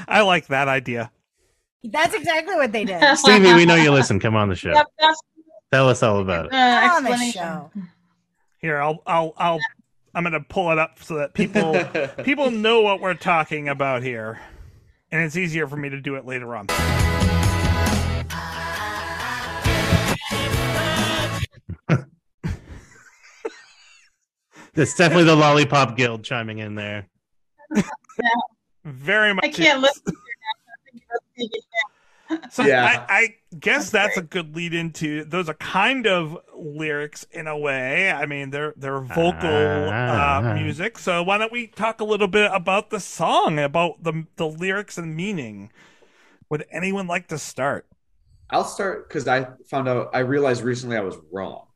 I 0.09 0.23
like 0.23 0.47
that 0.47 0.69
idea. 0.69 1.11
That's 1.83 2.15
exactly 2.15 2.55
what 2.55 2.73
they 2.73 2.85
did. 2.85 3.03
Stevie, 3.19 3.53
we 3.55 3.67
know 3.67 3.75
you 3.75 3.91
listen. 3.91 4.21
Come 4.21 4.37
on 4.37 4.49
the 4.49 4.55
show. 4.55 4.73
Yep, 4.73 4.87
that's 4.99 5.21
Tell 5.75 5.89
us 5.89 6.05
all 6.05 6.21
about 6.21 6.47
it. 6.47 6.53
uh, 6.53 6.57
on 6.57 7.03
the 7.03 7.11
explanation. 7.11 7.43
show. 7.43 7.71
Here, 8.59 8.81
I'll 8.81 9.03
I'll 9.09 9.35
I'll 9.37 9.59
I'm 10.15 10.23
gonna 10.23 10.39
pull 10.39 10.71
it 10.71 10.79
up 10.79 11.03
so 11.03 11.17
that 11.17 11.35
people 11.35 11.75
people 12.25 12.53
know 12.53 12.83
what 12.83 13.01
we're 13.01 13.15
talking 13.15 13.69
about 13.69 14.05
here. 14.05 14.41
And 15.11 15.25
it's 15.25 15.37
easier 15.37 15.67
for 15.67 15.77
me 15.77 15.89
to 15.89 16.01
do 16.01 16.15
it 16.15 16.25
later 16.27 16.55
on. 16.55 16.69
It's 24.77 24.95
definitely 24.95 25.25
the 25.25 25.37
Lollipop 25.37 25.97
Guild 25.97 26.23
chiming 26.23 26.59
in 26.59 26.77
there. 26.77 27.09
Very 28.85 29.35
much 29.35 29.45
I 29.45 29.49
can't 29.49 29.81
listen 29.81 30.05
to 30.05 30.13
your 31.37 31.49
So 32.51 32.65
Yeah. 32.65 32.85
I, 33.09 33.15
I 33.17 33.37
guess 33.59 33.91
that's 33.91 34.17
a 34.17 34.23
good 34.23 34.55
lead 34.57 34.75
into 34.75 35.25
those 35.25 35.49
are 35.49 35.55
kind 35.55 36.07
of 36.07 36.39
lyrics 36.57 37.27
in 37.33 37.47
a 37.47 37.57
way. 37.59 38.11
I 38.11 38.27
mean, 38.27 38.51
they're 38.51 38.75
they're 38.77 39.01
vocal 39.01 39.89
Ah. 39.91 40.39
uh, 40.39 40.43
music. 40.43 40.99
So 40.99 41.23
why 41.23 41.39
don't 41.39 41.53
we 41.53 41.67
talk 41.69 42.01
a 42.01 42.05
little 42.05 42.29
bit 42.29 42.51
about 42.53 42.91
the 42.91 43.01
song, 43.01 43.59
about 43.59 44.03
the 44.03 44.27
the 44.37 44.47
lyrics 44.49 44.99
and 44.99 45.17
meaning? 45.17 45.71
Would 46.51 46.65
anyone 46.71 47.07
like 47.07 47.29
to 47.29 47.39
start? 47.39 47.87
I'll 48.51 48.65
start 48.65 49.09
because 49.09 49.27
I 49.27 49.49
found 49.71 49.89
out 49.89 50.11
I 50.15 50.21
realized 50.21 50.63
recently 50.63 50.97
I 50.97 51.01
was 51.01 51.17
wrong. 51.33 51.67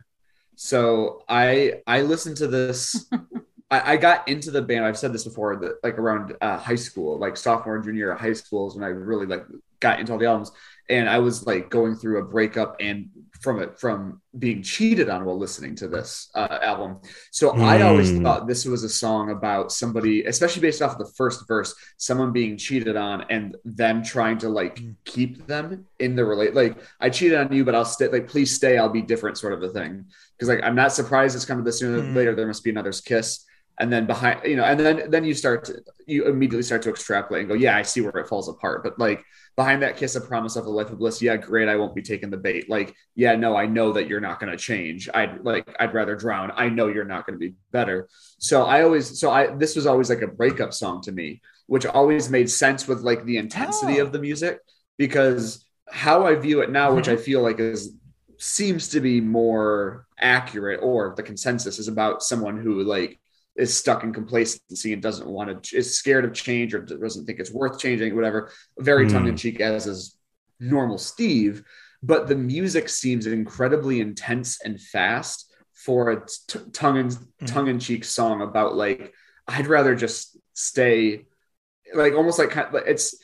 So 0.57 1.23
I 1.29 1.83
I 1.87 2.03
listened 2.03 2.37
to 2.39 2.47
this. 2.47 3.07
I, 3.71 3.95
I 3.95 3.97
got 3.97 4.29
into 4.29 4.51
the 4.51 4.63
band. 4.63 4.85
I've 4.85 4.99
said 4.99 5.13
this 5.13 5.25
before. 5.25 5.57
That 5.57 5.77
like 5.83 5.99
around 5.99 6.37
uh, 6.41 6.59
high 6.59 6.75
school, 6.77 7.19
like 7.19 7.37
sophomore 7.37 7.77
and 7.77 7.85
junior 7.85 8.15
high 8.15 8.33
school 8.33 8.69
is 8.69 8.75
when 8.75 8.85
I 8.85 8.89
really 8.89 9.27
like 9.27 9.45
got 9.81 10.01
into 10.01 10.12
all 10.12 10.18
the 10.18 10.26
albums. 10.26 10.51
And 10.91 11.09
I 11.09 11.18
was 11.18 11.47
like 11.47 11.68
going 11.70 11.97
through 11.97 12.18
a 12.18 12.24
breakup 12.24 12.76
and 12.81 13.11
from 13.41 13.61
it 13.62 13.79
from 13.79 14.20
being 14.37 14.62
cheated 14.62 15.09
on 15.09 15.24
while 15.24 15.39
listening 15.39 15.76
to 15.76 15.87
this 15.87 16.29
uh, 16.35 16.59
album. 16.62 16.99
So 17.31 17.51
I 17.61 17.83
always 17.83 18.11
Hmm. 18.11 18.22
thought 18.22 18.49
this 18.49 18.64
was 18.64 18.83
a 18.85 18.89
song 18.89 19.31
about 19.31 19.70
somebody, 19.70 20.24
especially 20.24 20.62
based 20.62 20.83
off 20.83 20.93
of 20.93 20.99
the 20.99 21.12
first 21.14 21.47
verse, 21.47 21.72
someone 21.99 22.33
being 22.33 22.57
cheated 22.57 22.97
on 22.97 23.26
and 23.31 23.55
them 23.64 24.03
trying 24.03 24.39
to 24.39 24.49
like 24.49 24.81
keep 25.05 25.47
them 25.47 25.85
in 26.01 26.16
the 26.16 26.24
relate. 26.24 26.55
Like 26.55 26.79
I 27.01 27.11
cheated 27.11 27.39
on 27.39 27.53
you, 27.53 27.64
but 27.64 27.74
I'll 27.76 27.85
stay. 27.85 28.09
Like 28.09 28.26
please 28.26 28.55
stay. 28.57 28.76
I'll 28.79 28.89
be 28.89 29.03
different, 29.03 29.39
sort 29.39 29.53
of 29.53 29.62
a 29.62 29.68
thing. 29.68 30.07
Because 30.37 30.49
like 30.49 30.64
I'm 30.64 30.74
not 30.74 30.93
surprised 30.93 31.37
it's 31.37 31.45
coming 31.45 31.64
this 31.64 31.79
sooner 31.81 31.99
or 31.99 32.03
Hmm. 32.07 32.14
later. 32.16 32.35
There 32.35 32.47
must 32.47 32.64
be 32.64 32.70
another's 32.70 33.01
kiss. 33.03 33.45
and 33.81 33.93
then 33.93 34.07
behind 34.07 34.41
you 34.45 34.57
know 34.57 34.64
and 34.64 34.81
then 34.81 35.09
then 35.09 35.22
you 35.24 35.33
start 35.35 35.64
to 35.66 35.72
you 36.05 36.26
immediately 36.26 36.64
start 36.64 36.83
to 36.83 36.91
extrapolate 36.91 37.43
and 37.43 37.49
go 37.49 37.55
yeah 37.55 37.76
i 37.76 37.83
see 37.83 38.01
where 38.01 38.18
it 38.22 38.26
falls 38.26 38.49
apart 38.49 38.83
but 38.83 38.99
like 38.99 39.22
behind 39.59 39.83
that 39.83 39.97
kiss 39.97 40.15
of 40.15 40.25
promise 40.25 40.55
of 40.55 40.67
a 40.67 40.71
life 40.71 40.89
of 40.91 40.99
bliss 41.01 41.21
yeah 41.21 41.37
great 41.37 41.69
i 41.69 41.75
won't 41.75 41.93
be 41.93 42.01
taking 42.01 42.31
the 42.31 42.37
bait. 42.37 42.71
Like 42.71 42.95
yeah 43.17 43.35
no 43.35 43.57
i 43.57 43.67
know 43.67 43.91
that 43.93 44.07
you're 44.07 44.21
not 44.21 44.39
going 44.39 44.53
to 44.53 44.57
change. 44.57 45.09
I'd 45.13 45.45
like 45.45 45.75
i'd 45.81 45.93
rather 45.93 46.15
drown. 46.15 46.53
I 46.55 46.69
know 46.69 46.87
you're 46.87 47.05
not 47.05 47.27
going 47.27 47.35
to 47.37 47.45
be 47.45 47.57
better. 47.73 48.09
So 48.39 48.67
i 48.67 48.83
always 48.83 49.19
so 49.19 49.33
i 49.33 49.49
this 49.57 49.75
was 49.75 49.85
always 49.85 50.11
like 50.11 50.23
a 50.23 50.29
breakup 50.29 50.73
song 50.73 51.03
to 51.03 51.13
me 51.13 51.43
which 51.67 51.87
always 51.87 52.31
made 52.31 52.49
sense 52.49 52.87
with 52.87 53.01
like 53.01 53.25
the 53.25 53.37
intensity 53.37 54.01
Oh. 54.01 54.05
of 54.05 54.13
the 54.13 54.21
music 54.21 54.61
because 54.97 55.65
how 55.91 56.25
i 56.25 56.37
view 56.37 56.61
it 56.61 56.71
now 56.71 56.95
which 56.95 57.09
i 57.09 57.15
mm-hmm. 57.15 57.23
feel 57.23 57.43
like 57.43 57.59
is 57.59 57.95
seems 58.39 58.89
to 58.91 59.01
be 59.01 59.21
more 59.21 60.07
accurate 60.21 60.81
or 60.83 61.15
the 61.17 61.23
consensus 61.23 61.81
is 61.81 61.89
about 61.89 62.23
someone 62.23 62.57
who 62.57 62.85
like 62.85 63.19
is 63.59 63.77
stuck 63.77 64.05
in 64.05 64.13
complacency 64.13 64.93
and 64.95 65.03
doesn't 65.03 65.29
want 65.29 65.65
to 65.65 65.77
is 65.77 65.99
scared 65.99 66.25
of 66.25 66.33
change 66.33 66.73
or 66.75 66.81
doesn't 66.81 67.27
think 67.27 67.41
it's 67.41 67.51
worth 67.53 67.79
changing 67.79 68.15
whatever 68.17 68.51
very 68.79 69.05
Hmm. 69.07 69.13
tongue-in-cheek 69.13 69.61
as 69.61 69.87
is 69.87 70.17
normal 70.61 70.97
steve. 70.99 71.63
But 72.03 72.29
the 72.29 72.37
music 72.37 72.89
seems 72.89 73.27
incredibly 73.27 74.01
intense 74.01 74.61
and 74.65 74.81
fast 74.81 75.53
for 75.75 76.11
a 76.11 76.23
t- 76.49 76.61
tongue 76.73 76.97
in 76.99 77.11
tongue-in-cheek 77.47 78.05
song 78.05 78.43
about 78.43 78.75
like 78.77 79.13
i'd 79.49 79.67
rather 79.67 79.95
just 79.95 80.37
stay 80.55 81.25
like 81.95 82.13
almost 82.15 82.39
like 82.39 82.51
kind 82.51 82.75
of, 82.75 82.83
it's 82.87 83.17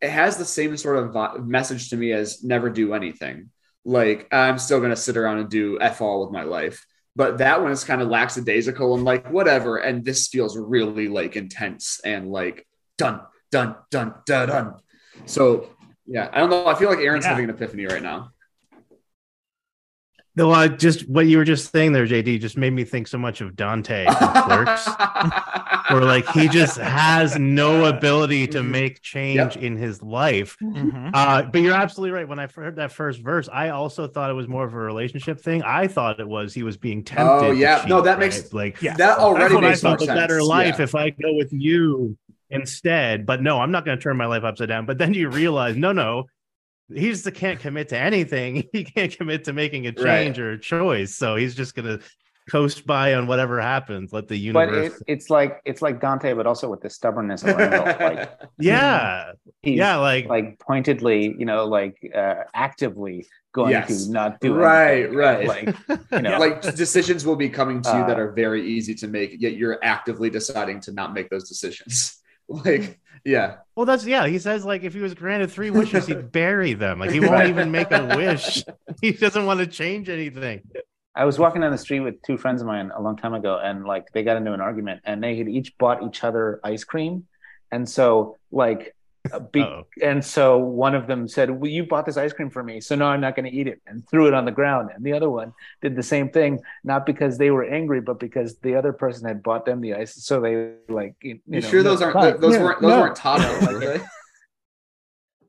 it 0.00 0.10
has 0.10 0.36
the 0.36 0.44
same 0.44 0.76
sort 0.76 0.96
of 0.98 1.12
vi- 1.12 1.36
message 1.38 1.90
to 1.90 1.96
me 1.96 2.12
as 2.12 2.42
never 2.42 2.70
do 2.70 2.94
anything. 2.94 3.50
Like 3.84 4.28
i'm 4.32 4.58
still 4.58 4.78
going 4.78 4.90
to 4.90 4.96
sit 4.96 5.16
around 5.16 5.38
and 5.38 5.50
do 5.50 5.78
f 5.80 6.00
all 6.00 6.22
with 6.24 6.32
my 6.32 6.42
life 6.44 6.84
but 7.20 7.36
that 7.38 7.60
one 7.62 7.70
is 7.70 7.84
kind 7.84 8.00
of 8.00 8.08
lackadaisical 8.08 8.94
and 8.94 9.04
like 9.04 9.30
whatever. 9.30 9.76
And 9.76 10.02
this 10.08 10.28
feels 10.28 10.56
really 10.56 11.06
like 11.08 11.36
intense 11.36 12.00
and 12.12 12.22
like 12.30 12.66
done 12.96 13.20
done 13.56 13.76
done 13.90 14.14
done 14.26 14.48
done 14.48 14.68
so 15.26 15.42
yeah 16.06 16.26
i 16.32 16.38
don't 16.40 16.50
know. 16.50 16.66
I 16.66 16.74
feel 16.80 16.88
like 16.88 17.00
aaron's 17.00 17.24
Yeah. 17.24 17.30
having 17.32 17.44
an 17.48 17.50
epiphany 17.56 17.84
right 17.94 18.02
now 18.12 18.18
Though 20.36 20.52
I 20.52 20.68
just 20.68 21.08
what 21.08 21.26
you 21.26 21.38
were 21.38 21.44
just 21.44 21.72
saying 21.72 21.92
there, 21.92 22.06
JD, 22.06 22.40
just 22.40 22.56
made 22.56 22.72
me 22.72 22.84
think 22.84 23.08
so 23.08 23.18
much 23.18 23.40
of 23.40 23.56
Dante 23.56 24.04
from 24.06 24.14
Clerks, 24.44 24.86
where 25.90 26.02
like 26.02 26.26
he 26.28 26.46
just 26.48 26.78
has 26.78 27.36
no 27.36 27.86
ability 27.86 28.46
to 28.48 28.62
make 28.62 29.02
change 29.02 29.56
in 29.56 29.76
his 29.76 30.00
life. 30.02 30.56
Mhm. 30.62 31.10
Uh, 31.12 31.42
but 31.42 31.60
you're 31.60 31.74
absolutely 31.74 32.12
right. 32.12 32.28
When 32.28 32.38
I 32.38 32.46
heard 32.46 32.76
that 32.76 32.92
first 32.92 33.20
verse, 33.20 33.48
I 33.52 33.70
also 33.70 34.06
thought 34.06 34.30
it 34.30 34.34
was 34.34 34.46
more 34.46 34.64
of 34.64 34.72
a 34.72 34.78
relationship 34.78 35.40
thing. 35.40 35.62
I 35.64 35.88
thought 35.88 36.20
it 36.20 36.28
was 36.28 36.54
he 36.54 36.62
was 36.62 36.76
being 36.76 37.02
tempted. 37.02 37.28
Oh, 37.46 37.52
to 37.52 37.58
yeah. 37.58 37.84
No, 37.88 37.96
cheat, 37.96 38.04
that 38.04 38.18
makes- 38.20 38.40
right? 38.44 38.52
like 38.54 38.82
Yeah. 38.82 38.94
that 38.98 39.18
already 39.18 39.54
what 39.56 39.64
I 39.64 39.70
makes 39.70 39.82
more 39.82 39.96
a 39.96 39.98
sense 39.98 40.06
better 40.12 40.42
life 40.44 40.76
Yeah. 40.78 40.84
if 40.84 40.94
I 40.94 41.10
go 41.10 41.34
with 41.34 41.52
you 41.52 42.16
instead. 42.50 43.26
But 43.26 43.42
no, 43.42 43.60
I'm 43.60 43.72
not 43.72 43.84
going 43.84 43.98
to 43.98 44.02
turn 44.02 44.16
my 44.16 44.26
life 44.26 44.44
upside 44.44 44.68
down. 44.68 44.86
But 44.86 44.98
then 44.98 45.12
you 45.12 45.28
realize, 45.28 45.76
no, 45.76 45.90
no, 45.92 46.26
he 46.94 47.10
just 47.10 47.32
can't 47.34 47.60
commit 47.60 47.88
to 47.90 47.98
anything. 47.98 48.64
He 48.72 48.84
can't 48.84 49.16
commit 49.16 49.44
to 49.44 49.52
making 49.52 49.86
a 49.86 49.92
Right. 49.96 50.24
change 50.26 50.38
or 50.38 50.52
a 50.52 50.58
choice. 50.58 51.16
So 51.16 51.36
he's 51.36 51.54
just 51.54 51.74
going 51.74 51.98
to 51.98 52.04
coast 52.50 52.86
by 52.86 53.14
on 53.14 53.26
whatever 53.26 53.60
happens. 53.60 54.12
Let 54.12 54.28
the 54.28 54.36
But 54.52 54.68
universe. 54.68 54.86
it, 54.86 55.02
it's 55.06 55.30
like 55.30 55.60
it's 55.64 55.82
like 55.82 56.00
Dante, 56.00 56.32
but 56.34 56.46
also 56.46 56.68
with 56.68 56.80
the 56.80 56.90
stubbornness 56.90 57.44
of 57.44 57.54
Randall. 57.56 57.84
like 58.00 58.28
yeah, 58.58 59.32
he's 59.62 59.78
yeah, 59.78 59.96
like, 59.96 60.26
like 60.26 60.58
pointedly, 60.58 61.34
you 61.38 61.44
know, 61.44 61.66
like 61.66 61.96
uh, 62.14 62.44
actively 62.54 63.26
going 63.52 63.70
Yes. 63.72 64.06
to 64.06 64.12
not 64.12 64.40
do 64.40 64.54
Right, 64.54 65.04
anything. 65.04 65.14
right. 65.16 65.46
Like 65.46 65.76
you 66.14 66.22
know, 66.22 66.36
like 66.36 66.62
decisions 66.74 67.24
will 67.24 67.36
be 67.36 67.48
coming 67.50 67.82
to 67.82 67.96
you 67.96 68.04
that 68.04 68.18
Uh, 68.18 68.20
are 68.20 68.32
very 68.32 68.66
easy 68.66 68.94
to 68.96 69.06
make 69.06 69.36
yet 69.38 69.54
you're 69.54 69.78
actively 69.82 70.30
deciding 70.30 70.80
to 70.80 70.92
not 70.92 71.14
make 71.14 71.28
those 71.30 71.48
decisions 71.48 72.19
like 72.64 72.98
yeah 73.24 73.56
well, 73.80 73.86
that's 73.86 74.04
yeah. 74.04 74.26
He 74.26 74.38
says 74.38 74.66
like 74.66 74.82
if 74.82 74.92
he 74.92 75.00
was 75.00 75.14
granted 75.14 75.50
three 75.50 75.70
wishes, 75.70 76.06
he'd 76.06 76.30
bury 76.32 76.74
them. 76.74 77.00
Like 77.00 77.12
he 77.12 77.18
won't 77.18 77.48
even 77.48 77.70
make 77.70 77.90
a 77.90 78.14
wish. 78.14 78.62
He 79.00 79.12
doesn't 79.12 79.46
want 79.46 79.60
to 79.60 79.66
change 79.66 80.10
anything. 80.10 80.60
I 81.14 81.24
was 81.24 81.38
walking 81.38 81.62
down 81.62 81.72
the 81.72 81.78
street 81.78 82.00
with 82.00 82.20
two 82.20 82.36
friends 82.36 82.60
of 82.60 82.66
mine 82.66 82.90
a 82.94 83.00
long 83.00 83.16
time 83.16 83.32
ago, 83.32 83.58
and 83.58 83.86
like 83.86 84.12
they 84.12 84.22
got 84.22 84.36
into 84.36 84.52
an 84.52 84.60
argument, 84.60 85.00
and 85.04 85.24
they 85.24 85.34
had 85.34 85.48
each 85.48 85.78
bought 85.78 86.02
each 86.02 86.22
other 86.22 86.60
ice 86.62 86.84
cream, 86.84 87.26
and 87.72 87.88
so 87.88 88.36
like, 88.52 88.94
be, 89.52 89.64
and 90.02 90.24
so 90.24 90.58
one 90.58 90.94
of 90.94 91.06
them 91.06 91.28
said, 91.28 91.50
"Well, 91.50 91.70
you 91.70 91.84
bought 91.84 92.06
this 92.06 92.16
ice 92.16 92.32
cream 92.32 92.50
for 92.50 92.62
me, 92.62 92.80
so 92.80 92.94
now 92.94 93.08
I'm 93.08 93.20
not 93.20 93.36
going 93.36 93.50
to 93.50 93.56
eat 93.56 93.66
it," 93.66 93.80
and 93.86 94.06
threw 94.08 94.26
it 94.26 94.34
on 94.34 94.44
the 94.44 94.52
ground. 94.52 94.90
And 94.94 95.04
the 95.04 95.12
other 95.12 95.30
one 95.30 95.52
did 95.82 95.96
the 95.96 96.02
same 96.02 96.30
thing, 96.30 96.60
not 96.84 97.06
because 97.06 97.38
they 97.38 97.50
were 97.50 97.64
angry, 97.64 98.00
but 98.00 98.18
because 98.18 98.56
the 98.58 98.76
other 98.76 98.92
person 98.92 99.26
had 99.26 99.42
bought 99.42 99.64
them 99.66 99.80
the 99.80 99.94
ice, 99.94 100.14
so 100.14 100.40
they 100.40 100.72
like. 100.88 101.14
You, 101.22 101.40
you, 101.46 101.60
know, 101.60 101.68
sure 101.68 101.82
those 101.82 102.02
aren't 102.02 102.40
those 102.40 102.54
no, 102.54 102.62
weren't 102.62 102.80
those 102.80 102.90
no. 102.90 103.00
weren't 103.00 103.16
toddlers 103.16 103.68
were 103.68 103.78
they 103.78 104.00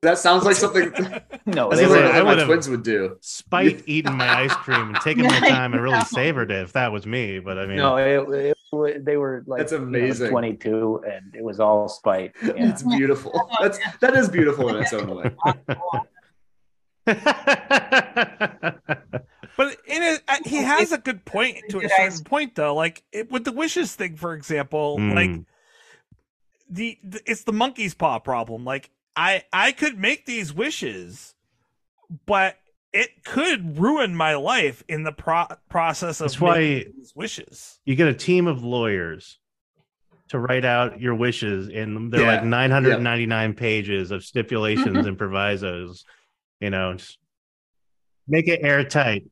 that 0.01 0.17
sounds 0.17 0.43
like 0.45 0.55
something 0.55 0.91
No, 1.45 1.67
I 1.67 1.69
that's 1.69 1.69
was 1.69 1.79
they 1.79 1.85
gonna 1.87 2.05
like 2.05 2.13
I 2.15 2.17
what 2.17 2.23
my 2.23 2.29
would've- 2.31 2.45
twins 2.45 2.69
would 2.69 2.83
do 2.83 3.17
Spite 3.21 3.83
eating 3.85 4.15
my 4.15 4.27
ice 4.43 4.53
cream 4.55 4.89
and 4.89 4.95
taking 5.01 5.23
my 5.35 5.39
time 5.39 5.73
and 5.73 5.81
really 5.81 5.97
know. 5.97 6.03
savored 6.05 6.51
it 6.51 6.63
if 6.63 6.73
that 6.73 6.91
was 6.91 7.05
me. 7.05 7.39
But 7.39 7.57
I 7.59 7.65
mean, 7.67 7.77
no, 7.77 7.97
it, 7.97 8.27
it, 8.47 8.57
wa- 8.71 8.89
they 8.99 9.17
were 9.17 9.43
like 9.47 9.59
That's 9.59 9.71
you 9.73 9.79
know, 9.79 9.83
amazing. 9.85 10.29
22, 10.29 11.03
and 11.05 11.35
it 11.35 11.43
was 11.43 11.59
all 11.59 11.87
spite. 11.87 12.33
Yeah. 12.43 12.53
it's 12.57 12.83
beautiful 12.83 13.47
that's 13.61 13.79
that 13.99 14.15
is 14.15 14.27
beautiful 14.29 14.69
in 14.69 14.81
its 14.83 14.91
own 14.93 15.15
way 15.15 15.31
But 19.57 19.77
in 19.85 20.01
it, 20.01 20.23
uh, 20.27 20.37
he 20.45 20.57
has 20.57 20.91
a 20.91 20.97
good 20.97 21.25
point 21.25 21.57
to 21.69 21.79
a 21.79 21.89
certain 21.89 22.23
point, 22.23 22.55
though. 22.55 22.73
Like 22.73 23.03
it, 23.11 23.29
with 23.29 23.43
the 23.43 23.51
wishes 23.51 23.93
thing, 23.95 24.15
for 24.15 24.33
example, 24.33 24.97
Mm. 24.97 25.13
like 25.13 25.45
the, 26.69 26.97
the 27.03 27.21
it's 27.25 27.43
the 27.43 27.51
monkey's 27.53 27.93
paw 27.93 28.17
problem. 28.19 28.63
Like 28.63 28.89
I 29.15 29.43
I 29.51 29.71
could 29.71 29.97
make 29.99 30.25
these 30.25 30.53
wishes, 30.53 31.35
but 32.25 32.57
it 32.93 33.23
could 33.23 33.77
ruin 33.79 34.15
my 34.15 34.35
life 34.35 34.83
in 34.87 35.03
the 35.03 35.11
pro- 35.11 35.47
process 35.69 36.19
of 36.21 36.25
That's 36.27 36.41
why- 36.41 36.59
making 36.59 36.93
these 36.97 37.15
wishes. 37.15 37.79
you 37.85 37.95
get 37.95 38.07
a 38.07 38.13
team 38.13 38.47
of 38.47 38.63
lawyers 38.63 39.37
to 40.29 40.39
write 40.39 40.65
out 40.65 40.99
your 41.01 41.15
wishes 41.15 41.67
and 41.69 42.11
they're 42.11 42.21
Yeah. 42.21 42.35
like 42.35 42.43
999 42.45 43.53
pages 43.53 44.11
of 44.11 44.23
stipulations 44.23 45.05
and 45.05 45.17
provisos 45.17 46.05
you 46.61 46.69
know 46.69 46.93
just 46.93 47.17
make 48.27 48.47
it 48.47 48.61
airtight 48.63 49.23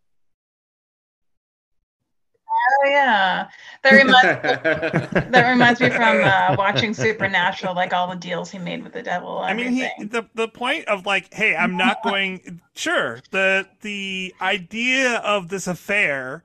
Oh 2.70 2.88
yeah, 2.90 3.50
that 3.84 3.92
reminds 3.92 4.34
that 5.28 5.50
reminds 5.50 5.80
me 5.82 5.90
from 5.92 6.24
uh, 6.24 6.56
watching 6.58 6.94
Supernatural, 6.94 7.76
like 7.76 7.94
all 7.94 8.08
the 8.10 8.16
deals 8.16 8.52
he 8.52 8.60
made 8.60 8.84
with 8.84 8.94
the 8.94 9.04
devil. 9.04 9.40
I 9.40 9.54
mean, 9.54 9.72
he, 9.72 9.94
the 9.98 10.26
the 10.36 10.48
point 10.48 10.88
of 10.88 11.06
like, 11.06 11.34
hey, 11.34 11.56
I'm 11.56 11.76
not 11.78 12.02
going. 12.04 12.62
Sure, 12.76 13.22
the 13.32 13.68
the 13.82 14.36
idea 14.42 15.18
of 15.18 15.50
this 15.50 15.66
affair 15.68 16.44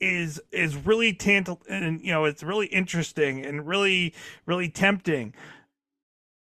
is 0.00 0.40
is 0.52 0.76
really 0.76 1.12
tantal, 1.14 1.62
and 1.68 2.00
you 2.02 2.12
know, 2.12 2.24
it's 2.24 2.42
really 2.42 2.66
interesting 2.68 3.44
and 3.44 3.66
really 3.66 4.14
really 4.46 4.68
tempting. 4.70 5.34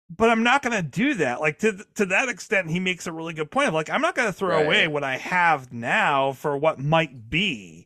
But 0.09 0.29
I'm 0.29 0.43
not 0.43 0.61
going 0.61 0.75
to 0.75 0.83
do 0.87 1.15
that. 1.15 1.41
Like 1.41 1.57
to 1.59 1.83
to 1.95 2.05
that 2.05 2.29
extent, 2.29 2.69
he 2.69 2.79
makes 2.79 3.07
a 3.07 3.11
really 3.11 3.33
good 3.33 3.49
point 3.49 3.67
of 3.69 3.73
like, 3.73 3.89
I'm 3.89 4.01
not 4.01 4.13
going 4.15 4.27
to 4.27 4.33
throw 4.33 4.55
Right. 4.55 4.63
away 4.63 4.87
what 4.87 5.03
I 5.03 5.17
have 5.17 5.73
now 5.73 6.31
for 6.31 6.55
what 6.57 6.79
might 6.79 7.29
be. 7.29 7.84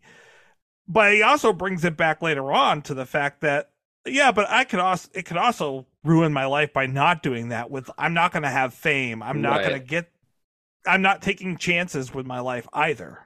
But 0.89 1.13
he 1.13 1.21
also 1.21 1.53
brings 1.53 1.85
it 1.85 1.95
back 1.95 2.21
later 2.21 2.51
on 2.51 2.81
to 2.83 2.93
the 2.95 3.05
fact 3.05 3.41
that 3.41 3.69
yeah, 4.07 4.31
but 4.31 4.49
I 4.49 4.63
could 4.63 4.79
also 4.79 5.07
it 5.13 5.25
could 5.25 5.37
also 5.37 5.85
ruin 6.03 6.33
my 6.33 6.45
life 6.45 6.73
by 6.73 6.87
not 6.87 7.21
doing 7.21 7.49
that 7.49 7.69
with 7.69 7.89
I'm 7.97 8.13
not 8.15 8.31
going 8.31 8.43
to 8.43 8.49
have 8.49 8.73
fame. 8.73 9.21
I'm 9.21 9.41
not 9.41 9.57
Right. 9.57 9.67
going 9.69 9.79
to 9.81 9.85
get 9.85 10.09
I'm 10.87 11.01
not 11.01 11.21
taking 11.21 11.57
chances 11.57 12.13
with 12.13 12.25
my 12.25 12.39
life 12.39 12.67
either. 12.73 13.19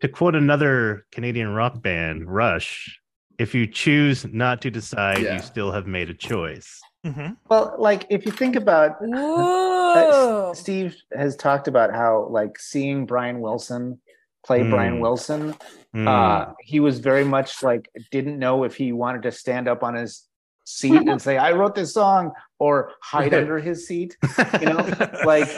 to 0.00 0.08
quote 0.08 0.34
another 0.34 1.06
canadian 1.12 1.54
rock 1.54 1.80
band 1.82 2.28
rush 2.28 3.00
if 3.38 3.54
you 3.54 3.66
choose 3.66 4.24
not 4.32 4.60
to 4.62 4.70
decide 4.70 5.18
Yeah. 5.18 5.34
you 5.34 5.40
still 5.40 5.72
have 5.72 5.86
made 5.86 6.08
a 6.10 6.14
choice 6.14 6.80
Mhm. 7.04 7.36
Well, 7.50 7.74
like 7.78 8.06
if 8.08 8.24
you 8.24 8.32
think 8.32 8.56
about 8.56 8.92
uh, 9.02 10.54
Steve 10.54 10.96
has 11.14 11.36
talked 11.36 11.68
about 11.68 11.92
how 11.94 12.28
like 12.30 12.58
seeing 12.58 13.04
Brian 13.04 13.40
Wilson 13.40 14.00
play 14.44 14.60
Mm. 14.60 14.70
Brian 14.70 15.00
Wilson, 15.00 15.54
Mm. 15.94 16.08
uh, 16.08 16.52
he 16.60 16.80
was 16.80 16.98
very 16.98 17.24
much 17.24 17.62
like 17.62 17.88
didn't 18.10 18.38
know 18.38 18.64
if 18.64 18.74
he 18.76 18.92
wanted 18.92 19.22
to 19.22 19.30
stand 19.32 19.68
up 19.68 19.82
on 19.84 19.94
his 19.94 20.26
seat 20.64 21.02
and 21.08 21.20
say, 21.22 21.36
"I 21.36 21.52
wrote 21.52 21.74
this 21.74 21.94
song," 21.94 22.32
or 22.58 22.90
hide 23.00 23.32
under 23.40 23.58
his 23.58 23.86
seat. 23.86 24.16
You 24.60 24.66
know, 24.66 24.88
like 25.24 25.48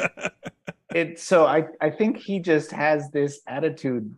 it. 0.95 1.19
So 1.19 1.47
I 1.47 1.67
I 1.81 1.91
think 1.91 2.19
he 2.19 2.39
just 2.41 2.71
has 2.73 3.11
this 3.11 3.41
attitude, 3.47 4.15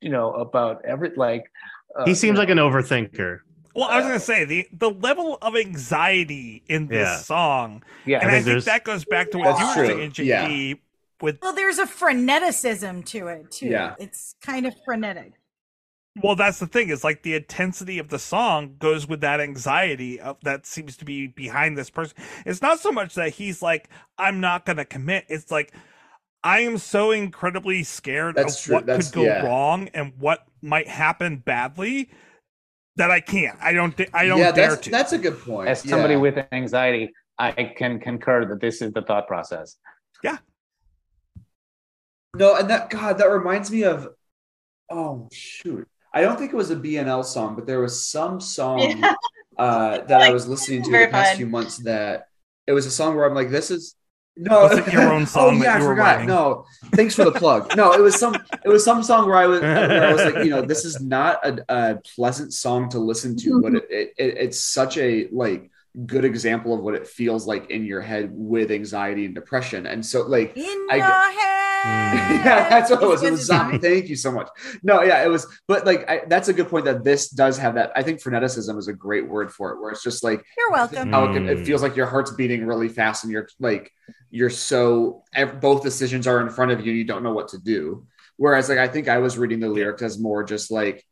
you 0.00 0.10
know, 0.10 0.32
about 0.32 0.84
every 0.84 1.12
like. 1.16 1.50
Uh, 1.98 2.04
he 2.06 2.14
seems 2.14 2.36
you 2.36 2.40
like 2.40 2.50
an 2.50 2.58
overthinker 2.58 3.40
well, 3.74 3.88
I 3.88 3.96
was 3.98 4.06
going 4.06 4.18
to 4.18 4.24
say 4.24 4.44
the 4.44 4.66
the 4.72 4.90
level 4.90 5.38
of 5.40 5.54
anxiety 5.54 6.62
in 6.68 6.88
this 6.88 7.06
Yeah. 7.06 7.16
song, 7.18 7.82
yeah. 8.06 8.18
and 8.20 8.28
I 8.28 8.32
think 8.40 8.46
think, 8.46 8.64
that 8.64 8.84
goes 8.84 9.04
back 9.04 9.30
to 9.32 9.38
what 9.38 9.58
you 9.60 9.66
were 9.66 9.74
true. 9.74 9.86
saying, 9.86 10.26
Yeah. 10.26 10.48
JD. 10.48 10.78
With 11.20 11.38
Well, 11.42 11.54
there's 11.54 11.78
a 11.78 11.86
freneticism 11.86 13.04
to 13.06 13.28
it 13.28 13.50
too. 13.50 13.66
Yeah. 13.68 13.94
It's 13.98 14.34
kind 14.42 14.66
of 14.66 14.74
frenetic. 14.84 15.32
Well, 16.22 16.36
that's 16.36 16.58
the 16.58 16.66
thing. 16.66 16.88
Is 16.88 17.04
like 17.04 17.22
the 17.22 17.34
intensity 17.34 17.98
of 17.98 18.08
the 18.08 18.18
song 18.18 18.76
goes 18.78 19.06
with 19.06 19.20
that 19.20 19.40
anxiety 19.40 20.18
of, 20.20 20.36
that 20.42 20.66
seems 20.66 20.96
to 20.98 21.04
be 21.04 21.28
behind 21.28 21.78
this 21.78 21.90
person. 21.90 22.16
It's 22.44 22.62
not 22.62 22.80
so 22.80 22.90
much 22.90 23.14
that 23.14 23.30
he's 23.30 23.62
like, 23.62 23.88
"I'm 24.16 24.40
not 24.40 24.64
going 24.64 24.78
to 24.78 24.84
commit." 24.84 25.26
It's 25.28 25.52
like, 25.52 25.72
I 26.42 26.60
am 26.60 26.78
so 26.78 27.12
incredibly 27.12 27.84
scared 27.84 28.34
That's 28.34 28.58
of 28.58 28.64
true. 28.64 28.74
what 28.76 28.86
That's- 28.86 29.10
could 29.10 29.14
go 29.14 29.22
yeah. 29.24 29.46
wrong 29.46 29.88
and 29.94 30.12
what 30.18 30.40
might 30.60 30.88
happen 30.88 31.36
badly 31.36 32.10
that 32.96 33.12
I 33.12 33.20
can't. 33.20 33.58
I 33.60 33.72
don't. 33.72 33.96
thi- 33.96 34.08
I 34.12 34.26
don't 34.26 34.38
yeah, 34.38 34.50
dare 34.50 34.70
that's 34.70 34.82
to. 34.82 34.90
that's 34.90 35.12
a 35.12 35.18
good 35.18 35.38
point. 35.40 35.68
As 35.68 35.88
somebody 35.88 36.14
yeah. 36.14 36.20
with 36.20 36.38
anxiety, 36.50 37.12
I 37.38 37.74
can 37.76 38.00
concur 38.00 38.44
that 38.46 38.60
this 38.60 38.82
is 38.82 38.92
the 38.92 39.02
thought 39.02 39.28
process. 39.28 39.76
No, 42.36 42.56
and 42.56 42.68
that 42.70 42.90
God, 42.90 43.18
that 43.18 43.30
reminds 43.30 43.70
me 43.70 43.82
of 43.84 44.08
oh 44.90 45.28
shoot. 45.32 45.86
I 46.12 46.22
don't 46.22 46.38
think 46.38 46.52
it 46.52 46.56
was 46.56 46.70
a 46.70 46.76
BNL 46.76 47.24
song, 47.24 47.54
but 47.54 47.66
there 47.66 47.80
was 47.80 48.04
some 48.06 48.40
song 48.40 48.80
Yeah. 48.80 49.14
uh, 49.58 49.98
that 50.06 50.22
I 50.22 50.32
was 50.32 50.46
listening 50.48 50.82
to 50.84 50.90
the 50.90 50.96
past 51.06 51.12
Verified. 51.12 51.36
few 51.36 51.46
months 51.46 51.78
that 51.78 52.28
it 52.66 52.72
was 52.72 52.86
a 52.86 52.90
song 52.90 53.16
where 53.16 53.26
I'm 53.26 53.34
like, 53.34 53.50
this 53.50 53.70
is 53.70 53.94
no 54.36 54.62
Was 54.62 54.78
it 54.78 54.92
your 54.92 55.12
own 55.12 55.26
song 55.34 55.56
Oh 55.56 55.58
that 55.58 55.64
yeah, 55.64 55.74
I 55.76 55.78
were 55.80 55.86
forgot. 55.88 56.02
writing? 56.04 56.26
No, 56.28 56.64
thanks 56.94 57.14
for 57.14 57.24
the 57.24 57.32
plug. 57.32 57.76
No, 57.76 57.92
it 57.92 58.00
was 58.00 58.18
some 58.18 58.34
it 58.64 58.68
was 58.68 58.84
some 58.84 59.02
song 59.02 59.26
where 59.26 59.36
I 59.36 59.46
was 59.46 59.60
where 59.60 60.06
I 60.06 60.12
was 60.12 60.24
like, 60.24 60.44
you 60.44 60.50
know, 60.50 60.62
this 60.62 60.84
is 60.84 61.00
not 61.00 61.44
a, 61.44 61.64
a 61.68 61.96
pleasant 62.14 62.52
song 62.52 62.88
to 62.90 62.98
listen 62.98 63.36
to, 63.38 63.60
but 63.62 63.74
it, 63.74 63.84
it, 63.90 64.14
it 64.18 64.36
it's 64.38 64.60
such 64.60 64.96
a 64.98 65.28
like 65.32 65.70
good 66.06 66.24
example 66.24 66.74
of 66.74 66.80
what 66.80 66.94
it 66.94 67.06
feels 67.06 67.46
like 67.46 67.70
in 67.70 67.84
your 67.84 68.00
head 68.00 68.30
with 68.32 68.70
anxiety 68.70 69.24
and 69.24 69.34
depression. 69.34 69.86
And 69.86 70.04
so 70.04 70.22
like 70.26 70.56
In 70.56 70.86
I- 70.90 70.96
your 70.96 71.40
head. 71.40 71.54
yeah, 71.84 72.68
that's 72.68 72.90
what 72.90 73.00
it 73.02 73.06
was. 73.06 73.22
It 73.22 73.26
Is 73.26 73.30
was 73.30 73.38
his 73.40 73.46
song? 73.48 73.58
something. 73.70 73.80
Thank 73.80 74.08
you 74.08 74.16
so 74.16 74.32
much. 74.32 74.48
No, 74.82 75.00
yeah, 75.02 75.22
it 75.24 75.28
was. 75.28 75.46
But 75.68 75.86
like, 75.86 76.10
I, 76.10 76.22
that's 76.26 76.48
a 76.48 76.52
good 76.52 76.68
point. 76.68 76.84
That 76.86 77.04
this 77.04 77.28
does 77.30 77.56
have 77.58 77.74
that. 77.76 77.92
I 77.94 78.02
think 78.02 78.20
freneticism 78.20 78.76
is 78.78 78.88
a 78.88 78.92
great 78.92 79.28
word 79.28 79.52
for 79.52 79.70
it, 79.72 79.80
where 79.80 79.92
it's 79.92 80.02
just 80.02 80.24
like 80.24 80.44
You're 80.58 80.72
welcome. 80.72 81.12
how 81.12 81.26
it, 81.30 81.34
can, 81.34 81.48
it 81.48 81.58
Mm. 81.58 81.66
feels 81.66 81.80
like 81.80 81.94
your 81.94 82.06
heart's 82.06 82.32
beating 82.32 82.66
really 82.66 82.88
fast, 82.88 83.22
and 83.22 83.32
you're 83.32 83.48
like 83.60 83.92
you're 84.30 84.50
so 84.50 85.22
both 85.60 85.84
decisions 85.84 86.26
are 86.26 86.40
in 86.40 86.50
front 86.50 86.72
of 86.72 86.80
you, 86.84 86.90
and 86.90 86.98
you 86.98 87.04
don't 87.04 87.22
know 87.22 87.32
what 87.32 87.48
to 87.48 87.58
do. 87.58 88.04
Whereas, 88.38 88.68
like, 88.68 88.78
I 88.78 88.88
think 88.88 89.06
I 89.08 89.18
was 89.18 89.38
reading 89.38 89.60
the 89.60 89.68
lyrics 89.68 90.02
as 90.02 90.18
more 90.18 90.42
just 90.42 90.72
like 90.72 91.04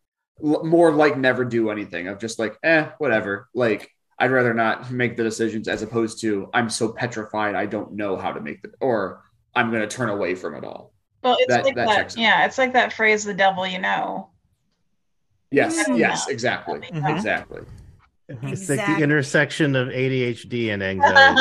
l- 0.44 0.64
more 0.64 0.90
like 0.92 1.16
never 1.16 1.44
do 1.44 1.70
anything 1.70 2.08
of 2.08 2.18
just 2.18 2.40
like 2.40 2.56
eh, 2.64 2.88
whatever. 2.98 3.48
Like 3.54 3.88
I'd 4.18 4.30
rather 4.30 4.54
not 4.54 4.90
make 4.90 5.16
the 5.16 5.22
decisions 5.22 5.68
as 5.68 5.82
opposed 5.82 6.20
to 6.22 6.48
I'm 6.54 6.70
so 6.70 6.88
petrified 6.92 7.54
I 7.54 7.66
don't 7.66 7.92
know 7.92 8.16
how 8.16 8.32
to 8.32 8.40
make 8.40 8.62
the 8.62 8.70
or 8.80 9.22
I'm 9.54 9.70
going 9.70 9.82
to 9.82 9.88
turn 9.88 10.08
away 10.08 10.34
from 10.34 10.54
it 10.54 10.64
all. 10.64 10.92
Well, 11.22 11.36
it's 11.38 11.48
That- 11.48 11.64
like 11.64 11.74
that 11.76 11.86
that. 11.88 12.16
yeah, 12.16 12.44
it's 12.46 12.58
like 12.58 12.72
that 12.74 12.92
phrase, 12.92 13.24
"The 13.24 13.34
devil 13.34 13.66
you 13.66 13.78
know." 13.78 14.30
Yes, 15.50 15.88
Mm. 15.88 15.98
yes, 15.98 16.28
exactly, 16.28 16.80
Mhm. 16.80 17.16
exactly. 17.16 17.62
It's 18.28 18.68
like 18.68 18.84
the 18.84 19.02
intersection 19.02 19.76
of 19.76 19.88
ADHD 19.88 20.70
and 20.70 20.82
anxiety. 20.82 21.40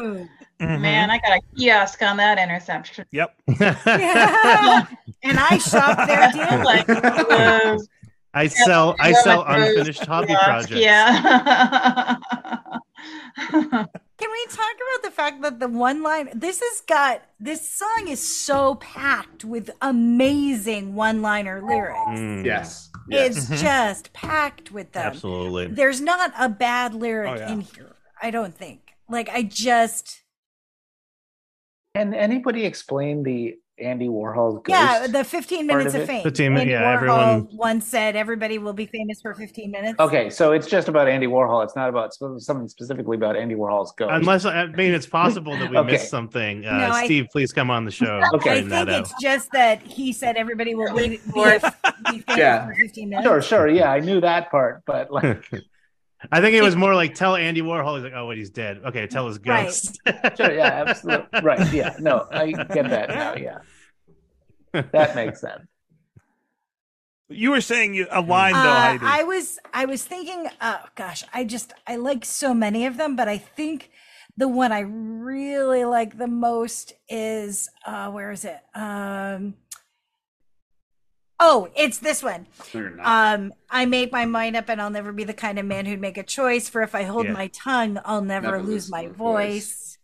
Ooh. 0.00 0.28
Mhm. 0.58 0.80
Man, 0.80 1.10
I 1.10 1.18
got 1.18 1.36
a 1.36 1.40
kiosk 1.54 2.00
on 2.02 2.16
that 2.16 2.38
interception. 2.38 3.04
Yep. 3.12 3.30
Yeah. 3.86 4.86
and 5.22 5.38
I 5.38 5.58
shop 5.58 6.06
there 6.06 6.32
too. 6.32 6.62
Like, 6.64 6.86
I 8.36 8.48
sell 8.48 8.94
I 9.00 9.12
sell 9.12 9.44
unfinished 9.46 10.04
hobby 10.04 10.28
kiosks, 10.28 10.44
projects. 10.44 10.80
Yeah. 10.80 12.16
Can 14.18 14.30
we 14.30 14.46
talk 14.46 14.74
about 14.76 15.02
the 15.02 15.10
fact 15.10 15.42
that 15.42 15.58
the 15.60 15.68
one 15.68 16.02
line 16.02 16.28
this 16.34 16.60
has 16.60 16.80
got 16.82 17.22
this 17.40 17.68
song 17.70 18.08
is 18.08 18.20
so 18.20 18.76
packed 18.76 19.44
with 19.44 19.70
amazing 19.82 20.94
one-liner 20.94 21.62
lyrics. 21.66 21.98
Mm, 22.08 22.44
Yes, 22.44 22.90
yes. 23.08 23.36
It's 23.36 23.46
Mhm. 23.50 23.58
just 23.62 24.12
packed 24.12 24.70
with 24.72 24.92
them. 24.92 25.06
Absolutely. 25.06 25.68
There's 25.68 26.00
not 26.00 26.32
a 26.38 26.48
bad 26.48 26.94
lyric 26.94 27.30
Oh, 27.32 27.36
yeah. 27.36 27.52
in 27.52 27.60
here. 27.62 27.94
I 28.20 28.30
don't 28.30 28.54
think. 28.56 28.80
Like 29.08 29.28
I 29.30 29.42
just 29.42 30.22
Can 31.94 32.12
anybody 32.12 32.64
explain 32.66 33.22
the 33.22 33.56
Andy 33.78 34.08
Warhol 34.08 34.62
ghost? 34.62 34.68
yeah, 34.70 35.06
the 35.06 35.22
15 35.22 35.66
minutes 35.66 35.94
of 35.94 36.00
of 36.02 36.06
fame. 36.06 36.22
15 36.22 36.52
min- 36.52 36.60
Andy 36.62 36.72
yeah, 36.72 36.82
Warhol 36.82 36.94
everyone- 36.94 37.48
once 37.52 37.86
said 37.86 38.16
everybody 38.16 38.56
will 38.58 38.72
be 38.72 38.86
famous 38.86 39.20
for 39.20 39.34
15 39.34 39.70
minutes. 39.70 40.00
Okay, 40.00 40.30
so 40.30 40.52
it's 40.52 40.66
just 40.66 40.88
about 40.88 41.08
Andy 41.08 41.26
Warhol. 41.26 41.62
It's 41.62 41.76
not 41.76 41.88
about 41.90 42.14
something 42.14 42.68
specifically 42.68 43.16
about 43.16 43.36
Andy 43.36 43.54
Warhol's 43.54 43.92
ghost. 43.92 44.10
Unless 44.12 44.46
I 44.46 44.66
mean 44.66 44.94
it's 44.94 45.06
possible 45.06 45.56
that 45.58 45.70
we 45.70 45.76
Okay. 45.86 45.92
missed 45.92 46.08
something. 46.08 46.64
Uh, 46.64 46.72
No, 46.78 46.90
I- 46.90 47.04
Steve, 47.04 47.26
please 47.30 47.52
come 47.52 47.70
on 47.70 47.84
the 47.84 47.90
show. 47.90 48.22
Okay. 48.34 48.50
I 48.50 48.54
think 48.56 48.70
that 48.70 48.88
out. 48.88 49.00
it's 49.00 49.14
just 49.20 49.52
that 49.52 49.82
he 49.82 50.12
said 50.12 50.36
everybody 50.36 50.74
will 50.74 50.94
be, 50.96 51.08
be, 51.08 51.20
Lord. 51.34 51.60
be 52.10 52.20
famous 52.20 52.24
Yeah. 52.38 52.66
for 52.66 52.74
15 52.74 53.08
minutes. 53.10 53.26
sure, 53.26 53.42
sure, 53.42 53.68
yeah, 53.68 53.90
I 53.90 54.00
knew 54.00 54.20
that 54.22 54.50
part, 54.50 54.82
but 54.86 55.10
like, 55.10 55.44
I 56.32 56.40
think 56.40 56.54
it 56.56 56.62
was 56.62 56.76
more 56.84 56.94
like 56.94 57.14
tell 57.14 57.36
Andy 57.36 57.62
Warhol. 57.62 57.94
He's 57.96 58.04
like, 58.04 58.12
oh, 58.14 58.26
wait, 58.26 58.38
he's 58.38 58.50
dead. 58.50 58.80
Okay, 58.84 59.06
tell 59.06 59.26
his 59.26 59.38
Right. 59.44 59.66
ghost. 59.66 60.00
sure, 60.36 60.52
yeah, 60.52 60.84
absolutely, 60.86 61.40
right, 61.42 61.72
yeah, 61.72 61.94
no, 62.00 62.26
I 62.30 62.52
get 62.52 62.88
that 62.90 63.08
now, 63.10 63.34
yeah, 63.36 63.58
that 64.72 65.14
makes 65.14 65.40
sense. 65.40 65.62
You 67.28 67.50
were 67.50 67.60
saying 67.60 67.94
you- 67.94 68.06
a 68.10 68.20
line 68.20 68.52
though, 68.54 68.58
Uh, 68.58 68.98
I 69.02 69.24
was 69.24 69.58
I 69.74 69.84
was 69.86 70.04
thinking, 70.04 70.48
oh 70.60 70.80
gosh, 70.94 71.24
I 71.34 71.42
just 71.44 71.72
I 71.86 71.96
like 71.96 72.24
so 72.24 72.54
many 72.54 72.86
of 72.86 72.96
them, 72.98 73.16
but 73.16 73.26
I 73.28 73.36
think 73.38 73.90
the 74.36 74.46
one 74.46 74.70
I 74.70 74.80
really 74.80 75.84
like 75.84 76.18
the 76.18 76.28
most 76.28 76.92
is 77.08 77.68
uh 77.84 78.10
where 78.12 78.30
is 78.30 78.44
it? 78.44 78.60
Um 78.74 79.54
Oh, 81.38 81.68
it's 81.76 81.98
this 81.98 82.22
one. 82.22 82.46
No, 82.72 82.80
you're 82.80 82.90
not. 82.90 83.34
Um, 83.38 83.52
I 83.68 83.84
make 83.84 84.10
my 84.10 84.24
mind 84.24 84.56
up 84.56 84.68
and 84.70 84.80
I'll 84.80 84.90
never 84.90 85.12
be 85.12 85.24
the 85.24 85.34
kind 85.34 85.58
of 85.58 85.66
man 85.66 85.84
who'd 85.84 86.00
make 86.00 86.16
a 86.16 86.22
choice. 86.22 86.68
For 86.68 86.82
if 86.82 86.94
I 86.94 87.02
hold 87.02 87.26
Yeah. 87.26 87.32
my 87.32 87.48
tongue, 87.48 87.98
I'll 88.04 88.22
never, 88.22 88.46
Never 88.46 88.58
lose 88.60 88.68
lose 88.68 88.90
my 88.90 89.02
my 89.02 89.08
voice. 89.12 89.98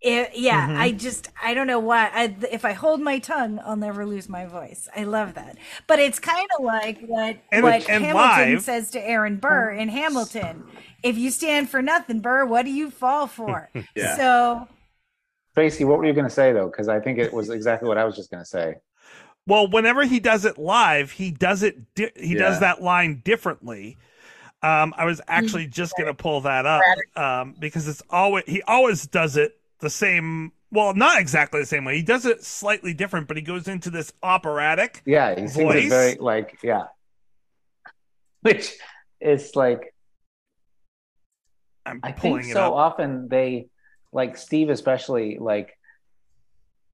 It, 0.00 0.30
yeah, 0.36 0.68
Mhm. 0.68 0.76
I 0.78 0.92
just 0.92 1.28
I 1.42 1.54
don't 1.54 1.66
know 1.66 1.80
why. 1.80 2.08
I, 2.14 2.36
if 2.52 2.64
I 2.64 2.72
hold 2.72 3.00
my 3.00 3.18
tongue, 3.18 3.58
I'll 3.64 3.76
never 3.76 4.06
lose 4.06 4.28
my 4.28 4.46
voice. 4.46 4.88
I 4.96 5.02
love 5.02 5.34
that. 5.34 5.58
But 5.88 5.98
it's 5.98 6.20
kind 6.20 6.48
of 6.56 6.64
like 6.64 7.00
what 7.00 7.36
And- 7.50 7.64
what 7.64 7.88
and 7.90 8.04
Hamilton 8.04 8.54
live- 8.54 8.62
says 8.62 8.90
to 8.92 9.00
Aaron 9.06 9.36
Burr 9.36 9.70
in 9.72 9.88
Hamilton. 9.88 10.64
If 11.02 11.18
you 11.18 11.30
stand 11.30 11.68
for 11.68 11.82
nothing, 11.82 12.20
Burr, 12.20 12.44
what 12.46 12.64
do 12.64 12.70
you 12.70 12.90
fall 12.90 13.26
for? 13.26 13.70
Yeah. 13.96 14.16
So 14.16 14.68
Tracy, 15.54 15.84
what 15.84 15.98
were 15.98 16.04
you 16.06 16.12
going 16.12 16.24
to 16.28 16.30
say 16.30 16.52
though? 16.52 16.68
Because 16.68 16.88
I 16.88 17.00
think 17.00 17.18
it 17.18 17.32
was 17.32 17.50
exactly 17.50 17.88
what 17.88 17.98
I 17.98 18.04
was 18.04 18.14
just 18.14 18.30
going 18.30 18.42
to 18.42 18.48
say. 18.48 18.76
Well, 19.48 19.66
whenever 19.66 20.04
he 20.04 20.20
does 20.20 20.44
it 20.44 20.58
live, 20.58 21.10
he 21.10 21.30
does 21.30 21.62
it. 21.62 21.94
Di- 21.94 22.12
he 22.14 22.34
does 22.34 22.60
that 22.60 22.82
line 22.82 23.22
differently. 23.24 23.96
Um, 24.62 24.92
I 24.96 25.06
was 25.06 25.20
actually 25.26 25.66
just 25.66 25.94
gonna 25.96 26.12
pull 26.14 26.42
that 26.42 26.66
up 26.66 26.82
um, 27.16 27.54
because 27.58 27.88
it's 27.88 28.02
always 28.10 28.44
he 28.46 28.60
always 28.62 29.06
does 29.06 29.36
it 29.36 29.58
the 29.80 29.88
same. 29.88 30.52
Well, 30.70 30.92
not 30.92 31.18
exactly 31.18 31.60
the 31.60 31.66
same 31.66 31.86
way. 31.86 31.96
He 31.96 32.02
does 32.02 32.26
it 32.26 32.44
slightly 32.44 32.92
different, 32.92 33.26
but 33.26 33.38
he 33.38 33.42
goes 33.42 33.68
into 33.68 33.88
this 33.88 34.12
operatic. 34.22 35.00
Yeah, 35.06 35.30
he 35.30 35.48
sings 35.48 35.54
Voice? 35.54 35.84
it 35.86 35.88
very 35.88 36.14
like 36.16 36.58
yeah, 36.62 36.84
which 38.42 38.74
is 39.20 39.56
like 39.56 39.94
I'm 41.86 42.00
I 42.02 42.12
pulling 42.12 42.42
think 42.42 42.50
it 42.50 42.54
so 42.54 42.64
up. 42.64 42.72
often 42.74 43.28
they 43.28 43.68
like 44.12 44.36
Steve 44.36 44.68
especially 44.68 45.38
like 45.40 45.77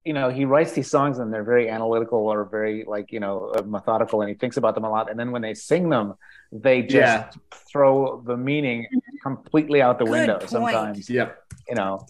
you 0.05 0.13
know 0.13 0.29
he 0.29 0.45
writes 0.45 0.73
these 0.73 0.91
songs 0.91 1.19
and 1.19 1.33
they're 1.33 1.45
very 1.45 1.69
analytical 1.71 2.19
or 2.19 2.45
very 2.45 2.85
like 2.87 3.11
you 3.11 3.21
know 3.21 3.53
uh, 3.57 3.63
methodical 3.63 4.21
and 4.21 4.29
he 4.29 4.35
thinks 4.37 4.57
about 4.57 4.75
them 4.75 4.85
a 4.85 4.91
lot 4.91 5.11
and 5.11 5.19
then 5.19 5.31
when 5.33 5.43
they 5.43 5.55
sing 5.55 5.89
them 5.89 6.15
they 6.53 6.83
just 6.83 6.93
Yeah. 6.93 7.31
throw 7.71 8.23
the 8.27 8.37
meaning 8.37 8.87
completely 9.23 9.81
out 9.81 9.99
the 9.99 10.05
Good 10.05 10.11
window 10.11 10.39
point. 10.39 10.51
sometimes 10.51 11.09
Yep. 11.09 11.39
you 11.69 11.75
know 11.75 12.07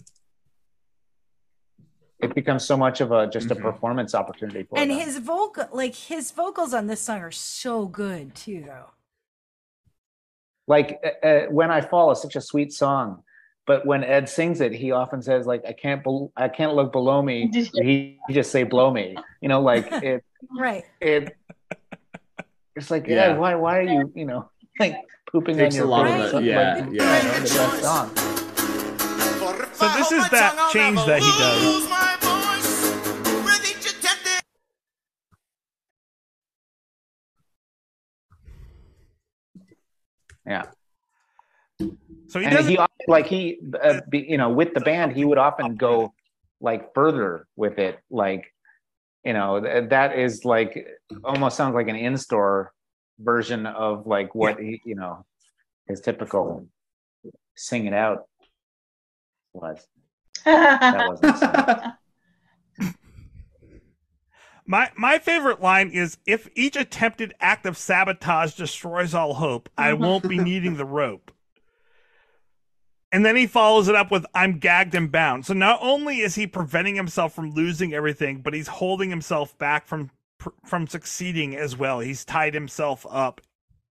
it 2.19 2.33
becomes 2.35 2.65
so 2.65 2.75
much 2.75 3.01
of 3.01 3.11
a 3.11 3.27
just 3.27 3.51
a 3.51 3.55
Mhm. 3.55 3.61
performance 3.61 4.13
opportunity 4.15 4.63
for 4.63 4.77
and 4.79 4.91
them. 4.91 4.99
his 4.99 5.17
vocal 5.19 5.65
like 5.71 5.95
his 5.95 6.31
vocals 6.31 6.73
on 6.73 6.87
this 6.87 7.01
song 7.01 7.19
are 7.21 7.31
so 7.31 7.85
good 7.87 8.35
too 8.35 8.61
though. 8.65 8.89
like 10.67 10.99
uh, 11.05 11.25
uh, 11.27 11.45
when 11.49 11.69
i 11.71 11.79
fall 11.79 12.11
is 12.11 12.21
such 12.21 12.35
a 12.35 12.41
sweet 12.41 12.73
song 12.73 13.23
but 13.65 13.85
when 13.85 14.03
ed 14.03 14.29
sings 14.29 14.61
it 14.61 14.71
he 14.73 14.91
often 14.91 15.21
says 15.21 15.45
like 15.45 15.63
i 15.65 15.73
can't 15.73 16.03
bel 16.03 16.31
i 16.37 16.47
can't 16.47 16.73
look 16.75 16.91
below 16.91 17.21
me 17.21 17.49
he, 17.73 18.19
he 18.27 18.33
just 18.33 18.51
say 18.51 18.63
blow 18.63 18.91
me 18.91 19.15
you 19.41 19.49
know 19.49 19.61
like 19.61 19.87
it 19.91 20.23
Right. 20.57 20.83
it 21.01 21.35
it's 22.75 22.91
like 22.91 23.07
Yeah. 23.07 23.29
yeah 23.29 23.37
why 23.37 23.55
why 23.55 23.79
are 23.79 23.81
you 23.81 24.11
you 24.15 24.25
know 24.25 24.49
like 24.79 24.95
pooping 25.31 25.59
on 25.61 25.71
your 25.71 25.85
a 25.85 25.89
lot 25.89 26.05
of 26.07 26.13
favorite 26.13 26.43
it, 26.43 26.45
yeah, 26.45 26.59
like, 26.59 26.93
yeah. 26.93 27.21
you 27.23 27.27
know, 27.27 27.39
the 27.39 27.55
best 27.55 27.81
song 27.81 28.07
So 29.75 29.85
this 29.89 30.11
is 30.11 30.29
that 30.29 30.69
change 30.71 30.97
that 31.05 31.19
he 31.21 31.31
does. 31.37 31.85
yeah 40.45 40.65
So 42.35 42.41
he 42.41 42.63
he 42.63 42.77
like 43.07 43.27
he 43.27 43.59
uh, 43.81 44.01
be, 44.09 44.19
you 44.19 44.37
know 44.37 44.49
with 44.49 44.73
the 44.73 44.81
band 44.81 45.15
he 45.15 45.23
would 45.23 45.37
often 45.37 45.77
go 45.77 46.13
like 46.59 46.93
further 46.93 47.47
with 47.55 47.79
it 47.79 47.97
like 48.09 48.53
you 49.23 49.31
know 49.31 49.61
th- 49.61 49.89
that 49.91 50.19
is 50.19 50.43
like 50.43 50.85
almost 51.23 51.55
sounds 51.55 51.75
like 51.75 51.87
an 51.87 51.95
in-store 51.95 52.73
version 53.19 53.65
of 53.65 54.05
like 54.05 54.35
what 54.35 54.59
he 54.59 54.81
you 54.83 54.95
know 54.95 55.25
his 55.87 56.01
typical 56.01 56.67
sing 57.55 57.85
it 57.85 57.93
out 57.93 58.25
was 59.53 59.87
that 60.43 61.07
wasn't. 61.07 61.93
My 64.67 64.89
my 64.97 65.19
favorite 65.19 65.61
line 65.61 65.91
is 65.91 66.17
if 66.25 66.49
each 66.55 66.75
attempted 66.75 67.35
act 67.39 67.67
of 67.67 67.77
sabotage 67.77 68.55
destroys 68.55 69.13
all 69.13 69.35
hope, 69.35 69.69
I 69.77 69.93
won't 69.93 70.27
be 70.27 70.39
needing 70.43 70.77
the 70.77 70.85
rope. 70.85 71.31
And 73.15 73.25
then 73.25 73.37
he 73.37 73.47
follows 73.47 73.87
it 73.87 73.95
up 73.95 74.11
with 74.11 74.25
I'm 74.35 74.59
gagged 74.59 74.93
and 74.93 75.09
bound. 75.09 75.45
So 75.45 75.53
not 75.53 75.79
only 75.81 76.19
is 76.19 76.35
he 76.35 76.47
preventing 76.47 76.95
himself 76.95 77.33
from 77.33 77.51
losing 77.51 77.93
everything, 77.93 78.41
but 78.41 78.53
he's 78.53 78.67
holding 78.67 79.09
himself 79.09 79.57
back 79.57 79.87
from 79.87 80.11
from 80.65 80.85
succeeding 80.85 81.55
as 81.55 81.77
well. 81.77 82.01
He's 82.01 82.25
tied 82.25 82.53
himself 82.53 83.05
up. 83.09 83.39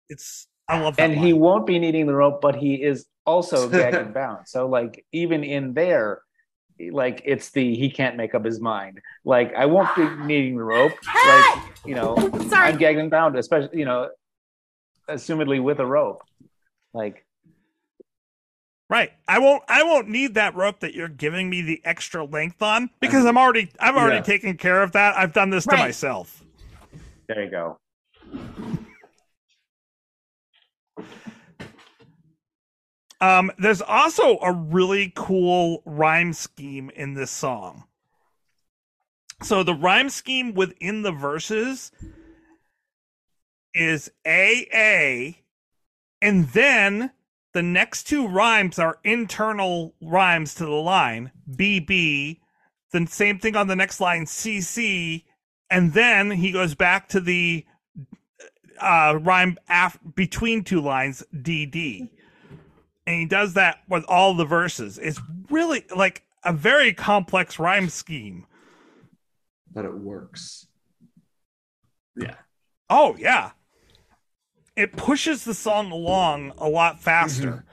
It's 0.09 0.47
I 0.69 0.81
love 0.81 0.97
that. 0.97 1.11
and 1.11 1.19
he 1.19 1.33
won't 1.33 1.67
be 1.67 1.81
needing 1.81 2.07
the 2.07 2.15
rope 2.15 2.41
but 2.41 2.55
he 2.55 2.75
is 2.75 3.07
also 3.27 3.69
gagged 3.71 3.97
and 3.97 4.15
bound 4.15 4.47
so 4.47 4.69
like 4.69 5.05
even 5.13 5.43
in 5.43 5.73
there 5.73 6.23
like 6.93 7.23
it's 7.25 7.51
the 7.51 7.75
he 7.75 7.91
can't 7.91 8.17
make 8.17 8.35
up 8.35 8.45
his 8.45 8.61
mind 8.61 9.01
like 9.25 9.53
i 9.55 9.67
won't 9.67 9.95
be 9.97 10.05
needing 10.27 10.57
the 10.57 10.63
rope 10.63 10.93
like 11.27 11.63
you 11.85 11.95
know 11.95 12.15
Sorry. 12.49 12.69
i'm 12.69 12.77
gagged 12.77 12.99
and 12.99 13.11
bound 13.11 13.37
especially 13.37 13.79
you 13.79 13.85
know 13.85 14.11
assumedly 15.09 15.61
with 15.63 15.81
a 15.81 15.87
rope 15.87 16.23
like 16.93 17.25
Right. 18.91 19.13
I 19.27 19.39
won't 19.39 19.63
I 19.69 19.83
won't 19.83 20.09
need 20.09 20.35
that 20.35 20.55
rope 20.55 20.81
that 20.81 20.95
you're 20.95 21.09
giving 21.09 21.51
me 21.51 21.61
the 21.61 21.81
extra 21.85 22.25
length 22.25 22.63
on 22.63 22.89
because 23.01 23.27
I'm 23.27 23.37
already 23.37 23.71
I've 23.79 23.97
already 23.97 24.17
Yeah. 24.17 24.23
taken 24.23 24.57
care 24.57 24.83
of 24.83 24.93
that. 24.93 25.17
I've 25.17 25.33
done 25.35 25.51
this 25.51 25.67
to 25.67 25.77
myself. 25.77 26.43
there 27.29 27.45
you 27.45 27.51
go 27.51 27.77
Um, 33.21 33.51
there's 33.59 33.83
also 33.83 34.39
a 34.39 34.53
really 34.53 35.13
cool 35.17 35.83
rhyme 35.85 36.33
scheme 36.33 36.89
in 36.91 37.15
this 37.15 37.31
song. 37.31 37.85
So 39.43 39.63
the 39.63 39.75
rhyme 39.75 40.09
scheme 40.09 40.55
within 40.55 41.03
the 41.03 41.13
verses 41.13 41.91
is 43.75 44.11
AA, 44.25 45.39
and 46.23 46.49
then 46.49 47.11
the 47.53 47.63
next 47.63 48.05
two 48.05 48.27
rhymes 48.29 48.79
are 48.79 48.99
internal 49.05 49.95
rhymes 50.01 50.55
to 50.57 50.65
the 50.65 50.71
line 50.71 51.33
BB, 51.51 52.41
then 52.93 53.07
same 53.07 53.39
thing 53.39 53.57
on 53.57 53.69
the 53.69 53.77
next 53.77 54.01
line 54.01 54.25
CC, 54.27 55.25
and 55.71 55.93
then 55.93 56.31
he 56.31 56.53
goes 56.53 56.75
back 56.75 57.09
to 57.11 57.21
the 57.21 57.65
uh, 58.81 59.19
rhyme 59.21 59.59
af- 59.69 59.99
between 60.15 60.63
two 60.63 60.81
lines 60.81 61.23
DD 61.35 62.09
and 63.09 63.17
he 63.21 63.25
does 63.25 63.55
that 63.55 63.79
with 63.89 64.05
all 64.07 64.35
the 64.35 64.45
verses. 64.45 64.99
It's 64.99 65.19
really 65.49 65.87
like 65.97 66.25
a 66.45 66.53
very 66.53 66.93
complex 66.93 67.59
rhyme 67.59 67.89
scheme. 67.89 68.47
but 69.73 69.87
it 69.87 69.95
works. 69.95 70.67
Yeah. 72.15 72.35
Oh 72.91 73.17
yeah. 73.19 73.53
It 74.79 74.97
pushes 74.97 75.43
the 75.43 75.55
song 75.55 75.91
along 75.91 76.53
a 76.57 76.69
lot 76.69 77.01
faster. 77.01 77.65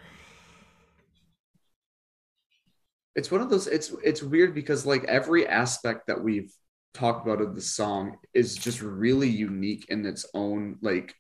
It's 3.16 3.30
one 3.30 3.42
of 3.42 3.52
those 3.52 3.68
it's 3.68 3.94
it's 4.04 4.24
weird 4.24 4.56
because 4.56 4.88
like 4.88 5.04
every 5.04 5.48
aspect 5.48 6.08
that 6.08 6.20
we've 6.20 6.52
talked 6.96 7.28
about 7.28 7.42
of 7.42 7.54
the 7.54 7.62
song 7.62 8.18
is 8.34 8.56
just 8.56 8.82
really 8.82 9.30
unique 9.30 9.86
in 9.90 10.04
its 10.04 10.26
own 10.34 10.80
like 10.82 11.14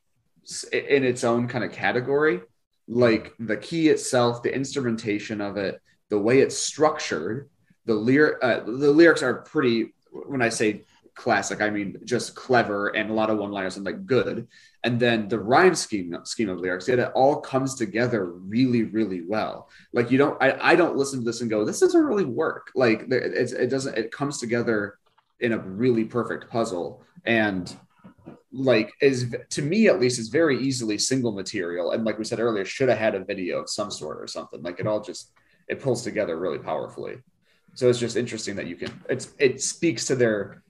in 0.74 1.04
its 1.04 1.24
own 1.24 1.48
kind 1.48 1.64
of 1.64 1.72
category. 1.72 2.42
Like 2.88 3.34
the 3.38 3.58
key 3.58 3.90
itself, 3.90 4.42
the 4.42 4.54
instrumentation 4.56 5.40
of 5.40 5.56
it, 5.58 5.80
the 6.10 6.18
way 6.18 6.40
it's 6.40 6.58
structured, 6.58 7.48
the 7.86 7.94
lyric 7.94 8.44
uh, 8.44 8.62
the 8.62 8.92
lyrics 8.92 9.22
are 9.22 9.44
pretty 9.44 9.94
when 10.12 10.42
I 10.42 10.50
say 10.50 10.84
classic, 11.16 11.62
I 11.62 11.70
mean 11.70 11.98
just 12.04 12.36
clever 12.36 12.90
and 12.90 13.10
a 13.10 13.14
lot 13.14 13.30
of 13.30 13.38
one-liners 13.38 13.78
and 13.78 13.86
like 13.86 14.06
good. 14.06 14.48
And 14.84 15.00
then 15.00 15.28
the 15.28 15.40
rhyme 15.40 15.76
scheme 15.76 16.16
scheme 16.24 16.50
of 16.50 16.60
lyrics, 16.60 16.88
it 16.90 17.00
all 17.16 17.42
comes 17.42 17.76
together 17.76 18.26
really, 18.26 18.84
really 18.84 19.22
well. 19.22 19.70
Like 19.94 20.12
you 20.12 20.18
don't, 20.18 20.42
I, 20.42 20.58
I 20.62 20.76
don't 20.76 20.98
listen 20.98 21.20
to 21.20 21.26
this 21.26 21.42
and 21.42 21.50
go, 21.50 21.66
this 21.66 21.80
doesn't 21.80 22.04
really 22.04 22.26
work. 22.26 22.72
Like 22.76 23.06
it's, 23.10 23.54
it 23.54 23.68
doesn't, 23.68 23.98
it 23.98 24.12
comes 24.12 24.40
together 24.40 25.00
in 25.40 25.54
a 25.54 25.58
really 25.58 26.04
perfect 26.04 26.50
puzzle. 26.50 27.04
And 27.26 27.74
like 28.52 28.94
is 29.02 29.36
to 29.50 29.62
me 29.62 29.88
at 29.88 30.00
least 30.00 30.20
is 30.20 30.30
very 30.30 30.60
easily 30.60 30.98
single 30.98 31.32
material. 31.32 31.92
And 31.92 32.06
like 32.06 32.18
we 32.18 32.26
said 32.26 32.40
earlier, 32.40 32.66
should 32.66 32.90
have 32.90 32.98
had 32.98 33.16
a 33.16 33.24
video 33.24 33.60
of 33.60 33.70
some 33.70 33.92
sort 33.92 34.22
or 34.22 34.28
something. 34.28 34.62
Like 34.62 34.80
it 34.80 34.88
all 34.88 35.02
just 35.02 35.32
it 35.68 35.82
pulls 35.82 36.04
together 36.04 36.38
really 36.38 36.60
powerfully. 36.60 37.18
So 37.74 37.90
it's 37.90 38.00
just 38.00 38.16
interesting 38.16 38.56
that 38.56 38.68
you 38.68 38.76
can. 38.78 39.04
It's 39.10 39.34
it 39.38 39.62
speaks 39.62 40.06
to 40.06 40.16
their, 40.16 40.64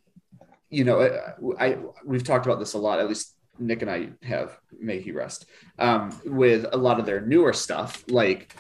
you 0.76 0.84
know, 0.84 1.36
I, 1.60 1.66
I 1.66 1.78
we've 2.06 2.24
talked 2.24 2.46
about 2.46 2.60
this 2.60 2.74
a 2.74 2.78
lot. 2.78 3.00
At 3.00 3.08
least 3.08 3.36
Nick 3.60 3.82
and 3.82 3.90
I 3.90 4.10
have. 4.24 4.58
May 4.80 5.00
he 5.00 5.12
rest. 5.12 5.46
Um, 5.80 6.18
with 6.26 6.66
a 6.72 6.78
lot 6.78 7.00
of 7.00 7.06
their 7.06 7.22
newer 7.22 7.54
stuff, 7.54 8.04
like 8.10 8.54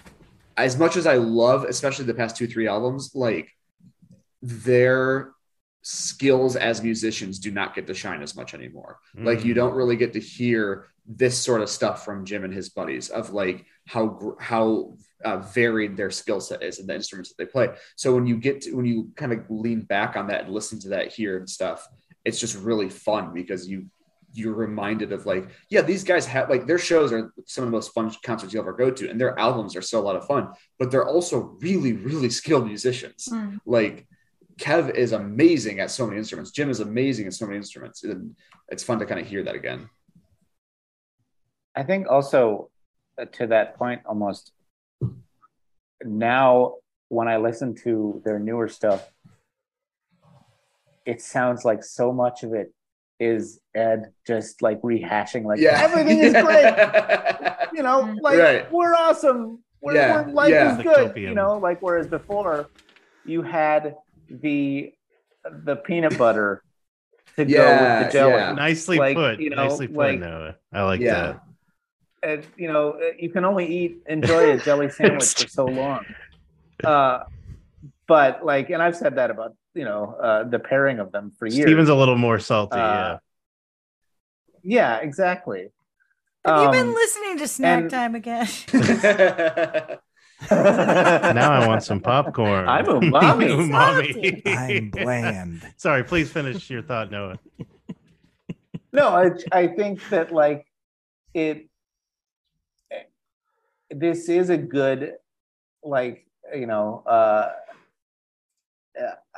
as 0.57 0.77
much 0.77 0.95
as 0.95 1.05
I 1.05 1.15
love, 1.15 1.65
especially 1.65 2.05
the 2.05 2.13
past 2.13 2.37
two 2.37 2.47
three 2.47 2.67
albums, 2.67 3.11
like 3.13 3.51
their 4.41 5.31
skills 5.81 6.55
as 6.55 6.81
musicians 6.81 7.37
do 7.37 7.51
not 7.51 7.75
get 7.75 7.85
to 7.87 7.93
shine 7.93 8.23
as 8.23 8.35
much 8.35 8.53
anymore. 8.53 8.99
Like 9.15 9.45
you 9.45 9.53
don't 9.53 9.75
really 9.75 9.95
get 9.95 10.13
to 10.13 10.19
hear 10.19 10.87
this 11.05 11.37
sort 11.37 11.61
of 11.61 11.69
stuff 11.69 12.03
from 12.03 12.25
Jim 12.25 12.43
and 12.43 12.53
his 12.53 12.69
buddies 12.69 13.09
of 13.09 13.31
like 13.31 13.65
how 13.85 14.35
how 14.39 14.95
uh, 15.23 15.37
varied 15.37 15.95
their 15.95 16.11
skill 16.11 16.39
set 16.39 16.63
is 16.63 16.79
and 16.79 16.89
the 16.89 16.95
instruments 16.95 17.29
that 17.29 17.37
they 17.37 17.49
play. 17.49 17.69
So 17.95 18.13
when 18.13 18.25
you 18.25 18.37
get 18.37 18.61
to, 18.61 18.73
when 18.73 18.85
you 18.85 19.11
kind 19.15 19.33
of 19.33 19.39
lean 19.49 19.81
back 19.81 20.15
on 20.15 20.27
that 20.27 20.45
and 20.45 20.53
listen 20.53 20.79
to 20.81 20.89
that 20.89 21.11
here 21.11 21.37
and 21.37 21.49
stuff, 21.49 21.87
it's 22.25 22.39
just 22.39 22.57
really 22.57 22.89
fun 22.89 23.33
because 23.33 23.67
you 23.67 23.85
you're 24.33 24.53
reminded 24.53 25.13
of 25.13 25.25
like 25.25 25.47
yeah 25.69 25.81
these 25.81 26.03
guys 26.03 26.25
have 26.25 26.49
like 26.49 26.67
their 26.67 26.77
shows 26.77 27.13
are 27.13 27.31
some 27.45 27.63
of 27.63 27.69
the 27.69 27.75
most 27.75 27.93
fun 27.93 28.11
concerts 28.23 28.53
you'll 28.53 28.63
ever 28.63 28.73
go 28.73 28.91
to 28.91 29.09
and 29.09 29.19
their 29.19 29.37
albums 29.39 29.75
are 29.77 29.81
still 29.81 30.01
a 30.01 30.03
lot 30.03 30.17
of 30.17 30.25
fun 30.25 30.49
but 30.77 30.91
they're 30.91 31.07
also 31.07 31.57
really 31.61 31.93
really 31.93 32.29
skilled 32.39 32.67
musicians. 32.67 33.29
Mm. 33.31 33.59
like 33.65 34.05
kev 34.57 34.93
is 34.95 35.11
amazing 35.11 35.79
at 35.79 35.91
so 35.91 36.05
many 36.05 36.17
instruments. 36.17 36.51
Jim 36.51 36.69
is 36.69 36.79
amazing 36.79 37.27
at 37.27 37.33
so 37.33 37.45
many 37.45 37.57
instruments. 37.57 38.03
And 38.03 38.35
it's 38.69 38.83
fun 38.83 38.99
to 38.99 39.05
kind 39.05 39.19
of 39.19 39.27
hear 39.27 39.43
that 39.43 39.55
again. 39.55 39.89
I 41.75 41.83
think 41.83 42.07
also 42.09 42.69
uh, 43.19 43.25
to 43.33 43.47
that 43.47 43.77
point, 43.77 44.01
almost 44.05 44.51
now 46.03 46.75
when 47.09 47.27
I 47.27 47.37
listen 47.37 47.75
to 47.83 48.21
their 48.25 48.39
newer 48.39 48.67
stuff, 48.67 49.09
it 51.05 51.21
sounds 51.21 51.63
like 51.65 51.83
so 51.83 52.11
much 52.11 52.43
of 52.43 52.53
it 52.53 52.73
is 53.19 53.59
Ed 53.73 54.11
just 54.27 54.61
like 54.61 54.81
rehashing, 54.81 55.43
like 55.45 55.59
yeah 55.59 55.81
everything 55.83 56.19
is 56.19 56.33
great. 56.33 56.73
You 57.73 57.83
know, 57.83 58.03
Mm. 58.03 58.21
like 58.21 58.37
Right. 58.39 58.71
we're 58.71 58.93
awesome. 58.95 59.61
We're, 59.81 59.95
Yeah, 59.95 60.21
we're 60.27 60.31
life 60.31 60.49
yeah. 60.49 60.77
is 60.77 60.83
good. 60.83 60.97
Utopian. 60.97 61.29
You 61.29 61.35
know, 61.35 61.57
like 61.57 61.81
whereas 61.81 62.07
before 62.07 62.69
you 63.25 63.41
had 63.41 63.95
the 64.29 64.93
the 65.65 65.75
peanut 65.75 66.17
butter 66.17 66.63
to 67.35 67.43
go 67.43 67.51
Yeah, 67.51 67.99
with 68.03 68.07
the 68.07 68.13
jelly. 68.17 68.33
yeah. 68.33 68.51
Nicely 68.53 68.97
Like, 68.97 69.15
put. 69.17 69.39
you 69.41 69.49
know, 69.49 69.57
Nicely 69.67 69.87
put, 69.87 69.97
like- 69.97 70.19
Noah. 70.19 70.55
I 70.71 70.83
like 70.83 71.01
Yeah. 71.01 71.13
that. 71.13 71.41
and 72.23 72.47
you 72.57 72.71
know 72.71 72.91
uh, 72.91 73.11
you 73.19 73.29
can 73.29 73.43
only 73.45 73.65
eat 73.67 73.97
enjoy 74.07 74.51
a 74.53 74.57
jelly 74.57 74.89
sandwich 74.89 75.33
for 75.35 75.47
so 75.49 75.65
long 75.81 76.03
uh 76.85 77.19
but 78.07 78.45
like 78.45 78.69
and 78.69 78.81
i've 78.81 78.95
said 78.95 79.15
that 79.15 79.29
about 79.31 79.55
you 79.73 79.83
know 79.85 80.15
uh 80.21 80.43
the 80.43 80.59
pairing 80.59 80.99
of 80.99 81.11
them 81.11 81.31
for 81.37 81.45
years 81.47 81.65
Steven's 81.67 81.89
a 81.89 81.95
little 81.95 82.17
more 82.17 82.39
salty. 82.39 82.77
Uh, 82.77 83.17
yeah 84.63 84.97
exactly 84.97 85.71
Have 86.45 86.61
you 86.63 86.71
been 86.71 86.87
Um, 86.89 86.93
listening 86.93 87.37
to 87.39 87.47
Snack 87.47 87.81
and- 87.81 87.89
Time 87.91 88.13
again? 88.15 88.47
Now 90.51 91.51
I 91.53 91.65
want 91.67 91.81
some 91.83 92.01
popcorn. 92.01 92.67
I'm 92.67 92.85
umami. 92.99 93.49
umami. 93.55 94.41
I'm 94.45 94.89
bland. 94.91 95.61
Sorry, 95.77 96.03
please 96.03 96.29
finish 96.31 96.69
your 96.69 96.81
thought, 96.83 97.09
Noah. 97.09 97.39
no 98.93 99.07
I, 99.09 99.29
I 99.51 99.67
think 99.67 100.07
that 100.09 100.31
like 100.33 100.67
it 101.33 101.67
this 103.89 104.29
is 104.29 104.49
a 104.49 104.57
good 104.57 105.13
like 105.83 106.27
you 106.53 106.67
know 106.67 107.01
uh, 107.07 107.49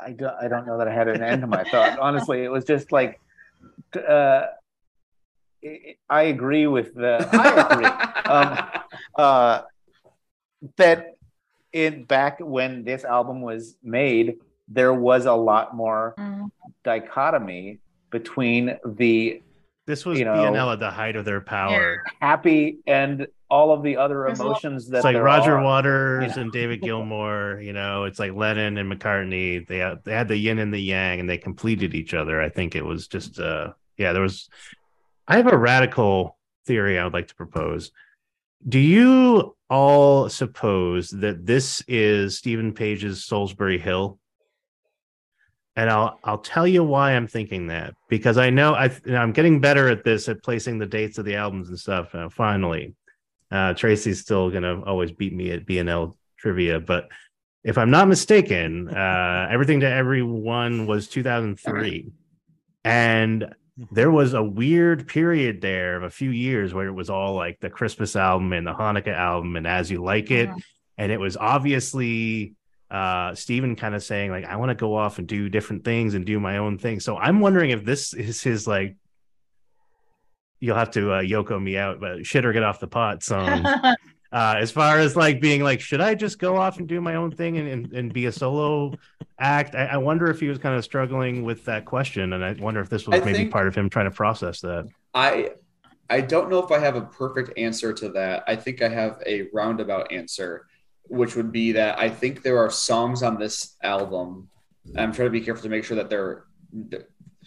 I 0.02 0.12
don't 0.12 0.36
I 0.42 0.48
don't 0.48 0.66
know 0.68 0.78
that 0.78 0.88
I 0.88 0.94
had 0.94 1.08
an 1.08 1.22
end 1.24 1.42
to 1.42 1.48
my 1.48 1.64
thought. 1.64 1.98
Honestly, 2.08 2.44
it 2.44 2.52
was 2.52 2.66
just 2.66 2.92
like 2.92 3.20
uh 4.08 4.44
it- 5.62 5.98
I 6.10 6.24
agree 6.24 6.68
with 6.68 6.94
the 6.96 7.28
I 7.32 7.72
agree. 7.72 7.88
Um, 8.28 8.58
uh, 9.16 9.62
that 10.76 11.16
in 11.72 12.04
back 12.04 12.40
when 12.42 12.84
this 12.84 13.06
album 13.06 13.42
was 13.42 13.78
made, 13.82 14.36
there 14.68 14.94
was 14.94 15.26
a 15.26 15.34
lot 15.34 15.74
more 15.76 16.14
Mm. 16.20 16.50
dichotomy 16.84 17.80
between 18.10 18.78
the 18.86 19.42
This 19.86 20.06
was 20.06 20.20
You 20.20 20.26
know- 20.26 20.34
BNL 20.34 20.74
at 20.74 20.80
the 20.80 20.92
height 20.92 21.16
of 21.16 21.24
their 21.24 21.40
power. 21.40 22.04
happy 22.20 22.80
and 22.86 23.28
all 23.50 23.72
of 23.72 23.82
the 23.84 23.98
other 23.98 24.26
There's 24.28 24.40
emotions 24.40 24.90
that 24.90 24.98
It's 24.98 25.06
like 25.06 25.18
Roger 25.18 25.58
are. 25.58 25.64
Waters 25.64 26.32
you 26.32 26.36
know. 26.36 26.42
and 26.44 26.52
David 26.52 26.82
Gilmour. 26.84 27.62
You 27.62 27.74
know, 27.74 28.04
it's 28.04 28.20
like 28.20 28.34
Lennon 28.34 28.78
and 28.78 28.92
McCartney. 28.92 29.66
They 29.66 29.78
had, 29.78 30.04
they 30.04 30.14
had 30.14 30.28
the 30.28 30.38
yin 30.38 30.60
and 30.60 30.74
the 30.74 30.80
yang, 30.80 31.20
and 31.20 31.30
they 31.30 31.38
completed 31.38 31.96
each 31.96 32.14
other. 32.14 32.42
I 32.42 32.50
think 32.50 32.76
it 32.76 32.86
was 32.86 33.08
just, 33.08 33.40
uh, 33.40 33.74
yeah. 33.98 34.14
There 34.14 34.22
was. 34.22 34.50
I 35.28 35.38
have 35.38 35.52
a 35.52 35.58
radical 35.58 36.38
theory 36.66 37.00
I 37.00 37.04
would 37.04 37.14
like 37.14 37.28
to 37.30 37.36
propose. 37.36 37.92
Do 38.68 38.80
you 38.80 39.56
all 39.70 40.30
suppose 40.30 41.10
that 41.10 41.46
this 41.46 41.84
is 41.88 42.38
Stephen 42.38 42.74
Page's 42.74 43.26
Solsbury 43.26 43.80
Hill? 43.80 44.20
And 45.76 45.92
I'll 45.92 46.20
I'll 46.24 46.40
tell 46.40 46.68
you 46.68 46.84
why 46.84 47.12
I'm 47.12 47.28
thinking 47.28 47.68
that 47.68 47.94
because 48.10 48.38
I 48.40 48.50
know 48.50 48.74
I 48.74 48.90
I'm 49.10 49.32
getting 49.32 49.62
better 49.62 49.90
at 49.90 50.04
this 50.04 50.28
at 50.28 50.42
placing 50.42 50.80
the 50.80 50.88
dates 50.88 51.20
of 51.20 51.26
the 51.26 51.36
albums 51.36 51.70
and 51.70 51.78
stuff. 51.78 52.16
Uh, 52.16 52.30
finally, 52.30 52.96
uh, 53.52 53.74
Tracy's 53.74 54.22
still 54.22 54.50
gonna 54.50 54.82
always 54.84 55.12
beat 55.12 55.34
me 55.34 55.52
at 55.52 55.66
BNL 55.66 56.16
trivia, 56.38 56.80
but 56.80 57.08
if 57.64 57.78
I'm 57.78 57.90
not 57.90 58.08
mistaken, 58.08 58.90
uh, 58.90 59.48
everything 59.50 59.82
to 59.82 59.90
everyone 59.90 60.88
was 60.88 61.08
2003, 61.08 62.12
and 62.84 63.54
there 63.92 64.10
was 64.10 64.34
a 64.34 64.44
weird 64.44 65.08
period 65.08 65.62
there 65.62 65.98
of 65.98 66.04
a 66.04 66.10
few 66.10 66.32
years 66.32 66.74
where 66.74 66.88
it 66.88 66.94
was 66.94 67.10
all 67.10 67.36
like 67.36 67.60
the 67.60 67.70
Christmas 67.70 68.16
album 68.16 68.54
and 68.54 68.66
the 68.66 68.74
Hanukkah 68.74 69.14
album 69.14 69.56
and 69.56 69.68
As 69.68 69.92
You 69.92 70.04
Like 70.04 70.32
It, 70.32 70.50
and 70.98 71.12
it 71.12 71.20
was 71.20 71.38
obviously 71.38 72.54
uh 72.90 73.36
Steven 73.36 73.76
kind 73.76 73.94
of 73.96 74.02
saying 74.02 74.32
like 74.32 74.46
I 74.46 74.56
want 74.56 74.70
to 74.70 74.76
go 74.76 74.96
off 74.96 75.20
and 75.20 75.28
do 75.28 75.50
different 75.50 75.84
things 75.84 76.14
and 76.14 76.26
do 76.26 76.40
my 76.40 76.58
own 76.58 76.78
thing. 76.78 77.00
So 77.00 77.18
I'm 77.18 77.42
wondering 77.42 77.72
if 77.72 77.84
this 77.84 78.14
is 78.14 78.42
his 78.42 78.66
like 78.66 78.96
you'll 80.60 80.78
have 80.78 80.92
to 80.92 81.12
uh, 81.14 81.22
Yoko 81.22 81.62
me 81.62 81.78
out, 81.78 82.00
but 82.00 82.26
shit 82.26 82.46
or 82.46 82.54
get 82.54 82.64
off 82.64 82.80
the 82.80 82.88
pot 82.88 83.24
song. 83.24 83.66
uh 84.34 84.56
as 84.58 84.72
far 84.72 85.00
as 85.00 85.16
like 85.16 85.40
being 85.40 85.64
like 85.64 85.80
should 85.80 86.02
I 86.02 86.14
just 86.14 86.38
go 86.38 86.58
off 86.58 86.80
and 86.80 86.88
do 86.88 87.00
my 87.00 87.16
own 87.16 87.32
thing 87.32 87.58
and 87.60 87.68
and, 87.70 87.94
and 87.94 88.14
be 88.14 88.26
a 88.26 88.32
solo 88.32 88.94
act? 89.40 89.74
I, 89.74 89.86
I 89.86 89.98
wonder 89.98 90.30
if 90.30 90.42
he 90.42 90.50
was 90.50 90.58
kind 90.58 90.76
of 90.76 90.84
struggling 90.84 91.44
with 91.44 91.64
that 91.66 91.86
question 91.86 92.34
and 92.34 92.44
I 92.44 92.52
wonder 92.54 92.82
if 92.82 92.90
this 92.90 93.08
was 93.08 93.22
I 93.22 93.24
maybe 93.24 93.38
think- 93.38 93.52
part 93.52 93.68
of 93.68 93.76
him 93.76 93.90
trying 93.90 94.10
to 94.10 94.16
process 94.16 94.60
that. 94.62 94.90
I 95.14 95.52
I 96.10 96.22
don't 96.22 96.50
know 96.50 96.64
if 96.64 96.72
I 96.72 96.80
have 96.80 96.96
a 96.96 97.02
perfect 97.02 97.58
answer 97.58 97.94
to 97.94 98.10
that. 98.10 98.44
I 98.48 98.56
think 98.56 98.82
I 98.82 98.90
have 98.90 99.22
a 99.26 99.48
roundabout 99.54 100.12
answer, 100.12 100.68
which 101.04 101.36
would 101.36 101.52
be 101.52 101.74
that 101.74 102.00
I 102.00 102.10
think 102.10 102.44
there 102.44 102.58
are 102.58 102.70
songs 102.70 103.24
on 103.24 103.38
this 103.38 103.76
album. 103.84 104.50
I'm 104.96 105.12
trying 105.12 105.28
to 105.28 105.32
be 105.32 105.42
careful 105.42 105.64
to 105.64 105.70
make 105.70 105.84
sure 105.84 105.98
that 105.98 106.10
they're 106.10 106.46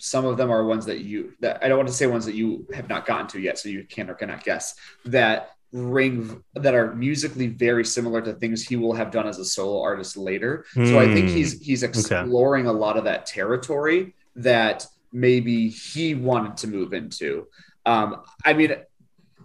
some 0.01 0.25
of 0.25 0.37
them 0.37 0.51
are 0.51 0.65
ones 0.65 0.87
that 0.87 1.01
you 1.01 1.33
that 1.41 1.63
I 1.63 1.69
don't 1.69 1.77
want 1.79 1.89
to 1.89 1.95
say 1.95 2.07
ones 2.07 2.25
that 2.27 2.35
you 2.35 2.67
have 2.75 2.89
not 2.89 3.07
gotten 3.07 3.27
to 3.29 3.41
yet, 3.41 3.59
so 3.59 3.69
you 3.69 3.85
can 3.85 4.09
or 4.11 4.15
cannot 4.15 4.43
guess 4.43 4.75
that 5.05 5.51
ring 5.73 6.43
that 6.55 6.75
are 6.75 6.95
musically 6.97 7.47
very 7.47 7.85
similar 7.85 8.21
to 8.21 8.33
things 8.35 8.63
he 8.67 8.75
will 8.77 8.93
have 8.93 9.11
done 9.13 9.29
as 9.29 9.39
a 9.39 9.45
solo 9.45 9.81
artist 9.83 10.17
later. 10.17 10.65
So 10.75 10.99
I 10.99 11.07
think 11.15 11.29
Hmm. 11.29 11.35
he's 11.37 11.61
he's 11.61 11.83
exploring 11.85 12.67
a 12.67 12.73
lot 12.73 12.97
of 12.97 13.05
that 13.05 13.27
territory 13.27 14.15
that 14.37 14.87
maybe 15.13 15.69
he 15.69 16.15
wanted 16.15 16.57
to 16.59 16.67
move 16.67 16.93
into. 16.93 17.47
Um, 17.87 18.23
I 18.45 18.53
mean, 18.53 18.73
I 18.73 18.83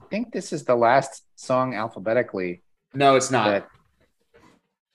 think 0.09 0.31
this 0.31 0.51
is 0.53 0.63
the 0.63 0.75
last 0.75 1.23
song 1.35 1.73
alphabetically. 1.75 2.63
no, 2.93 3.15
it's 3.17 3.29
not. 3.31 3.67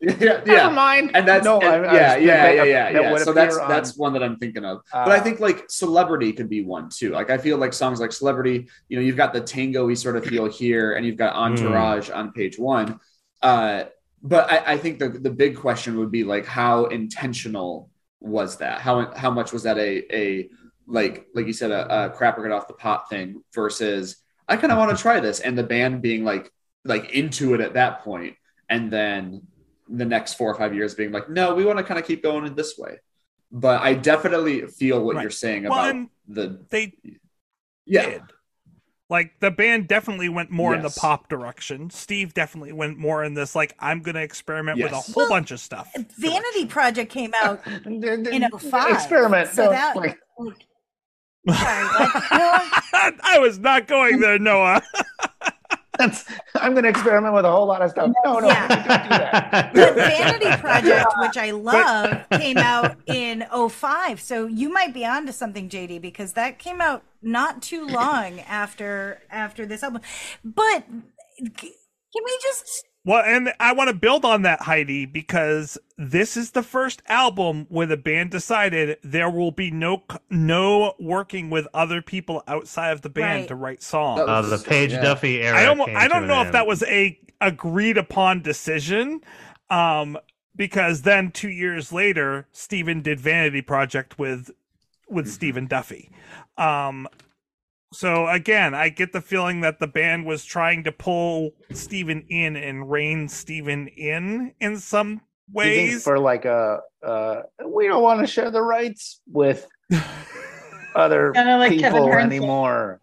That, 0.03 0.47
yeah, 0.47 0.55
Never 0.55 0.75
mind. 0.75 1.11
And 1.15 1.29
that's 1.29 1.45
no, 1.45 1.61
and- 1.61 1.69
I- 1.69 1.75
I 1.75 1.81
was 1.81 1.93
yeah, 1.93 2.17
yeah, 2.17 2.51
yeah, 2.53 2.63
yeah, 2.65 3.01
yeah. 3.01 3.19
So 3.19 3.33
that's 3.35 3.57
appear 3.57 3.69
that's 3.69 3.97
one 3.99 4.15
that 4.15 4.23
I'm 4.23 4.37
thinking 4.39 4.65
of. 4.65 4.79
uh, 4.93 5.05
but 5.05 5.13
I 5.13 5.21
think 5.21 5.41
like 5.41 5.65
celebrity 5.69 6.33
could 6.33 6.49
be 6.49 6.63
one 6.65 6.89
too. 6.89 7.11
Like 7.11 7.29
I 7.29 7.37
feel 7.37 7.59
like 7.59 7.75
songs 7.75 8.01
like 8.01 8.13
celebrity, 8.13 8.69
you 8.89 8.97
know, 8.97 9.03
you've 9.03 9.19
got 9.19 9.35
the 9.35 9.41
tango 9.43 9.85
we 9.85 9.95
sort 9.95 10.17
of 10.17 10.25
feel 10.25 10.47
here, 10.47 10.93
and 10.95 11.05
you've 11.05 11.17
got 11.19 11.35
entourage 11.37 12.09
on 12.09 12.33
page 12.33 12.59
one. 12.59 12.99
Uh, 13.43 13.85
but 14.23 14.51
I, 14.51 14.73
I 14.73 14.77
think 14.79 14.99
the 15.01 15.09
the 15.11 15.31
big 15.31 15.57
question 15.57 15.99
would 15.99 16.11
be 16.11 16.25
like 16.25 16.47
how 16.47 16.87
intentional 16.87 17.91
was 18.21 18.57
that? 18.59 18.81
How 18.81 19.13
how 19.15 19.31
much 19.31 19.53
was 19.53 19.65
that 19.65 19.77
a 19.79 20.17
a 20.17 20.49
like 20.87 21.27
like 21.35 21.47
you 21.47 21.53
said 21.53 21.71
a, 21.71 22.07
a 22.07 22.11
crap 22.11 22.39
or 22.39 22.43
get 22.43 22.53
off 22.53 22.69
the 22.69 22.75
pot 22.75 23.09
thing 23.11 23.43
versus 23.55 24.17
I 24.49 24.57
kind 24.57 24.73
of 24.73 24.79
want 24.79 24.97
to 24.97 25.03
try 25.03 25.21
this, 25.21 25.41
and 25.41 25.57
the 25.59 25.63
band 25.63 26.01
being 26.03 26.25
like 26.25 26.51
like 26.85 27.11
into 27.13 27.53
it 27.55 27.61
at 27.61 27.75
that 27.75 28.01
point, 28.01 28.37
and 28.69 28.91
then 28.91 29.43
the 29.91 30.05
next 30.05 30.35
four 30.35 30.51
or 30.51 30.55
five 30.55 30.75
years 30.75 30.95
being 30.95 31.11
like, 31.13 31.29
no, 31.29 31.55
we 31.55 31.65
want 31.65 31.79
to 31.79 31.85
kind 31.85 31.99
of 31.99 32.07
keep 32.07 32.23
going 32.23 32.47
in 32.47 32.55
this 32.55 32.79
way. 32.79 32.99
But 33.53 33.83
I 33.83 33.95
definitely 33.95 34.67
feel 34.67 35.03
what 35.05 35.17
Right. 35.17 35.23
you're 35.23 35.31
saying 35.31 35.65
Well, 35.65 35.73
about 35.91 36.07
the 36.29 36.65
they 36.71 36.95
yeah. 37.85 38.07
did. 38.07 38.23
Like 39.09 39.33
the 39.41 39.51
band 39.51 39.89
definitely 39.89 40.29
went 40.29 40.53
more 40.53 40.73
in 40.73 40.83
the 40.83 40.91
pop 41.01 41.29
direction. 41.29 41.91
Steve 41.91 42.33
definitely 42.33 42.71
went 42.73 42.97
more 42.97 43.25
in 43.25 43.35
this 43.35 43.57
like 43.57 43.75
I'm 43.81 44.03
going 44.03 44.15
to 44.15 44.23
experiment 44.23 44.81
with 44.81 44.93
a 44.93 44.97
whole 44.97 45.15
Well, 45.17 45.29
bunch 45.29 45.51
of 45.51 45.59
stuff. 45.59 45.93
Vanity 46.17 46.67
Project 46.67 47.11
came 47.11 47.33
out 47.43 47.61
in 47.87 48.45
a 48.45 48.51
05. 48.57 48.95
Experiment. 48.95 49.49
So 49.51 49.65
Don't, 49.65 49.73
that, 49.73 49.97
like, 49.97 50.17
sorry, 51.49 51.85
what? 51.87 52.27
Noah? 52.31 53.17
I 53.25 53.39
was 53.41 53.59
not 53.59 53.89
going 53.89 54.21
there, 54.21 54.39
Noah. 54.39 54.83
that's, 56.01 56.25
I'm 56.55 56.73
going 56.73 56.85
to 56.85 56.89
experiment 56.91 57.35
with 57.35 57.45
a 57.45 57.51
whole 57.51 57.67
lot 57.67 57.83
of 57.83 57.91
stuff. 57.91 58.11
No, 58.25 58.39
no, 58.39 58.49
Yeah. 58.49 58.69
don't 58.69 59.03
do 59.03 59.09
that. 59.11 59.71
But 59.75 59.95
Vanity 59.95 60.61
Project, 60.61 61.13
which 61.19 61.37
I 61.37 61.51
love, 61.53 62.27
came 62.33 62.57
out 62.59 62.97
in 63.07 63.45
05. 63.69 64.21
So 64.21 64.47
you 64.47 64.73
might 64.73 64.95
be 64.95 65.05
onto 65.05 65.33
something, 65.33 65.69
JD, 65.69 66.01
because 66.01 66.33
that 66.35 66.59
came 66.59 66.81
out 66.81 67.03
not 67.23 67.61
too 67.63 67.87
long 67.87 68.41
after 68.41 69.21
after 69.31 69.67
this 69.67 69.83
album. 69.83 70.01
But 70.45 70.85
can 71.39 72.23
we 72.25 72.39
just 72.43 72.85
Well, 73.03 73.23
and 73.25 73.53
I 73.59 73.73
want 73.73 73.89
to 73.89 73.95
build 73.97 74.27
on 74.27 74.43
that, 74.43 74.61
Heidi, 74.63 75.07
because 75.07 75.79
this 75.97 76.37
is 76.37 76.51
the 76.51 76.63
first 76.63 77.01
album 77.09 77.65
where 77.71 77.87
the 77.87 77.97
band 77.97 78.31
decided 78.31 78.99
there 79.03 79.31
will 79.31 79.53
be 79.53 79.71
no 79.71 80.03
no 80.29 80.95
working 80.99 81.49
with 81.49 81.67
other 81.73 82.03
people 82.03 82.43
outside 82.47 82.91
of 82.91 83.01
the 83.01 83.09
band 83.09 83.41
Right. 83.41 83.49
to 83.49 83.55
write 83.55 83.83
songs. 83.83 84.21
Uh, 84.21 84.43
the 84.43 84.59
Page 84.59 84.93
Yeah. 84.93 85.01
Duffy 85.01 85.41
era. 85.43 85.57
I 85.59 85.65
don't 85.65 85.79
came 85.85 85.97
I 85.97 86.09
don't 86.09 86.25
an 86.25 86.29
know 86.29 86.43
if 86.43 86.53
that 86.53 86.67
was 86.67 86.83
a 86.83 87.19
agreed 87.41 87.97
upon 87.97 88.43
decision. 88.43 89.21
Um 89.71 90.19
because 90.55 91.03
then 91.03 91.31
2 91.31 91.49
years 91.49 91.93
later 91.93 92.47
Steven 92.53 93.01
did 93.01 93.19
Vanity 93.19 93.63
Project 93.63 94.19
with 94.19 94.51
with 95.09 95.25
Mm-hmm. 95.25 95.33
Stephen 95.33 95.67
Duffy. 95.67 96.11
Um 96.59 97.09
so 97.93 98.29
again, 98.29 98.75
I 98.75 98.89
get 98.89 99.13
the 99.13 99.21
feeling 99.21 99.61
that 99.63 99.79
the 99.81 99.87
band 99.87 100.27
was 100.27 100.45
trying 100.45 100.85
to 100.85 100.93
pull 100.93 101.53
Steven 101.73 102.25
in 102.29 102.57
and 102.57 102.91
rein 102.91 103.29
Steven 103.29 103.89
in 103.89 104.55
in 104.61 104.79
some 104.79 105.17
Do 105.17 105.23
ways. 105.53 106.05
for 106.05 106.19
like 106.19 106.45
a, 106.45 106.81
uh, 107.05 107.43
we 107.67 107.87
don't 107.89 108.03
want 108.03 108.21
to 108.21 108.27
share 108.27 108.51
the 108.51 108.63
rights 108.63 109.21
with 109.27 109.67
other 110.95 111.33
like 111.35 111.73
people 111.73 111.91
Hearns. 112.07 112.23
anymore. 112.25 113.01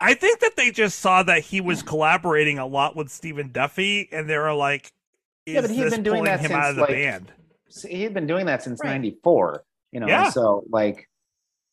I 0.00 0.14
think 0.14 0.40
that 0.40 0.56
they 0.56 0.70
just 0.70 0.98
saw 1.00 1.22
that 1.24 1.42
he 1.42 1.60
was 1.60 1.82
collaborating 1.82 2.58
a 2.58 2.66
lot 2.66 2.96
with 2.96 3.10
Stephen 3.10 3.52
Duffy, 3.52 4.08
and 4.10 4.28
they 4.30 4.38
were 4.38 4.54
like, 4.54 4.92
"Is 5.44 5.54
Yeah, 5.56 5.60
but 5.60 5.70
he'd 5.70 5.82
this 5.82 5.94
been 5.94 6.02
doing 6.02 6.16
pulling 6.20 6.24
that 6.30 6.40
him 6.40 6.48
since, 6.48 6.64
out 6.64 6.70
of 6.70 6.76
the 6.76 6.82
like, 6.82 6.90
band?" 6.90 7.32
He'd 7.86 8.14
been 8.14 8.26
doing 8.26 8.46
that 8.46 8.62
since 8.62 8.80
Right. 8.82 8.90
'94. 8.92 9.62
You 9.92 10.00
know, 10.00 10.06
Yeah. 10.08 10.30
so 10.30 10.64
like, 10.70 11.09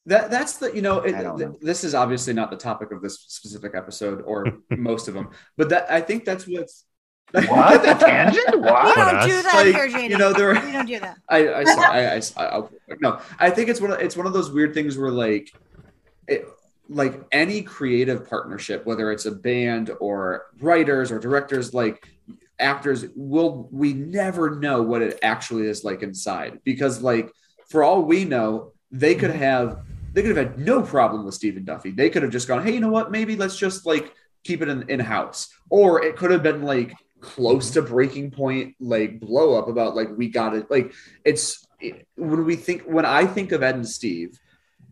That 0.08 0.32
that's 0.32 0.58
the 0.58 0.74
you 0.74 0.82
know, 0.82 1.00
it, 1.02 1.16
I 1.16 1.22
th- 1.24 1.24
know. 1.38 1.58
this 1.62 1.84
is 1.84 1.94
obviously 1.94 2.34
not 2.34 2.50
the 2.50 2.56
topic 2.56 2.92
of 2.92 3.02
this 3.02 3.20
specific 3.20 3.74
episode 3.76 4.22
or 4.26 4.46
most 4.72 5.10
of 5.10 5.14
them, 5.14 5.32
but 5.58 5.68
that 5.70 5.92
I 5.92 6.00
think 6.00 6.24
that's 6.24 6.48
what's 6.48 6.86
what 7.32 7.84
the 7.84 7.94
tangent? 7.94 8.54
we 8.54 8.60
What? 8.62 8.96
don't 8.96 9.28
do 9.28 9.42
that 9.42 9.54
Like, 9.54 9.76
here, 9.76 9.90
JD. 9.90 10.10
you 10.10 10.18
know, 10.18 10.32
there 10.32 10.54
we 10.54 10.72
don't 10.72 10.86
do 10.86 10.98
that. 11.02 11.18
I 11.28 11.54
I 11.56 11.64
saw, 11.66 11.82
I, 11.82 12.00
I, 12.16 12.22
I 12.38 12.46
I'll, 12.54 12.72
no, 13.02 13.20
I 13.38 13.50
think 13.50 13.68
it's 13.68 13.82
one 13.82 13.92
of 13.92 14.00
it's 14.00 14.16
one 14.16 14.26
of 14.26 14.32
those 14.32 14.50
weird 14.50 14.74
things 14.74 14.98
where 14.98 15.12
like 15.12 15.54
it 16.26 16.48
like 16.88 17.22
any 17.34 17.62
creative 17.62 18.30
partnership, 18.30 18.86
whether 18.86 19.12
it's 19.12 19.26
a 19.26 19.32
band 19.32 19.92
or 20.00 20.46
writers 20.62 21.12
or 21.12 21.20
directors, 21.20 21.74
like 21.74 22.08
actors, 22.60 23.06
will 23.14 23.68
we 23.74 23.92
never 23.92 24.56
know 24.56 24.82
what 24.82 25.02
it 25.02 25.20
actually 25.22 25.68
is 25.68 25.84
like 25.84 26.02
inside 26.02 26.62
because 26.64 27.02
like 27.02 27.30
for 27.70 27.84
all 27.84 28.04
we 28.04 28.24
know, 28.24 28.72
they 28.90 29.16
could 29.16 29.32
mm-hmm. 29.32 29.40
have 29.40 29.80
they 30.18 30.24
could 30.24 30.36
have 30.36 30.48
had 30.48 30.58
no 30.58 30.82
problem 30.82 31.26
with 31.26 31.36
Stephen 31.36 31.64
Duffy. 31.64 31.92
They 31.92 32.10
could 32.10 32.24
have 32.24 32.32
just 32.32 32.48
gone, 32.48 32.64
hey, 32.64 32.74
you 32.74 32.80
know 32.80 32.90
what? 32.90 33.12
Maybe 33.12 33.36
let's 33.36 33.56
just 33.56 33.86
like 33.86 34.12
keep 34.44 34.64
it 34.64 34.68
in 34.68 35.00
house, 35.00 35.48
or 35.70 36.04
it 36.04 36.16
could 36.16 36.32
have 36.32 36.42
been 36.42 36.64
like 36.64 36.96
close 37.22 37.70
to 37.72 37.84
breaking 37.84 38.32
point, 38.32 38.74
like 38.80 39.20
blow 39.20 39.60
up 39.60 39.68
about 39.68 39.96
like 39.96 40.10
we 40.18 40.30
got 40.30 40.56
it. 40.56 40.72
Like 40.72 40.92
it's 41.24 41.64
it- 41.80 42.08
when 42.16 42.46
we 42.46 42.56
think 42.56 42.82
when 42.86 43.06
I 43.06 43.28
think 43.28 43.52
of 43.52 43.62
Ed 43.62 43.76
and 43.76 43.88
Steve, 43.88 44.40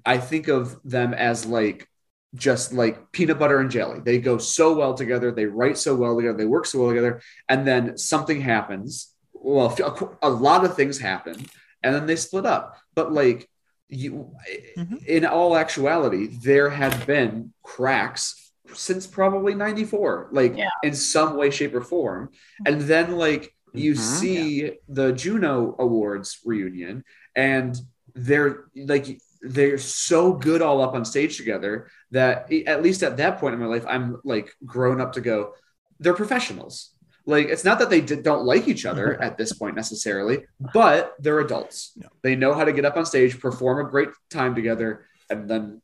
I 0.06 0.20
think 0.20 0.48
of 0.48 0.80
them 0.84 1.16
as 1.16 1.48
like 1.48 1.90
just 2.36 2.72
like 2.72 3.12
peanut 3.12 3.40
butter 3.40 3.58
and 3.60 3.72
jelly. 3.72 4.02
They 4.02 4.20
go 4.20 4.38
so 4.38 4.76
well 4.78 4.94
together. 4.94 5.32
They 5.32 5.48
write 5.48 5.80
so 5.80 5.96
well 5.96 6.16
together. 6.16 6.38
They 6.38 6.46
work 6.46 6.68
so 6.68 6.82
well 6.82 6.90
together. 6.90 7.20
And 7.50 7.66
then 7.66 7.98
something 7.98 8.42
happens. 8.42 9.12
Well, 9.34 9.76
a 10.22 10.30
lot 10.30 10.66
of 10.66 10.76
things 10.76 11.00
happen. 11.00 11.48
and 11.82 11.96
then 11.96 12.06
they 12.06 12.16
split 12.16 12.46
up. 12.46 12.78
But 12.94 13.12
like 13.12 13.50
you, 13.90 14.32
Mhm. 14.78 15.06
in 15.06 15.26
all 15.26 15.56
actuality, 15.56 16.28
there 16.28 16.70
had 16.70 17.06
been 17.06 17.54
cracks 17.64 18.52
since 18.74 19.06
probably 19.06 19.54
94 19.54 20.30
like 20.32 20.58
Yeah. 20.58 20.70
in 20.84 20.94
some 20.96 21.38
way 21.38 21.52
shape 21.52 21.74
or 21.76 21.82
form 21.82 22.30
and 22.66 22.82
then 22.82 23.16
like 23.16 23.54
you 23.74 23.94
Mhm. 23.94 23.98
see 23.98 24.80
the 24.90 25.12
juno 25.14 25.76
awards 25.78 26.40
reunion 26.44 27.04
and 27.36 27.78
they're 28.16 28.66
like 28.76 29.20
they're 29.42 29.78
so 29.78 30.34
good 30.34 30.64
all 30.64 30.82
up 30.82 30.96
on 30.96 31.06
stage 31.06 31.38
together 31.38 31.88
that 32.10 32.52
at 32.66 32.82
least 32.82 33.04
at 33.04 33.18
that 33.18 33.38
point 33.40 33.54
in 33.54 33.60
my 33.60 33.68
life 33.68 33.86
i'm 33.88 34.20
like 34.24 34.52
grown 34.66 35.00
up 35.00 35.14
to 35.14 35.22
go 35.22 35.54
they're 36.00 36.16
professionals 36.16 36.95
like 37.26 37.48
it's 37.48 37.64
not 37.66 37.80
that 37.80 37.90
they 37.90 38.02
d- 38.02 38.16
don't 38.18 38.46
like 38.46 38.68
each 38.68 38.86
other 38.86 39.20
at 39.28 39.38
this 39.38 39.52
point 39.54 39.76
necessarily 39.76 40.44
but 40.74 41.14
they're 41.20 41.40
adults 41.40 41.92
Yeah. 41.96 42.08
they 42.24 42.36
know 42.36 42.54
how 42.54 42.64
to 42.66 42.72
get 42.74 42.86
up 42.86 42.98
on 42.98 43.06
stage 43.06 43.40
perform 43.40 43.86
a 43.86 43.90
great 43.90 44.10
time 44.30 44.54
together 44.56 45.06
and 45.30 45.50
then 45.50 45.82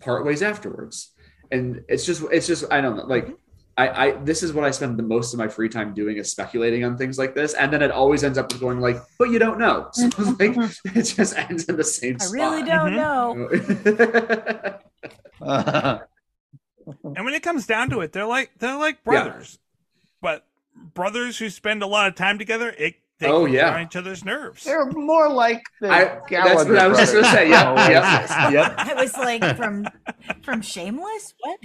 part 0.00 0.24
ways 0.26 0.42
afterwards 0.42 1.12
and 1.50 1.82
it's 1.88 2.04
just 2.04 2.22
it's 2.30 2.46
just 2.46 2.64
i 2.70 2.80
don't 2.80 2.96
know 2.96 3.04
like 3.06 3.28
I, 3.78 3.88
I 3.88 4.10
this 4.22 4.42
is 4.42 4.52
what 4.52 4.64
I 4.66 4.70
spend 4.70 4.98
the 4.98 5.02
most 5.02 5.32
of 5.32 5.38
my 5.38 5.48
free 5.48 5.70
time 5.70 5.94
doing 5.94 6.18
is 6.18 6.30
speculating 6.30 6.84
on 6.84 6.98
things 6.98 7.16
like 7.16 7.34
this, 7.34 7.54
and 7.54 7.72
then 7.72 7.80
it 7.80 7.90
always 7.90 8.22
ends 8.22 8.36
up 8.36 8.52
with 8.52 8.60
going 8.60 8.80
like, 8.80 8.98
"But 9.18 9.30
you 9.30 9.38
don't 9.38 9.58
know." 9.58 9.88
So 9.94 10.10
like, 10.38 10.54
it 10.94 11.02
just 11.04 11.34
ends 11.38 11.64
in 11.64 11.76
the 11.76 11.82
same 11.84 12.16
I 12.20 12.24
spot. 12.24 12.34
really 12.34 12.62
don't 12.64 12.92
Mhm. 12.92 14.78
know. 15.40 15.98
And 17.16 17.24
when 17.24 17.32
it 17.34 17.42
comes 17.42 17.66
down 17.66 17.88
to 17.90 18.00
it, 18.00 18.12
they're 18.12 18.26
like 18.26 18.50
they're 18.58 18.76
like 18.76 19.02
brothers, 19.04 19.58
but 20.20 20.44
brothers 20.74 21.38
who 21.38 21.50
spend 21.50 21.82
a 21.82 21.86
lot 21.86 22.06
of 22.08 22.14
time 22.14 22.38
together, 22.38 22.74
it 22.78 22.94
they 23.18 23.28
Oh, 23.28 23.44
can 23.44 23.54
yeah. 23.54 23.60
get 23.66 23.74
on 23.74 23.82
each 23.86 23.96
other's 23.96 24.24
nerves. 24.24 24.64
They're 24.64 24.86
more 24.90 25.28
like 25.28 25.62
the 25.80 25.88
I- 25.90 26.04
that's 26.04 26.26
Gallagher 26.28 26.72
what 26.72 26.82
I 26.82 26.88
was 26.88 26.98
just 26.98 27.12
gonna 27.14 27.30
say. 27.30 27.48
Yeah, 27.50 27.70
Oh, 27.70 27.90
yeah, 27.90 28.50
yep. 28.50 28.74
I 28.78 28.94
was 28.94 29.16
like 29.16 29.56
from 29.56 29.86
from 30.42 30.60
Shameless. 30.60 31.34
What? 31.40 31.58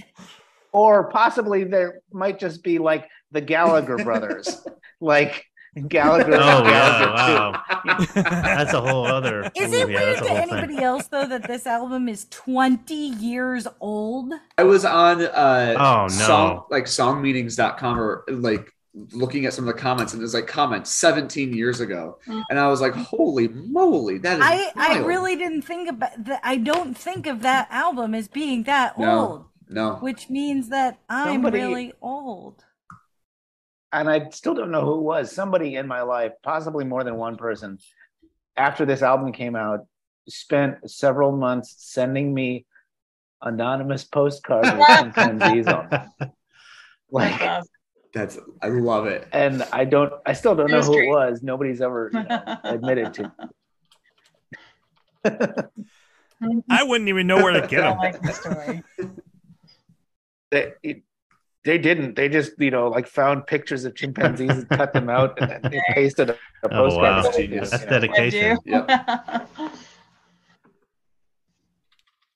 Or 0.72 1.10
possibly 1.10 1.64
there 1.64 2.02
might 2.12 2.38
just 2.40 2.64
be 2.64 2.78
like 2.78 3.08
the 3.32 3.42
Gallagher 3.42 3.98
brothers, 3.98 4.64
like 5.02 5.46
Gallagher. 5.88 6.36
Oh 6.36 6.60
and 6.60 6.68
yeah, 6.68 7.00
Gallagher 7.00 8.14
too. 8.14 8.22
wow. 8.24 8.32
That's 8.44 8.74
a 8.74 8.82
whole 8.82 9.06
other. 9.08 9.50
Is 9.56 9.72
ooh, 9.74 9.76
it 9.76 9.90
yeah, 9.90 9.96
weird 10.00 10.16
that's 10.18 10.28
to 10.28 10.34
whole 10.34 10.38
thing. 10.46 10.52
anybody 10.54 10.84
else 10.84 11.08
though 11.08 11.26
that 11.28 11.48
this 11.48 11.66
album 11.66 12.08
is 12.08 12.26
20 12.30 12.94
years 12.94 13.68
old? 13.80 14.34
I 14.60 14.64
was 14.64 14.86
on 14.86 15.22
uh 15.24 15.76
Oh, 15.80 16.02
no. 16.04 16.08
song 16.10 16.66
like 16.70 16.86
songmeanings.com 16.86 18.00
or 18.00 18.24
like 18.30 18.72
looking 19.12 19.46
at 19.46 19.54
some 19.54 19.68
of 19.68 19.74
the 19.76 19.80
comments 19.82 20.14
and 20.14 20.22
there's 20.22 20.34
like 20.34 20.48
comments 20.48 20.92
17 20.94 21.54
years 21.54 21.80
ago 21.82 22.18
Mm. 22.28 22.44
and 22.50 22.60
I 22.60 22.68
was 22.68 22.82
like 22.82 22.94
holy 22.94 23.48
moly 23.50 24.18
that 24.20 24.38
is 24.38 24.44
I 24.44 24.72
I 24.76 24.98
really 25.00 25.36
didn't 25.36 25.62
think 25.64 25.90
about 25.90 26.24
that. 26.26 26.40
I 26.44 26.58
don't 26.58 26.98
think 26.98 27.28
of 27.28 27.42
that 27.44 27.68
album 27.70 28.16
as 28.16 28.28
being 28.28 28.64
that 28.64 28.98
No. 28.98 29.20
old, 29.20 29.46
no 29.70 29.96
which 29.96 30.30
means 30.30 30.70
that 30.70 31.00
I'm 31.10 31.28
Somebody- 31.36 31.60
really 31.60 31.94
old. 32.02 32.64
and 33.92 34.10
I 34.10 34.30
still 34.30 34.54
don't 34.54 34.72
know 34.72 34.82
who 34.86 34.96
it 35.00 35.02
was. 35.04 35.32
Somebody 35.32 35.76
in 35.76 35.88
my 35.88 36.02
life, 36.02 36.34
possibly 36.44 36.84
more 36.86 37.04
than 37.04 37.16
one 37.16 37.38
person, 37.38 37.78
after 38.56 38.86
this 38.86 39.02
album 39.02 39.32
came 39.32 39.56
out, 39.56 39.86
spent 40.28 40.90
several 40.90 41.32
months 41.32 41.76
sending 41.78 42.34
me 42.34 42.66
anonymous 43.42 44.04
postcards 44.04 44.70
with 44.72 44.88
chimpanzees 44.98 45.68
on 45.78 45.90
them. 45.90 46.10
Like, 47.10 47.40
That's 48.18 48.36
that's 48.36 48.48
I 48.62 48.68
love 48.70 49.06
it 49.06 49.28
and 49.32 49.64
I 49.72 49.86
don't, 49.86 50.12
I 50.26 50.34
still 50.34 50.56
don't 50.56 50.70
It 50.70 50.72
know 50.74 50.82
who 50.82 50.94
great. 50.96 51.06
it 51.06 51.10
was. 51.10 51.44
Nobody's 51.44 51.82
ever 51.82 52.10
you 52.14 52.24
know, 52.24 52.58
admitted 52.64 53.14
to. 53.16 53.32
I 56.70 56.84
wouldn't 56.84 57.10
even 57.10 57.28
know 57.28 57.38
where 57.38 57.60
to 57.60 57.68
get 57.68 57.82
them. 57.82 57.98
like 57.98 58.22
the 58.22 58.34
story. 58.34 58.84
They, 60.52 60.74
it- 60.84 61.04
they 61.64 61.78
didn't. 61.78 62.16
They 62.16 62.30
just, 62.30 62.54
you 62.60 62.72
know, 62.72 62.88
like 62.88 63.08
found 63.08 63.46
pictures 63.46 63.84
of 63.84 63.94
chimpanzees 63.94 64.60
and 64.60 64.70
cut 64.70 64.94
them 64.94 65.10
out 65.10 65.38
and 65.38 65.50
then 65.50 65.62
they 65.70 65.82
pasted 65.94 66.30
a, 66.30 66.34
a 66.64 66.70
Oh 66.70 66.70
postcard. 66.70 67.04
wow, 67.04 67.28
It's 67.28 67.36
genius, 67.36 67.72
that's 67.72 67.84
you 67.84 67.90
know. 67.90 68.00
Dedication. 68.00 68.58
you? 68.64 68.86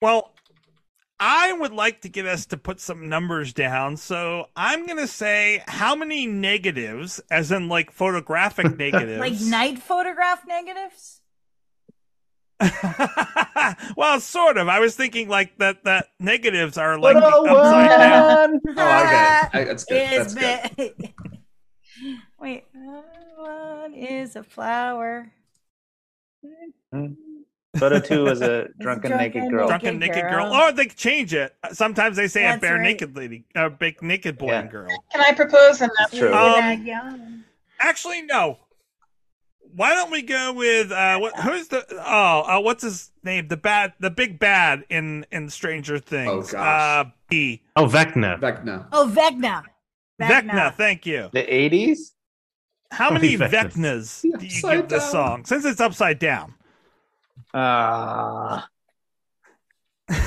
Well, 0.02 0.34
I 1.24 1.54
would 1.54 1.72
like 1.72 2.02
to 2.02 2.10
get 2.10 2.26
us 2.26 2.48
to 2.48 2.58
put 2.58 2.80
some 2.80 3.08
numbers 3.08 3.54
down. 3.54 3.96
So 3.96 4.48
I'm 4.56 4.88
going 4.88 4.98
to 4.98 5.08
say 5.08 5.64
how 5.68 5.96
many 5.96 6.26
negatives, 6.26 7.22
as 7.30 7.52
in 7.52 7.70
like 7.70 7.92
photographic 7.92 8.76
negatives. 8.78 9.20
Like 9.20 9.40
night 9.40 9.78
photograph 9.78 10.42
negatives? 10.48 11.22
well, 13.96 14.20
sort 14.20 14.58
of. 14.58 14.68
I 14.68 14.80
was 14.80 14.96
thinking 14.96 15.30
like 15.30 15.58
that 15.60 15.84
that 15.84 16.08
negatives 16.20 16.78
are 16.78 16.98
like 16.98 17.16
upside 17.16 17.90
down. 17.90 18.52
one. 18.52 18.62
oh 18.78 18.82
I 18.82 19.04
get 19.04 19.44
it 19.44 19.58
I, 19.58 19.64
that's 19.64 19.86
good 19.86 20.10
that's 20.10 20.28
is 20.28 20.34
good 20.34 20.72
bit- 20.98 21.14
Wait, 22.40 22.66
one 23.38 23.94
is 23.94 24.36
a 24.36 24.42
flower. 24.44 25.32
Hmm. 26.92 27.14
Photo 27.78 28.00
two 28.00 28.24
was 28.26 28.42
a 28.42 28.68
drunken 28.80 29.12
drunken 29.12 29.18
naked 29.18 29.50
girl. 29.50 29.68
Drunken 29.68 30.00
Naked 30.00 30.16
naked 30.16 30.30
girl. 30.30 30.50
girl. 30.52 30.62
Or 30.62 30.72
they 30.74 30.88
change 30.88 31.34
it. 31.34 31.56
Sometimes 31.72 32.18
they 32.18 32.28
say 32.28 32.52
a 32.54 32.58
bare 32.58 32.76
right. 32.76 32.82
naked 32.82 33.16
lady, 33.16 33.46
a 33.56 33.70
big 33.70 34.02
naked 34.02 34.38
boy 34.38 34.48
Yeah. 34.48 34.60
and 34.62 34.70
girl. 34.70 34.88
Can 35.12 35.22
I 35.22 35.34
propose 35.34 35.80
another? 35.80 35.94
That's 36.00 36.18
true. 36.18 36.34
Um, 36.34 37.46
Actually, 37.80 38.24
no. 38.24 38.60
Why 39.74 39.94
don't 39.96 40.12
we 40.12 40.22
go 40.22 40.52
with 40.52 40.92
uh 40.92 41.18
what 41.20 41.34
who's 41.40 41.70
the 41.70 41.86
oh 42.06 42.42
uh, 42.46 42.60
what's 42.60 42.84
his 42.84 43.10
name 43.24 43.48
the 43.48 43.56
bad 43.56 43.94
the 44.02 44.10
big 44.10 44.38
bad 44.38 44.84
in 44.90 45.26
in 45.32 45.50
Stranger 45.50 45.98
Things 45.98 46.50
Oh, 46.50 46.58
gosh. 46.58 47.06
uh 47.08 47.10
B 47.30 47.62
Oh, 47.78 47.86
Vecna. 47.86 48.38
Vecna 48.38 48.88
Oh, 48.92 49.10
Vecna. 49.16 49.64
Vecna 50.22 50.76
thank 50.76 51.06
you 51.06 51.30
The 51.32 51.44
80s? 51.44 52.00
how 52.92 53.12
many 53.12 53.38
Vecnas. 53.38 53.50
Vecnas 53.50 54.22
do 54.22 54.46
you 54.46 54.56
Upside 54.58 54.78
give 54.82 54.90
this 54.90 55.04
down. 55.04 55.12
song 55.12 55.46
since 55.46 55.64
it's 55.64 55.80
upside 55.80 56.20
down 56.20 56.54
Uh, 57.54 58.62
um 60.10 60.18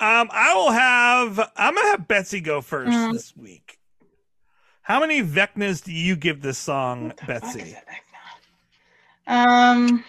I 0.00 0.52
will 0.54 0.72
have 0.72 1.38
I'm 1.56 1.74
gonna 1.74 1.88
have 1.88 2.08
Betsy 2.08 2.40
go 2.40 2.60
first 2.60 2.90
Mm. 2.90 3.12
this 3.12 3.36
week 3.36 3.78
how 4.82 4.98
many 5.00 5.22
Vecnas 5.22 5.82
do 5.84 5.92
you 5.92 6.16
give 6.16 6.42
this 6.42 6.58
song 6.58 7.12
Betsy 7.26 7.76
Um. 9.26 10.04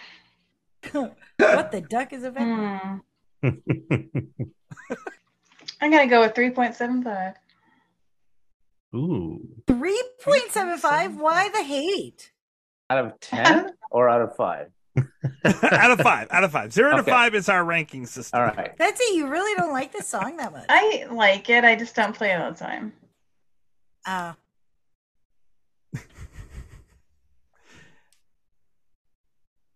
what 0.90 1.70
the 1.70 1.80
duck 1.80 2.12
is 2.12 2.24
a 2.24 2.30
Vecna? 2.32 3.00
hmm. 3.40 3.48
I'm 5.80 5.90
gonna 5.90 6.08
go 6.08 6.20
with 6.22 6.34
three 6.34 6.50
point 6.50 6.74
seven 6.74 7.02
five. 7.04 7.34
Ooh. 8.94 9.40
3.75? 9.66 11.16
Why 11.16 11.48
the 11.48 11.62
hate? 11.62 12.31
Out 12.98 13.04
of 13.06 13.20
10 13.20 13.70
or 13.90 14.08
out 14.08 14.20
of 14.22 14.36
5? 14.36 14.68
out 15.72 15.90
of 15.90 16.00
five 16.00 16.28
out 16.30 16.44
of 16.44 16.52
five 16.52 16.70
zero 16.70 16.90
to 16.90 16.98
Okay. 16.98 17.10
five 17.10 17.34
is 17.34 17.48
our 17.48 17.64
ranking 17.64 18.04
system 18.04 18.40
All 18.40 18.46
right. 18.48 18.76
Betsy, 18.76 19.04
you 19.14 19.26
really 19.26 19.54
don't 19.58 19.72
like 19.72 19.90
this 19.90 20.06
song 20.06 20.36
that 20.36 20.52
much. 20.52 20.66
I 20.68 21.06
like 21.10 21.48
it. 21.48 21.64
I 21.64 21.74
just 21.76 21.94
don't 21.94 22.14
play 22.14 22.30
it 22.32 22.40
all 22.42 22.52
the 22.52 22.58
time. 22.58 22.92
Oh. 24.06 24.34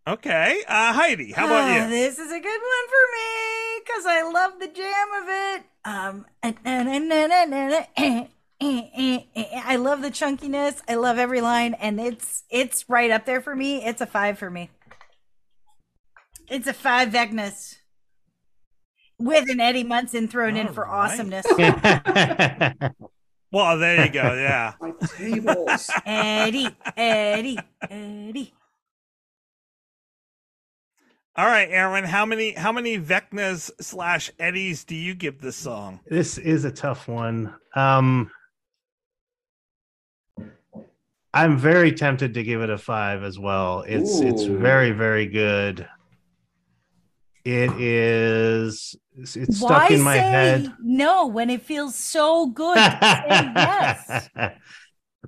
okay 0.06 0.62
uh 0.68 0.92
Heidi 0.92 1.32
how 1.32 1.46
about 1.46 1.64
Ah, 1.64 1.84
you 1.84 1.90
This 1.90 2.18
is 2.18 2.30
a 2.30 2.40
good 2.40 2.60
one 2.60 2.88
for 2.88 3.04
me 3.16 3.80
because 3.84 4.06
I 4.06 4.22
love 4.32 4.58
the 4.60 4.68
jam 4.68 5.08
of 5.22 5.28
it. 5.28 5.64
Um, 5.84 6.26
Eh, 8.60 8.88
eh, 8.96 9.18
eh, 9.34 9.44
eh. 9.52 9.62
I 9.64 9.76
love 9.76 10.00
the 10.00 10.10
chunkiness. 10.10 10.80
I 10.88 10.94
love 10.94 11.18
every 11.18 11.40
line, 11.40 11.74
and 11.74 12.00
it's 12.00 12.44
it's 12.50 12.88
right 12.88 13.10
up 13.10 13.26
there 13.26 13.42
for 13.42 13.54
me. 13.54 13.84
It's 13.84 14.00
a 14.00 14.06
five 14.06 14.38
for 14.38 14.50
me. 14.50 14.70
It's 16.48 16.66
a 16.66 16.72
five 16.72 17.10
Vecnas 17.10 17.76
with 19.18 19.50
an 19.50 19.60
Eddie 19.60 19.84
Munson 19.84 20.28
thrown 20.28 20.54
All 20.54 20.60
in 20.60 20.72
for 20.72 20.84
right. 20.84 21.10
awesomeness. 21.10 21.44
well, 23.52 23.78
there 23.78 24.06
you 24.06 24.12
go. 24.12 24.34
Yeah. 24.34 24.74
tables. 25.16 25.90
Eddie, 26.06 26.68
Eddie, 26.96 27.58
Eddie. 27.90 28.54
All 31.36 31.46
right, 31.46 31.68
Aaron. 31.70 32.04
How 32.04 32.24
many 32.24 32.52
how 32.52 32.72
many 32.72 32.98
Vecnas 32.98 33.70
slash 33.82 34.30
Eddies 34.38 34.84
do 34.84 34.94
you 34.94 35.14
give 35.14 35.42
this 35.42 35.56
song? 35.56 36.00
This 36.06 36.38
is 36.38 36.64
a 36.64 36.70
tough 36.70 37.06
one. 37.06 37.54
Um 37.74 38.30
I'm 41.36 41.58
very 41.58 41.92
tempted 41.92 42.32
to 42.32 42.42
give 42.42 42.62
it 42.62 42.70
a 42.70 42.78
five 42.78 43.22
as 43.22 43.38
well. 43.38 43.84
It's 43.86 44.20
it's 44.20 44.44
very 44.44 44.92
very 44.92 45.26
good. 45.26 45.86
It 47.44 47.70
is. 47.78 48.96
It's, 49.14 49.36
it's 49.36 49.58
stuck 49.58 49.70
Why 49.70 49.88
in 49.88 50.00
my 50.00 50.14
say 50.14 50.20
head. 50.20 50.74
no 50.80 51.26
when 51.26 51.50
it 51.50 51.60
feels 51.60 51.94
so 51.94 52.46
good? 52.46 52.76
say 52.78 53.52
yes. 53.54 54.30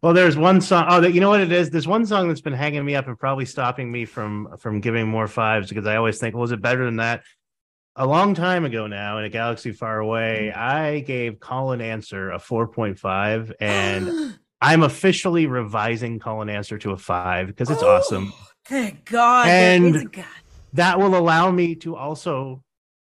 Well, 0.00 0.14
there's 0.14 0.36
one 0.36 0.60
song. 0.60 0.86
Oh, 0.88 1.04
you 1.04 1.20
know 1.20 1.28
what 1.28 1.40
it 1.40 1.50
is. 1.50 1.70
There's 1.70 1.88
one 1.88 2.06
song 2.06 2.28
that's 2.28 2.40
been 2.40 2.52
hanging 2.52 2.84
me 2.84 2.94
up 2.94 3.08
and 3.08 3.18
probably 3.18 3.44
stopping 3.44 3.90
me 3.90 4.04
from 4.04 4.56
from 4.58 4.80
giving 4.80 5.08
more 5.08 5.26
fives 5.26 5.68
because 5.68 5.88
I 5.88 5.96
always 5.96 6.20
think, 6.20 6.36
was 6.36 6.52
it 6.52 6.62
better 6.62 6.84
than 6.84 6.96
that? 6.96 7.24
A 7.96 8.06
long 8.06 8.32
time 8.36 8.64
ago 8.64 8.86
now, 8.86 9.18
in 9.18 9.24
a 9.24 9.28
galaxy 9.28 9.72
far 9.72 9.98
away, 9.98 10.52
mm. 10.54 10.56
I 10.56 11.00
gave 11.00 11.40
Call 11.40 11.72
and 11.72 11.82
Answer 11.82 12.30
a 12.30 12.38
4.5, 12.38 13.52
and 13.58 14.36
I'm 14.60 14.82
officially 14.82 15.46
revising 15.46 16.18
Call 16.18 16.42
and 16.42 16.50
Answer 16.50 16.78
to 16.78 16.90
a 16.90 16.96
five 16.96 17.46
because 17.46 17.70
it's 17.70 17.82
awesome. 17.82 18.32
Oh, 18.34 18.46
Thank 18.66 19.04
God. 19.04 19.48
And- 19.48 19.94
there 19.94 20.02
is 20.02 20.08
God. 20.08 20.24
That 20.74 20.98
will 20.98 21.16
allow 21.16 21.50
me 21.50 21.76
to 21.76 21.96
also 21.96 22.62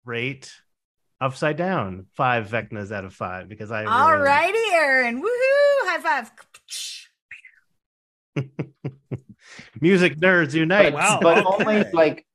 rate 0.06 0.52
Upside 1.20 1.58
Down 1.58 2.06
five 2.16 2.47
Vecnas 2.47 2.91
out 2.93 3.04
of 3.04 3.14
five 3.14 3.50
because 3.50 3.70
I 3.72 3.84
All 3.84 4.12
really- 4.14 4.24
righty, 4.24 4.58
Aaron. 4.74 5.22
Woohoo! 5.22 5.88
High 5.89 6.00
five. 6.00 6.32
music 9.82 10.18
nerds 10.18 10.54
unite. 10.54 10.93
But, 10.93 11.00
Wow, 11.00 11.20
but 11.22 11.45
only 11.45 11.84
like 11.91 12.26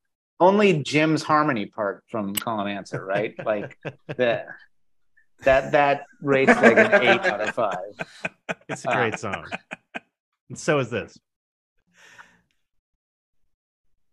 only 0.40 0.82
Jim's 0.82 1.22
harmony 1.22 1.66
part 1.66 2.04
from 2.10 2.34
Call 2.34 2.60
and 2.60 2.68
Answer, 2.70 3.04
right? 3.04 3.34
Like 3.44 3.78
that 4.16 4.46
that 5.44 5.72
that 5.72 6.04
rates 6.22 6.54
like 6.54 6.76
an 6.76 7.02
eight 7.02 7.20
out 7.20 7.40
of 7.40 7.54
five. 7.54 7.76
It's 8.68 8.84
a 8.84 8.88
great 8.88 9.18
song. 9.18 9.46
And 10.50 10.58
so 10.58 10.78
is 10.78 10.90
this. 10.90 11.18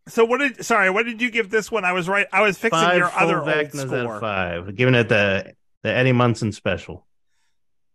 So 0.08 0.26
what 0.26 0.40
did? 0.40 0.66
Sorry, 0.66 0.90
what 0.90 1.06
did 1.06 1.22
you 1.22 1.30
give 1.32 1.50
this 1.50 1.72
one? 1.72 1.86
I 1.86 1.94
was 1.94 2.08
right. 2.10 2.28
I 2.32 2.42
was 2.42 2.58
fixing 2.58 2.80
Five 2.80 2.98
your 2.98 3.08
full 3.08 3.24
other 3.24 3.40
old 3.40 3.48
Vecnas 3.50 3.82
out 3.84 3.88
score. 3.88 4.16
of 4.16 4.22
five. 4.22 4.76
Giving 4.76 4.96
it 4.96 5.10
the 5.10 5.54
the 5.84 5.90
Eddie 5.94 6.12
Munson 6.12 6.52
special. 6.52 7.06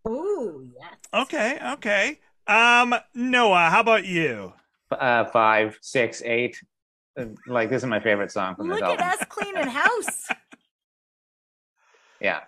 Ooh, 0.09 0.71
yes. 0.79 0.95
Okay, 1.13 1.59
okay. 1.75 2.21
Um, 2.47 2.95
Noah, 3.15 3.71
how 3.71 3.81
about 3.81 4.05
you? 4.05 4.53
Uh, 4.91 5.25
five, 5.27 5.79
six, 5.83 6.23
eight. 6.25 6.61
Uh, 7.19 7.27
Like 7.47 7.71
this 7.71 7.83
is 7.83 7.89
my 7.89 8.01
favorite 8.01 8.31
song 8.31 8.55
from 8.57 8.69
Look 8.69 8.81
this 8.81 8.89
at 8.89 9.01
us 9.21 9.27
cleaning 9.29 9.69
house. 9.69 10.29
Yeah. 12.21 12.41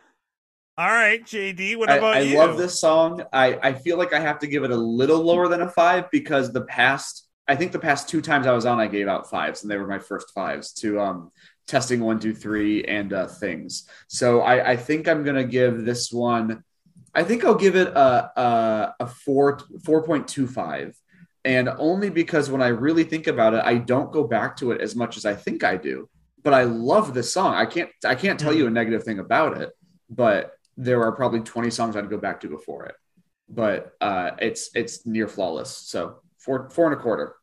All 0.79 0.87
right, 0.87 1.21
JD, 1.25 1.77
what 1.77 1.91
I, 1.91 1.97
about 1.97 2.15
I 2.15 2.21
you? 2.21 2.39
I 2.39 2.47
love 2.47 2.57
this 2.57 2.79
song. 2.79 3.25
I, 3.33 3.59
I 3.61 3.73
feel 3.73 3.99
like 3.99 4.13
I 4.13 4.21
have 4.21 4.39
to 4.39 4.47
give 4.47 4.63
it 4.63 4.71
a 4.71 4.77
little 4.77 5.21
lower 5.21 5.49
than 5.49 5.61
a 5.61 5.69
five 5.69 6.09
because 6.13 6.53
the 6.53 6.61
past, 6.61 7.27
I 7.49 7.57
think 7.57 7.73
the 7.73 7.81
past 7.81 8.09
two 8.09 8.21
times 8.21 8.47
I 8.47 8.53
was 8.53 8.65
on, 8.65 8.79
I 8.79 8.87
gave 8.87 9.09
out 9.09 9.29
fives, 9.29 9.63
and 9.63 9.71
they 9.73 9.77
were 9.77 9.89
my 9.89 9.99
first 9.99 10.33
fives 10.33 10.73
to 10.75 11.01
um, 11.01 11.33
testing 11.67 11.99
one, 11.99 12.21
two, 12.21 12.33
three, 12.33 12.85
and 12.85 13.13
uh, 13.13 13.27
things. 13.27 13.89
So 14.07 14.43
I, 14.43 14.71
I 14.71 14.77
think 14.77 15.09
I'm 15.09 15.25
gonna 15.25 15.43
give 15.43 15.85
this 15.85 16.13
one. 16.13 16.63
I 17.13 17.25
think 17.25 17.45
I'll 17.45 17.57
give 17.57 17.75
it 17.75 17.89
a 17.89 18.41
a, 18.41 18.95
a 19.01 19.07
four 19.09 19.59
four 19.85 20.05
point 20.05 20.29
two 20.29 20.47
five, 20.47 20.95
and 21.45 21.69
only 21.79 22.09
because 22.09 22.51
when 22.51 22.63
I 22.63 22.69
really 22.69 23.03
think 23.03 23.27
about 23.27 23.55
it, 23.55 23.63
I 23.65 23.79
don't 23.79 24.13
go 24.13 24.23
back 24.23 24.57
to 24.59 24.71
it 24.71 24.81
as 24.81 24.95
much 24.95 25.17
as 25.17 25.27
I 25.27 25.35
think 25.35 25.65
I 25.65 25.77
do. 25.77 26.09
But 26.45 26.55
I 26.55 26.63
love 26.63 27.15
this 27.15 27.33
song. 27.33 27.57
I 27.57 27.67
can't 27.67 27.91
I 28.05 28.15
can't 28.15 28.39
tell 28.39 28.55
you 28.55 28.69
a 28.69 28.71
negative 28.71 29.03
thing 29.03 29.19
about 29.19 29.61
it, 29.61 29.71
but 30.09 30.55
there 30.79 31.03
are 31.03 31.13
probably 31.13 31.41
20 31.41 31.71
songs 31.71 31.97
I'd 31.97 32.09
go 32.09 32.17
back 32.17 32.41
to 32.41 32.49
before 32.49 32.87
it. 32.87 32.95
But 33.51 33.95
uh, 34.01 34.31
it's 34.41 34.71
it's 34.75 35.05
near 35.07 35.27
flawless. 35.27 35.75
So 35.75 36.21
four 36.39 36.71
four 36.71 36.91
and 36.91 36.99
a 36.99 37.03
quarter. 37.03 37.35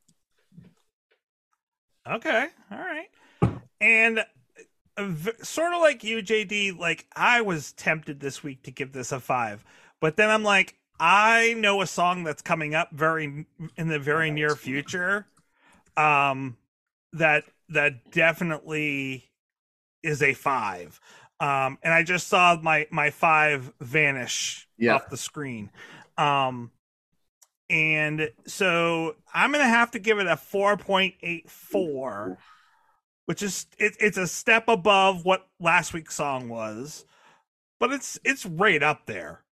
Okay, 2.10 2.48
all 2.72 2.78
right. 2.78 3.10
And 3.82 4.20
uh, 4.20 4.24
v- 5.00 5.32
sort 5.42 5.74
of 5.74 5.82
like 5.82 6.04
you, 6.04 6.20
JD, 6.20 6.78
like 6.78 7.08
I 7.16 7.42
was 7.42 7.72
tempted 7.74 8.20
this 8.20 8.44
week 8.44 8.64
to 8.64 8.72
give 8.72 8.94
this 8.94 9.12
a 9.12 9.20
five, 9.20 9.66
but 10.00 10.16
then 10.16 10.30
I'm 10.30 10.44
like, 10.44 10.76
I 11.00 11.56
know 11.58 11.82
a 11.82 11.88
song 11.88 12.24
that's 12.24 12.44
coming 12.44 12.76
up 12.76 12.92
very 12.92 13.48
in 13.76 13.88
the 13.88 14.00
very 14.00 14.30
near 14.30 14.56
future, 14.56 15.26
um, 15.98 16.56
that 17.14 17.46
that 17.70 18.12
definitely 18.12 19.26
is 20.04 20.22
a 20.22 20.36
five. 20.36 21.00
Um, 21.46 21.78
and 21.84 21.94
I 21.94 22.02
just 22.02 22.28
saw 22.28 22.58
my 22.60 22.88
my 22.90 23.12
five 23.12 23.72
vanish 23.80 24.68
Yeah. 24.78 24.96
off 24.96 25.10
the 25.10 25.18
screen. 25.18 25.70
Um, 26.18 26.72
and 27.70 28.32
so 28.48 29.16
I'm 29.34 29.52
gonna 29.52 29.68
have 29.68 29.92
to 29.92 30.00
give 30.00 30.18
it 30.18 30.26
a 30.26 30.38
4.84, 30.38 32.38
which 33.28 33.44
is 33.44 33.68
it, 33.78 33.96
it's 34.00 34.18
a 34.18 34.28
step 34.28 34.68
above 34.68 35.24
what 35.24 35.48
last 35.60 35.94
week's 35.94 36.16
song 36.16 36.50
was, 36.50 37.06
but 37.80 37.92
it's 37.92 38.18
it's 38.24 38.46
right 38.46 38.82
up 38.82 39.06
there. 39.06 39.44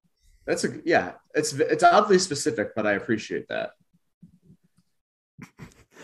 That's 0.48 0.64
a 0.64 0.82
yeah. 0.86 1.14
It's 1.36 1.54
it's 1.54 1.84
oddly 1.84 2.18
specific, 2.18 2.74
but 2.76 2.88
I 2.88 2.94
appreciate 2.94 3.48
that. 3.50 3.72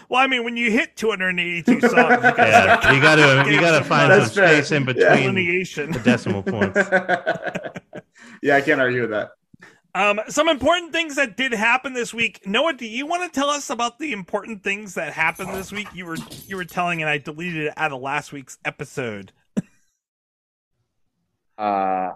Well, 0.10 0.20
I 0.20 0.28
mean, 0.28 0.43
when 0.43 0.57
you 0.57 0.72
hit 0.72 0.95
282 0.95 1.82
songs, 1.82 1.93
you 1.93 1.95
gotta 1.97 2.36
Yeah, 2.47 2.91
you 2.93 3.01
gotta 3.01 3.51
you 3.51 3.60
gotta 3.60 3.86
find 3.86 4.12
some 4.24 4.30
fair. 4.32 4.47
space 4.55 4.72
in 4.72 4.84
between 4.86 5.05
delineation. 5.05 5.91
the 5.91 5.99
decimal 5.99 6.41
points. 6.41 6.78
yeah, 8.41 8.55
I 8.55 8.62
can't 8.62 8.82
argue 8.82 9.01
with 9.01 9.12
that. 9.12 9.30
Um, 9.95 10.20
some 10.28 10.49
important 10.49 10.91
things 10.93 11.16
that 11.16 11.36
did 11.38 11.51
happen 11.53 11.93
this 11.93 12.14
week. 12.14 12.41
Noah, 12.45 12.74
do 12.74 12.88
you 12.88 13.05
want 13.07 13.32
to 13.32 13.39
tell 13.39 13.49
us 13.49 13.70
about 13.70 13.97
the 13.99 14.12
important 14.12 14.64
things 14.64 14.93
that 14.95 15.14
happened 15.14 15.53
this 15.53 15.72
week? 15.72 15.88
You 15.93 16.05
were 16.07 16.18
you 16.47 16.57
were 16.57 16.66
telling, 16.66 17.01
and 17.01 17.10
I 17.10 17.18
deleted 17.20 17.66
it 17.68 17.74
out 17.78 17.91
of 17.91 18.01
last 18.01 18.32
week's 18.32 18.57
episode. 18.66 19.32
Uh, 21.57 22.12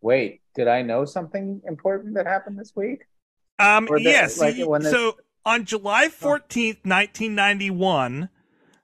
wait, 0.00 0.40
did 0.54 0.68
I 0.68 0.82
know 0.82 1.04
something 1.04 1.62
important 1.66 2.14
that 2.14 2.26
happened 2.26 2.58
this 2.58 2.72
week? 2.74 3.02
Um, 3.58 3.86
the- 3.86 4.00
yes. 4.02 4.38
like, 4.40 4.56
you- 4.56 4.68
when 4.68 4.82
this- 4.82 4.92
so 4.92 5.16
on 5.44 5.64
July 5.64 6.08
14th, 6.08 6.84
1991, 6.84 8.28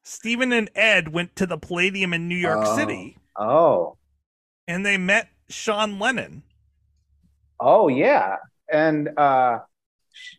Steven 0.03 0.53
and 0.53 0.71
Ed 0.75 1.13
went 1.13 1.37
to 1.37 1.47
the 1.47 1.59
Palladium 1.59 2.13
in 2.15 2.29
New 2.29 2.37
York 2.37 2.61
Oh. 2.63 2.77
City 2.77 3.17
Oh, 3.39 3.97
and 4.67 4.85
they 4.87 4.97
met 4.97 5.29
Sean 5.49 5.99
Lennon. 5.99 6.43
oh 7.61 7.89
yeah, 7.89 8.37
and 8.73 9.11
uh, 9.19 9.59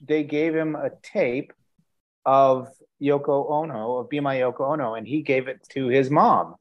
they 0.05 0.23
gave 0.23 0.55
him 0.55 0.75
a 0.75 0.89
tape 1.03 1.53
of 2.25 2.69
Yoko 3.01 3.49
Ono 3.51 3.97
of 3.97 4.09
"Be 4.09 4.19
My 4.19 4.37
Yoko 4.37 4.61
Ono," 4.73 4.95
and 4.95 5.07
he 5.07 5.21
gave 5.21 5.47
it 5.47 5.59
to 5.73 5.87
his 5.87 6.09
mom. 6.09 6.55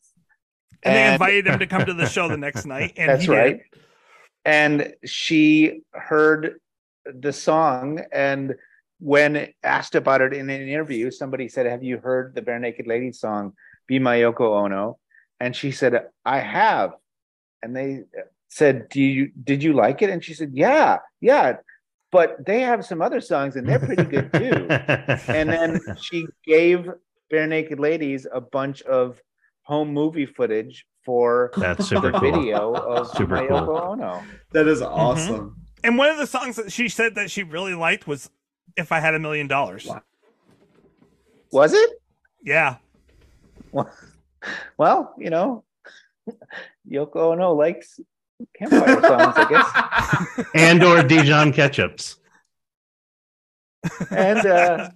And, 0.82 0.94
they 0.94 1.12
invited 1.14 1.46
him 1.46 1.58
to 1.58 1.66
come 1.66 1.86
to 1.86 1.94
the 1.94 2.06
show 2.16 2.28
the 2.28 2.36
next 2.36 2.66
night. 2.66 2.92
And 2.98 3.08
That's 3.08 3.22
he 3.22 3.28
did. 3.28 3.34
right. 3.36 3.60
And 4.44 4.94
she 5.04 5.80
heard 5.92 6.60
the 7.06 7.32
song, 7.32 8.02
and 8.12 8.54
when 8.98 9.48
asked 9.62 9.94
about 9.94 10.20
it 10.20 10.32
in 10.32 10.48
an 10.48 10.68
interview, 10.68 11.10
somebody 11.10 11.48
said, 11.48 11.66
"Have 11.66 11.82
you 11.82 11.98
heard 11.98 12.34
the 12.34 12.42
Barenaked 12.42 12.86
Ladies 12.86 13.20
song, 13.20 13.52
Be 13.86 13.98
My 13.98 14.18
Yoko 14.18 14.64
Ono?" 14.64 14.98
And 15.40 15.54
she 15.54 15.70
said, 15.70 16.08
"I 16.24 16.40
have." 16.40 16.94
And 17.62 17.76
they 17.76 18.04
said, 18.48 18.88
"Do 18.88 19.00
you 19.00 19.30
did 19.42 19.62
you 19.62 19.72
like 19.72 20.02
it?" 20.02 20.10
And 20.10 20.24
she 20.24 20.34
said, 20.34 20.52
"Yeah, 20.54 20.98
yeah." 21.20 21.56
But 22.12 22.46
they 22.46 22.60
have 22.60 22.86
some 22.86 23.02
other 23.02 23.20
songs, 23.20 23.56
and 23.56 23.68
they're 23.68 23.78
pretty 23.78 24.04
good 24.04 24.32
too. 24.32 24.66
and 25.28 25.50
then 25.50 25.80
she 26.00 26.26
gave 26.46 26.88
Barenaked 27.32 27.78
Ladies 27.78 28.26
a 28.32 28.40
bunch 28.40 28.82
of 28.82 29.20
home 29.62 29.92
movie 29.92 30.26
footage 30.26 30.86
for 31.04 31.50
That's 31.56 31.86
super 31.86 32.12
the 32.12 32.18
cool. 32.18 32.32
video 32.32 32.72
of 32.74 33.08
Super 33.16 33.36
my 33.36 33.46
cool. 33.46 33.60
Yoko 33.60 33.92
Ono. 33.92 34.24
That 34.52 34.66
is 34.66 34.80
mm-hmm. 34.80 34.92
awesome. 34.92 35.56
And 35.84 35.98
one 35.98 36.08
of 36.08 36.16
the 36.16 36.26
songs 36.26 36.56
that 36.56 36.72
she 36.72 36.88
said 36.88 37.14
that 37.16 37.30
she 37.30 37.42
really 37.42 37.74
liked 37.74 38.06
was 38.06 38.30
"If 38.76 38.90
I 38.92 39.00
Had 39.00 39.14
a 39.14 39.18
Million 39.18 39.46
Dollars." 39.46 39.88
Was 41.52 41.72
it? 41.74 41.90
Yeah. 42.42 42.76
Well, 44.78 45.12
you 45.18 45.28
know, 45.30 45.64
Yoko 46.88 47.32
Ono 47.32 47.52
likes 47.54 47.98
campfire 48.56 49.00
songs, 49.02 49.34
I 49.36 49.48
guess. 49.50 50.46
and 50.54 50.84
or 50.84 51.02
Dijon 51.02 51.52
ketchups. 51.52 52.16
And 54.10 54.46
uh, 54.46 54.90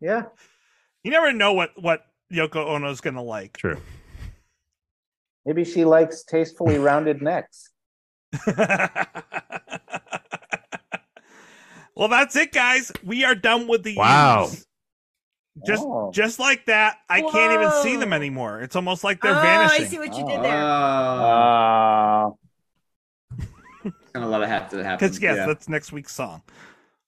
yeah, 0.00 0.24
You 1.02 1.10
never 1.10 1.32
know 1.32 1.52
what 1.54 1.70
what 1.80 2.06
Yoko 2.32 2.64
Ono's 2.68 3.00
gonna 3.00 3.22
like. 3.22 3.56
True. 3.56 3.80
maybe 5.44 5.64
she 5.64 5.84
likes 5.84 6.22
tastefully 6.22 6.78
rounded 6.78 7.22
necks. 7.22 7.70
Well, 12.00 12.08
that's 12.08 12.34
it, 12.34 12.50
guys. 12.50 12.90
We 13.04 13.24
are 13.24 13.34
done 13.34 13.68
with 13.68 13.82
the 13.84 13.94
Wow. 13.96 14.44
U's. 14.44 14.66
Just 15.66 15.82
Oh. 15.84 16.10
just 16.14 16.38
like 16.38 16.64
that, 16.66 16.96
I 17.10 17.20
can't 17.20 17.52
even 17.52 17.70
see 17.82 17.96
them 17.96 18.14
anymore. 18.14 18.60
It's 18.62 18.74
almost 18.74 19.04
like 19.04 19.20
they're 19.20 19.36
oh, 19.36 19.42
vanishing. 19.42 19.84
I 19.84 19.88
see 19.88 19.98
what 19.98 20.14
you 20.16 20.24
Oh. 20.24 20.28
did 20.28 20.42
there. 20.42 20.62
Uh, 20.62 22.30
Uh, 23.84 23.90
kind 24.14 24.24
of 24.24 24.30
let 24.30 24.40
it 24.42 24.48
have 24.48 24.70
to 24.70 24.82
happen. 24.82 25.06
Because 25.06 25.20
yes, 25.20 25.36
yeah. 25.36 25.46
that's 25.46 25.68
next 25.68 25.92
week's 25.92 26.14
song. 26.14 26.42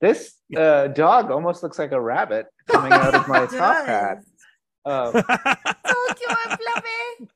this 0.02 0.34
uh, 0.56 0.88
dog 0.88 1.30
almost 1.30 1.62
looks 1.62 1.78
like 1.78 1.92
a 1.92 2.00
rabbit 2.00 2.46
coming 2.66 2.92
out 2.92 3.14
of 3.14 3.26
my 3.28 3.46
top 3.58 3.86
hat. 3.86 4.18
does. 4.84 5.14
Uh, 5.14 5.22
So 5.86 6.14
cute 6.14 6.38
fluffy. 6.60 7.30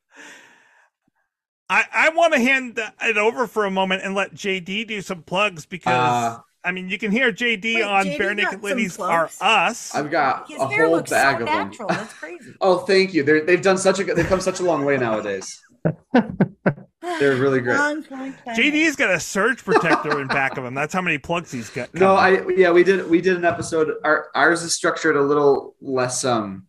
I, 1.70 1.84
I 1.92 2.08
want 2.10 2.34
to 2.34 2.40
hand 2.40 2.78
it 3.02 3.16
over 3.16 3.46
for 3.46 3.64
a 3.64 3.70
moment 3.70 4.02
and 4.02 4.14
let 4.14 4.34
JD 4.34 4.86
do 4.88 5.00
some 5.00 5.22
plugs 5.22 5.64
because 5.66 5.94
Uh, 5.94 6.40
I 6.66 6.72
mean, 6.72 6.88
you 6.88 6.98
can 6.98 7.12
hear 7.12 7.32
JD 7.32 7.76
Wait, 7.76 7.82
on 7.84 8.06
JD 8.06 8.18
Bare 8.18 8.28
got 8.30 8.36
Naked 8.36 8.52
some 8.52 8.60
Ladies 8.62 8.98
Are? 8.98 9.30
Us. 9.40 9.94
I've 9.94 10.10
got 10.10 10.48
His 10.48 10.60
a 10.60 10.66
whole 10.66 11.00
bag 11.00 11.38
so 11.38 11.44
of 11.44 11.78
them. 11.78 11.86
That's 11.88 12.12
crazy. 12.12 12.54
Oh, 12.60 12.78
thank 12.78 13.14
you. 13.14 13.22
They're, 13.22 13.44
they've 13.44 13.62
done 13.62 13.78
such 13.78 14.00
a 14.00 14.04
good. 14.04 14.16
They've 14.16 14.26
come 14.26 14.40
such 14.40 14.58
a 14.58 14.64
long 14.64 14.84
way 14.84 14.96
nowadays. 14.96 15.62
They're 16.12 17.36
really 17.36 17.60
great. 17.60 17.78
Long 17.78 18.02
time 18.02 18.34
coming. 18.44 18.60
JD's 18.60 18.96
got 18.96 19.12
a 19.12 19.20
surge 19.20 19.64
protector 19.64 20.20
in 20.20 20.26
back 20.26 20.58
of 20.58 20.64
him. 20.64 20.74
That's 20.74 20.92
how 20.92 21.00
many 21.00 21.18
plugs 21.18 21.52
he's 21.52 21.70
got. 21.70 21.94
No. 21.94 22.16
I 22.16 22.44
yeah, 22.56 22.72
we 22.72 22.82
did 22.82 23.08
we 23.08 23.20
did 23.20 23.36
an 23.36 23.44
episode. 23.44 23.92
Our 24.02 24.26
ours 24.34 24.64
is 24.64 24.74
structured 24.74 25.16
a 25.16 25.22
little 25.22 25.76
less 25.80 26.24
um 26.24 26.66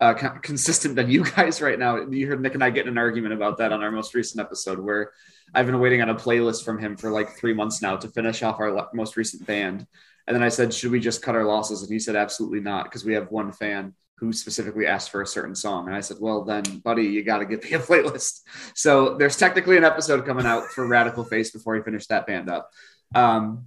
uh, 0.00 0.14
consistent 0.42 0.96
than 0.96 1.10
you 1.10 1.24
guys 1.24 1.62
right 1.62 1.78
now. 1.78 1.96
You 1.96 2.26
heard 2.26 2.42
Nick 2.42 2.54
and 2.54 2.64
I 2.64 2.68
get 2.68 2.82
in 2.86 2.88
an 2.88 2.98
argument 2.98 3.32
about 3.32 3.56
that 3.58 3.72
on 3.72 3.82
our 3.82 3.90
most 3.90 4.14
recent 4.14 4.40
episode, 4.40 4.78
where 4.78 5.12
I've 5.54 5.66
been 5.66 5.80
waiting 5.80 6.02
on 6.02 6.10
a 6.10 6.14
playlist 6.14 6.64
from 6.64 6.78
him 6.78 6.96
for 6.96 7.10
like 7.10 7.30
three 7.36 7.54
months 7.54 7.82
now 7.82 7.96
to 7.96 8.08
finish 8.08 8.42
off 8.42 8.60
our 8.60 8.88
most 8.94 9.16
recent 9.16 9.46
band. 9.46 9.86
And 10.26 10.34
then 10.36 10.42
I 10.42 10.48
said, 10.48 10.72
should 10.72 10.92
we 10.92 11.00
just 11.00 11.22
cut 11.22 11.34
our 11.34 11.44
losses? 11.44 11.82
And 11.82 11.90
he 11.90 11.98
said, 11.98 12.14
absolutely 12.14 12.60
not, 12.60 12.84
because 12.84 13.04
we 13.04 13.14
have 13.14 13.30
one 13.30 13.50
fan 13.52 13.94
who 14.18 14.32
specifically 14.32 14.86
asked 14.86 15.10
for 15.10 15.22
a 15.22 15.26
certain 15.26 15.54
song. 15.54 15.86
And 15.86 15.96
I 15.96 16.00
said, 16.00 16.18
well, 16.20 16.44
then, 16.44 16.62
buddy, 16.84 17.04
you 17.04 17.24
got 17.24 17.38
to 17.38 17.46
give 17.46 17.64
me 17.64 17.72
a 17.72 17.78
playlist. 17.80 18.40
So 18.74 19.16
there's 19.16 19.36
technically 19.36 19.76
an 19.76 19.84
episode 19.84 20.24
coming 20.26 20.46
out 20.46 20.66
for 20.66 20.86
Radical 20.86 21.24
Face 21.24 21.50
before 21.50 21.74
he 21.74 21.82
finished 21.82 22.10
that 22.10 22.26
band 22.26 22.48
up. 22.50 22.70
Um, 23.14 23.64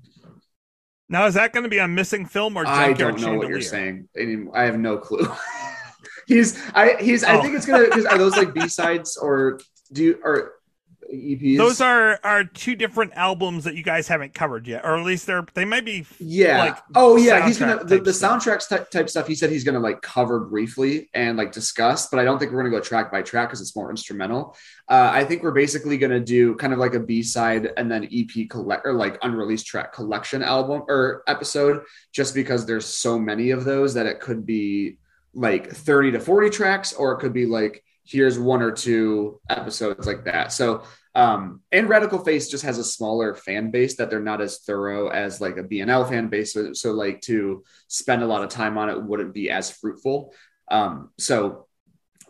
Now 1.10 1.26
is 1.26 1.34
that 1.34 1.52
going 1.54 1.64
to 1.64 1.70
be 1.70 1.80
on 1.80 1.96
missing 1.96 2.26
film 2.26 2.56
or 2.56 2.66
I 2.66 2.94
don't 2.94 3.20
know 3.20 3.34
what 3.34 3.50
you're 3.50 3.60
saying. 3.62 4.08
I, 4.16 4.26
mean, 4.26 4.52
I 4.54 4.64
have 4.64 4.78
no 4.80 4.98
clue. 4.98 5.28
he's 6.28 6.58
I 6.74 6.96
he's 7.02 7.24
I 7.24 7.36
Oh. 7.38 7.42
think 7.42 7.56
it's 7.56 7.66
gonna 7.66 7.90
'cause 7.90 8.06
are 8.06 8.18
those 8.18 8.38
like 8.38 8.54
B 8.54 8.70
sides 8.70 9.18
or 9.18 9.60
do 9.92 10.04
you 10.04 10.20
or 10.24 10.54
EPs? 11.14 11.58
Those 11.58 11.82
are 11.82 12.20
are 12.24 12.44
two 12.44 12.76
different 12.76 13.14
albums 13.16 13.64
that 13.64 13.76
you 13.76 13.84
guys 13.84 14.08
haven't 14.08 14.34
covered 14.34 14.68
yet, 14.68 14.84
or 14.84 14.98
at 14.98 15.06
least 15.06 15.26
they're 15.26 15.46
they 15.54 15.66
might 15.66 15.86
be. 15.86 16.06
yeah. 16.20 16.60
like, 16.60 16.78
oh 16.96 17.16
yeah, 17.16 17.46
he's 17.46 17.58
gonna 17.58 17.84
the, 17.84 18.00
the 18.00 18.12
soundtracks 18.12 18.68
type, 18.68 18.90
type 18.92 19.10
stuff. 19.10 19.28
He 19.28 19.36
said 19.36 19.50
he's 19.50 19.64
gonna 19.64 19.80
like 19.80 20.02
cover 20.02 20.40
briefly 20.40 21.10
and 21.14 21.38
like 21.38 21.52
discuss, 21.52 22.08
but 22.08 22.20
I 22.20 22.24
don't 22.24 22.40
think 22.40 22.52
we're 22.52 22.64
gonna 22.64 22.76
go 22.76 22.82
track 22.82 23.12
by 23.12 23.22
track 23.22 23.50
because 23.50 23.62
it's 23.62 23.76
more 23.76 23.90
instrumental. 23.90 24.56
Uh, 24.90 25.10
I 25.14 25.24
think 25.24 25.44
we're 25.44 25.52
basically 25.52 25.98
gonna 25.98 26.20
do 26.20 26.56
kind 26.56 26.74
of 26.74 26.80
like 26.80 26.94
a 26.94 27.00
B 27.00 27.24
side 27.24 27.72
and 27.78 27.92
then 27.92 28.08
EP 28.12 28.50
collect 28.50 28.86
or 28.86 28.94
like 28.94 29.18
unreleased 29.22 29.66
track 29.66 29.94
collection 29.94 30.44
album 30.44 30.84
or 30.88 31.24
episode, 31.28 31.84
just 32.12 32.34
because 32.34 32.66
there's 32.66 32.86
so 32.86 33.20
many 33.20 33.52
of 33.52 33.66
those 33.66 33.94
that 33.94 34.06
it 34.06 34.20
could 34.20 34.46
be 34.46 34.98
like 35.34 35.72
30 35.72 36.12
to 36.12 36.20
40 36.20 36.50
tracks, 36.50 36.94
or 36.94 37.14
it 37.14 37.20
could 37.20 37.34
be 37.34 37.46
like 37.46 37.84
here's 38.06 38.38
one 38.38 38.62
or 38.62 38.72
two 38.72 39.40
episodes 39.50 40.06
like 40.06 40.26
that. 40.26 40.52
So 40.52 40.84
um, 41.16 41.62
and 41.72 41.88
Radical 41.88 42.20
Face 42.20 42.50
just 42.50 42.64
has 42.64 42.80
a 42.80 42.84
smaller 42.84 43.36
fan 43.36 43.70
base 43.70 43.96
that 43.98 44.10
they're 44.10 44.20
not 44.20 44.42
as 44.42 44.60
thorough 44.60 45.10
as 45.10 45.40
like 45.40 45.58
a 45.58 45.64
BNL 45.64 46.10
fan 46.10 46.28
base. 46.28 46.54
So, 46.54 46.74
so 46.74 46.94
like 46.94 47.22
to 47.22 47.64
spend 47.88 48.24
a 48.24 48.28
lot 48.28 48.44
of 48.44 48.50
time 48.50 48.78
on 48.78 48.90
it 48.90 49.02
wouldn't 49.02 49.34
be 49.34 49.52
as 49.52 49.70
fruitful. 49.70 50.34
Um, 50.70 51.12
so 51.20 51.68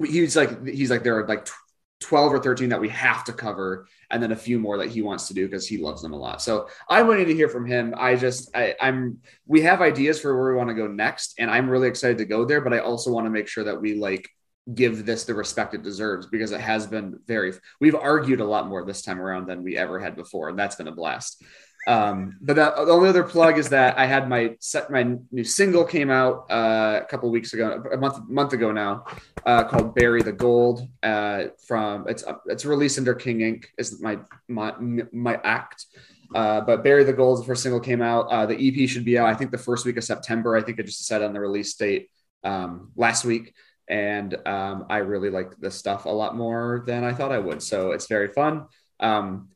he's 0.03 0.35
like, 0.35 0.67
he's 0.67 0.91
like, 0.91 1.03
there 1.03 1.17
are 1.19 1.27
like 1.27 1.45
tw- 1.45 1.53
12 2.01 2.33
or 2.33 2.39
13 2.39 2.69
that 2.69 2.81
we 2.81 2.89
have 2.89 3.23
to 3.23 3.31
cover. 3.33 3.87
And 4.11 4.21
then 4.21 4.33
a 4.33 4.35
few 4.35 4.59
more 4.59 4.77
that 4.79 4.89
he 4.89 5.01
wants 5.01 5.29
to 5.29 5.33
do 5.33 5.47
because 5.47 5.65
he 5.65 5.77
loves 5.77 6.01
them 6.01 6.11
a 6.11 6.17
lot. 6.17 6.41
So 6.41 6.67
I'm 6.89 7.07
waiting 7.07 7.27
to 7.27 7.33
hear 7.33 7.47
from 7.47 7.65
him. 7.65 7.93
I 7.97 8.15
just, 8.15 8.53
I, 8.53 8.75
I'm, 8.81 9.19
we 9.47 9.61
have 9.61 9.81
ideas 9.81 10.19
for 10.19 10.35
where 10.35 10.51
we 10.51 10.57
want 10.57 10.69
to 10.69 10.75
go 10.75 10.87
next. 10.87 11.35
And 11.39 11.49
I'm 11.49 11.69
really 11.69 11.87
excited 11.87 12.17
to 12.17 12.25
go 12.25 12.43
there, 12.43 12.59
but 12.59 12.73
I 12.73 12.79
also 12.79 13.11
want 13.11 13.27
to 13.27 13.31
make 13.31 13.47
sure 13.47 13.63
that 13.63 13.79
we 13.79 13.95
like 13.95 14.29
give 14.73 15.05
this 15.05 15.25
the 15.25 15.33
respect 15.33 15.73
it 15.73 15.83
deserves 15.83 16.25
because 16.27 16.51
it 16.51 16.61
has 16.61 16.87
been 16.87 17.19
very 17.27 17.53
we've 17.81 17.95
argued 17.95 18.39
a 18.39 18.45
lot 18.45 18.67
more 18.67 18.85
this 18.85 19.01
time 19.01 19.19
around 19.19 19.45
than 19.45 19.61
we 19.61 19.77
ever 19.77 19.99
had 19.99 20.15
before 20.15 20.49
and 20.49 20.57
that's 20.57 20.75
been 20.75 20.87
a 20.87 20.91
blast 20.91 21.43
um 21.85 22.37
but 22.39 22.55
the, 22.55 22.85
the 22.85 22.91
only 22.91 23.09
other 23.09 23.23
plug 23.23 23.57
is 23.57 23.67
that 23.67 23.97
i 23.97 24.05
had 24.05 24.29
my 24.29 24.55
set 24.59 24.89
my 24.89 25.15
new 25.31 25.43
single 25.43 25.83
came 25.83 26.09
out 26.09 26.49
uh, 26.49 27.01
a 27.03 27.05
couple 27.09 27.29
weeks 27.29 27.51
ago 27.51 27.83
a 27.91 27.97
month 27.97 28.19
month 28.29 28.53
ago 28.53 28.71
now 28.71 29.03
uh 29.45 29.65
called 29.65 29.93
bury 29.95 30.21
the 30.21 30.31
gold 30.31 30.87
uh 31.03 31.45
from 31.67 32.07
it's 32.07 32.23
it's 32.45 32.63
released 32.63 32.97
under 32.97 33.13
king 33.13 33.39
inc 33.39 33.65
is 33.77 34.01
my 34.01 34.17
my 34.47 34.73
my 35.11 35.35
act 35.43 35.85
uh, 36.33 36.61
but 36.61 36.83
Bury 36.83 37.03
the 37.03 37.13
Gold, 37.13 37.39
the 37.39 37.45
first 37.45 37.61
single 37.61 37.79
came 37.79 38.01
out. 38.01 38.25
Uh, 38.27 38.47
the 38.47 38.55
EP 38.55 38.89
should 38.89 39.05
be 39.05 39.19
out, 39.19 39.27
I 39.27 39.35
think, 39.35 39.51
the 39.51 39.57
first 39.59 39.85
week 39.85 39.97
of 39.97 40.03
September. 40.03 40.57
I 40.57 40.63
think 40.63 40.79
I 40.79 40.81
just 40.81 40.97
decided 40.97 41.27
on 41.27 41.33
the 41.33 41.39
release 41.39 41.75
date 41.75 42.09
um, 42.43 42.91
last 42.95 43.23
week 43.23 43.53
and 43.87 44.35
um, 44.47 44.85
I 44.89 44.97
really 44.97 45.29
like 45.29 45.57
this 45.57 45.75
stuff 45.75 46.05
a 46.05 46.09
lot 46.09 46.35
more 46.35 46.83
than 46.87 47.03
I 47.03 47.13
thought 47.13 47.31
I 47.31 47.39
would. 47.39 47.61
So 47.61 47.91
it's 47.91 48.07
very 48.07 48.29
fun. 48.29 48.65
Um, 48.99 49.49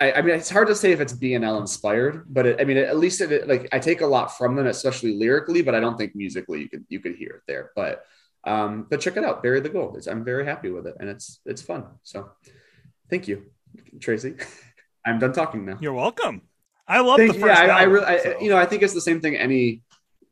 I, 0.00 0.12
I 0.12 0.22
mean, 0.22 0.34
it's 0.34 0.50
hard 0.50 0.68
to 0.68 0.74
say 0.74 0.92
if 0.92 1.00
it's 1.00 1.12
BNL 1.12 1.60
inspired, 1.60 2.24
but 2.28 2.46
it, 2.46 2.60
I 2.60 2.64
mean, 2.64 2.76
at 2.76 2.96
least 2.96 3.20
it, 3.20 3.46
like 3.46 3.68
I 3.72 3.78
take 3.78 4.00
a 4.00 4.06
lot 4.06 4.36
from 4.36 4.56
them, 4.56 4.66
especially 4.66 5.14
lyrically, 5.14 5.62
but 5.62 5.74
I 5.74 5.80
don't 5.80 5.96
think 5.96 6.14
musically 6.16 6.62
you 6.62 6.68
could 6.68 6.84
you 6.88 7.00
could 7.00 7.14
hear 7.14 7.30
it 7.30 7.42
there. 7.46 7.70
But 7.76 8.04
um, 8.44 8.86
but 8.90 9.00
check 9.00 9.16
it 9.16 9.24
out, 9.24 9.42
Bury 9.42 9.60
the 9.60 9.68
Gold. 9.68 9.96
It's, 9.96 10.08
I'm 10.08 10.24
very 10.24 10.44
happy 10.44 10.70
with 10.70 10.86
it, 10.86 10.96
and 10.98 11.08
it's 11.08 11.40
it's 11.46 11.62
fun. 11.62 11.84
So 12.02 12.30
thank 13.10 13.28
you, 13.28 13.44
Tracy. 14.00 14.34
I'm 15.06 15.18
done 15.18 15.32
talking 15.32 15.64
now. 15.64 15.78
You're 15.80 15.92
welcome. 15.92 16.42
I 16.86 17.00
love 17.00 17.18
Thank 17.18 17.34
the 17.34 17.40
first. 17.40 17.60
Yeah, 17.60 17.66
I, 17.66 17.66
I 17.66 17.80
album, 17.80 17.92
really, 17.92 18.06
I, 18.06 18.18
so. 18.18 18.40
you 18.40 18.50
know, 18.50 18.58
I 18.58 18.66
think 18.66 18.82
it's 18.82 18.94
the 18.94 19.00
same 19.00 19.20
thing 19.20 19.36
any 19.36 19.82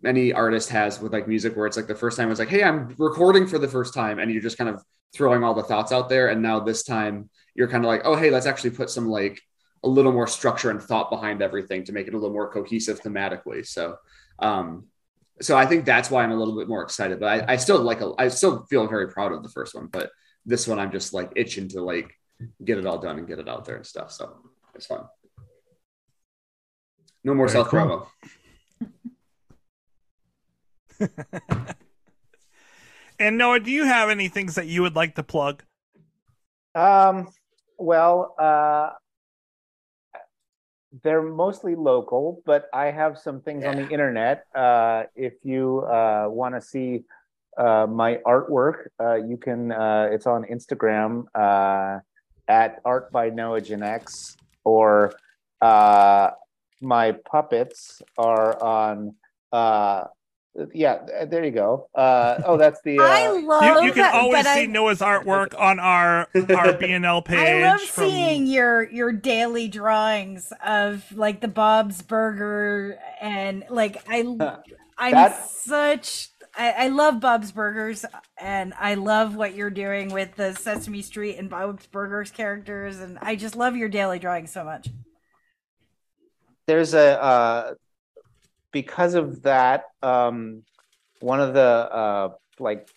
any 0.05 0.32
artist 0.32 0.70
has 0.70 1.01
with 1.01 1.12
like 1.12 1.28
music, 1.28 1.56
where 1.56 1.66
it's 1.66 1.77
like 1.77 1.86
the 1.86 1.94
first 1.94 2.16
time 2.16 2.31
it's 2.31 2.40
like, 2.40 2.48
hey, 2.48 2.62
I'm 2.62 2.94
recording 2.98 3.47
for 3.47 3.59
the 3.59 3.68
first 3.68 3.94
time, 3.94 4.18
and 4.18 4.31
you're 4.31 4.43
just 4.43 4.59
kind 4.59 4.70
of 4.70 4.82
throwing 5.12 5.44
all 5.44 5.55
the 5.55 5.62
thoughts 5.62 5.93
out 5.93 6.09
there, 6.09 6.28
and 6.28 6.43
now 6.43 6.60
this 6.60 6.82
time 6.82 7.28
you're 7.55 7.68
kind 7.68 7.85
of 7.85 7.89
like, 7.89 8.02
oh, 8.05 8.16
hey, 8.16 8.31
let's 8.31 8.47
actually 8.47 8.70
put 8.70 8.90
some 8.90 9.09
like 9.09 9.40
a 9.82 9.89
little 9.89 10.12
more 10.12 10.27
structure 10.27 10.70
and 10.70 10.82
thought 10.82 11.10
behind 11.10 11.43
everything 11.43 11.85
to 11.85 11.93
make 11.93 12.06
it 12.06 12.14
a 12.14 12.16
little 12.16 12.32
more 12.32 12.52
cohesive 12.52 13.01
thematically. 13.01 13.66
So, 13.66 13.97
um, 14.39 14.86
so 15.40 15.56
I 15.56 15.64
think 15.66 15.85
that's 15.85 16.10
why 16.10 16.22
I'm 16.22 16.32
a 16.32 16.36
little 16.36 16.56
bit 16.56 16.68
more 16.68 16.82
excited. 16.82 17.18
But 17.18 17.48
I, 17.48 17.55
I 17.55 17.56
still 17.56 17.81
like, 17.81 18.02
a, 18.02 18.12
I 18.18 18.28
still 18.28 18.66
feel 18.68 18.86
very 18.86 19.09
proud 19.09 19.32
of 19.32 19.43
the 19.43 19.48
first 19.48 19.74
one, 19.74 19.86
but 19.86 20.10
this 20.44 20.68
one 20.68 20.78
I'm 20.78 20.93
just 20.93 21.14
like 21.14 21.32
itching 21.35 21.68
to 21.70 21.82
like 21.82 22.14
get 22.62 22.78
it 22.78 22.86
all 22.86 22.98
done 22.98 23.18
and 23.18 23.27
get 23.27 23.39
it 23.39 23.48
out 23.48 23.64
there 23.64 23.77
and 23.77 23.86
stuff. 23.86 24.12
So 24.12 24.36
it's 24.74 24.86
fun. 24.86 25.05
No 27.24 27.35
more 27.35 27.48
self 27.48 27.68
cool. 27.68 28.09
And 33.20 33.36
Noah, 33.36 33.60
do 33.60 33.70
you 33.70 33.85
have 33.85 34.09
any 34.09 34.28
things 34.28 34.55
that 34.55 34.66
you 34.66 34.81
would 34.81 34.97
like 34.97 35.14
to 35.16 35.22
plug? 35.22 35.62
Um, 36.74 37.28
well, 37.77 38.35
uh, 38.39 38.93
they're 41.02 41.22
mostly 41.22 41.74
local, 41.74 42.43
but 42.47 42.70
I 42.72 42.86
have 42.86 43.18
some 43.18 43.43
things 43.43 43.66
on 43.66 43.77
the 43.77 43.89
internet. 43.90 44.44
Uh, 44.55 45.05
if 45.14 45.35
you 45.43 45.81
uh, 45.81 46.28
want 46.28 46.55
to 46.55 46.62
see 46.62 47.05
uh, 47.59 47.86
my 47.86 48.16
artwork, 48.27 48.89
uh, 48.98 49.16
you 49.16 49.36
can. 49.36 49.70
Uh, 49.70 50.09
it's 50.10 50.27
on 50.27 50.44
Instagram 50.44 51.24
uh, 51.35 51.98
at 52.48 52.81
Art 52.86 53.12
by 53.12 53.28
Noah 53.28 53.60
Ginex, 53.60 54.36
or 54.64 55.12
uh, 55.60 56.31
my 56.81 57.12
puppets 57.12 58.01
are 58.16 58.62
on. 58.62 59.14
Uh, 60.59 60.66
yeah, 60.74 60.98
there 61.27 61.44
you 61.44 61.52
go. 61.52 61.89
Uh, 61.94 62.43
oh, 62.44 62.56
that's 62.56 62.81
the. 62.82 62.98
Uh, 63.01 63.02
I 63.05 63.28
love 63.28 63.62
You, 63.62 63.86
you 63.86 63.93
can 63.93 64.02
that, 64.02 64.14
always 64.14 64.44
but 64.44 64.55
see 64.55 64.62
I, 64.62 64.66
Noah's 64.66 64.98
artwork 64.98 65.59
on 65.59 65.78
our 65.78 66.20
our 66.20 66.27
BNL 66.36 67.24
page. 67.24 67.39
I 67.39 67.62
love 67.70 67.81
from- 67.81 68.10
seeing 68.10 68.47
your 68.47 68.90
your 68.90 69.12
daily 69.12 69.68
drawings 69.68 70.52
of 70.64 71.05
like 71.16 71.40
the 71.40 71.48
Bob's 71.48 72.02
Burger 72.02 72.98
and 73.20 73.64
like 73.70 74.02
I 74.09 74.18
I'm 74.98 75.12
That- 75.14 75.48
such 75.48 76.31
I, 76.59 76.70
I 76.72 76.89
love 76.89 77.20
Bob's 77.20 77.52
Burgers 77.52 78.05
and 78.36 78.74
I 78.77 78.94
love 78.94 79.36
what 79.36 79.55
you're 79.55 79.70
doing 79.70 80.12
with 80.12 80.35
the 80.35 80.52
Sesame 80.55 81.01
Street 81.01 81.36
and 81.36 81.48
Bob's 81.48 81.86
Burgers 81.86 82.32
characters 82.32 82.98
and 82.98 83.18
I 83.22 83.36
just 83.36 83.55
love 83.55 83.77
your 83.77 83.89
daily 83.89 84.18
drawings 84.18 84.51
so 84.51 84.64
much. 84.64 84.89
there's 86.66 86.93
a 86.93 87.22
uh, 87.22 87.74
because 88.72 89.14
of 89.14 89.42
that 89.42 89.84
um, 90.02 90.62
one 91.20 91.40
of 91.40 91.55
the 91.55 91.60
uh, 91.60 92.28
like 92.59 92.88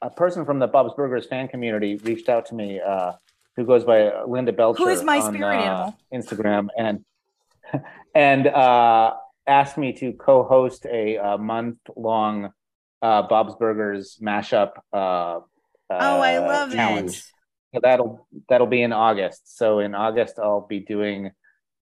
a 0.00 0.10
person 0.10 0.44
from 0.44 0.58
the 0.58 0.66
Bob's 0.66 0.94
Burgers 0.94 1.26
fan 1.26 1.48
community 1.48 1.96
reached 1.96 2.28
out 2.28 2.46
to 2.46 2.54
me 2.54 2.80
uh, 2.80 3.12
who 3.56 3.64
goes 3.64 3.84
by 3.84 4.08
uh, 4.08 4.24
Linda 4.26 4.52
Belcher 4.52 4.82
Who 4.82 4.88
is 4.88 5.02
my 5.02 5.20
on, 5.20 5.34
spirit 5.34 5.56
uh, 5.56 5.60
animal? 5.60 5.98
Instagram 6.12 6.68
and 6.76 7.04
and 8.14 8.46
uh, 8.46 9.14
asked 9.46 9.78
me 9.78 9.92
to 9.94 10.12
co-host 10.12 10.86
a, 10.86 11.18
uh 11.18 11.38
month 11.38 11.78
long 11.96 12.52
uh, 13.00 13.22
Bob's 13.22 13.54
Burgers 13.56 14.18
mashup. 14.22 14.72
Uh, 14.92 15.40
oh, 15.90 16.20
I 16.20 16.38
love 16.38 16.72
challenge. 16.72 17.10
it. 17.10 17.24
So 17.74 17.80
that'll 17.82 18.26
that'll 18.48 18.66
be 18.66 18.82
in 18.82 18.92
August. 18.92 19.56
So 19.56 19.80
in 19.80 19.94
August, 19.94 20.38
I'll 20.38 20.66
be 20.66 20.80
doing 20.80 21.32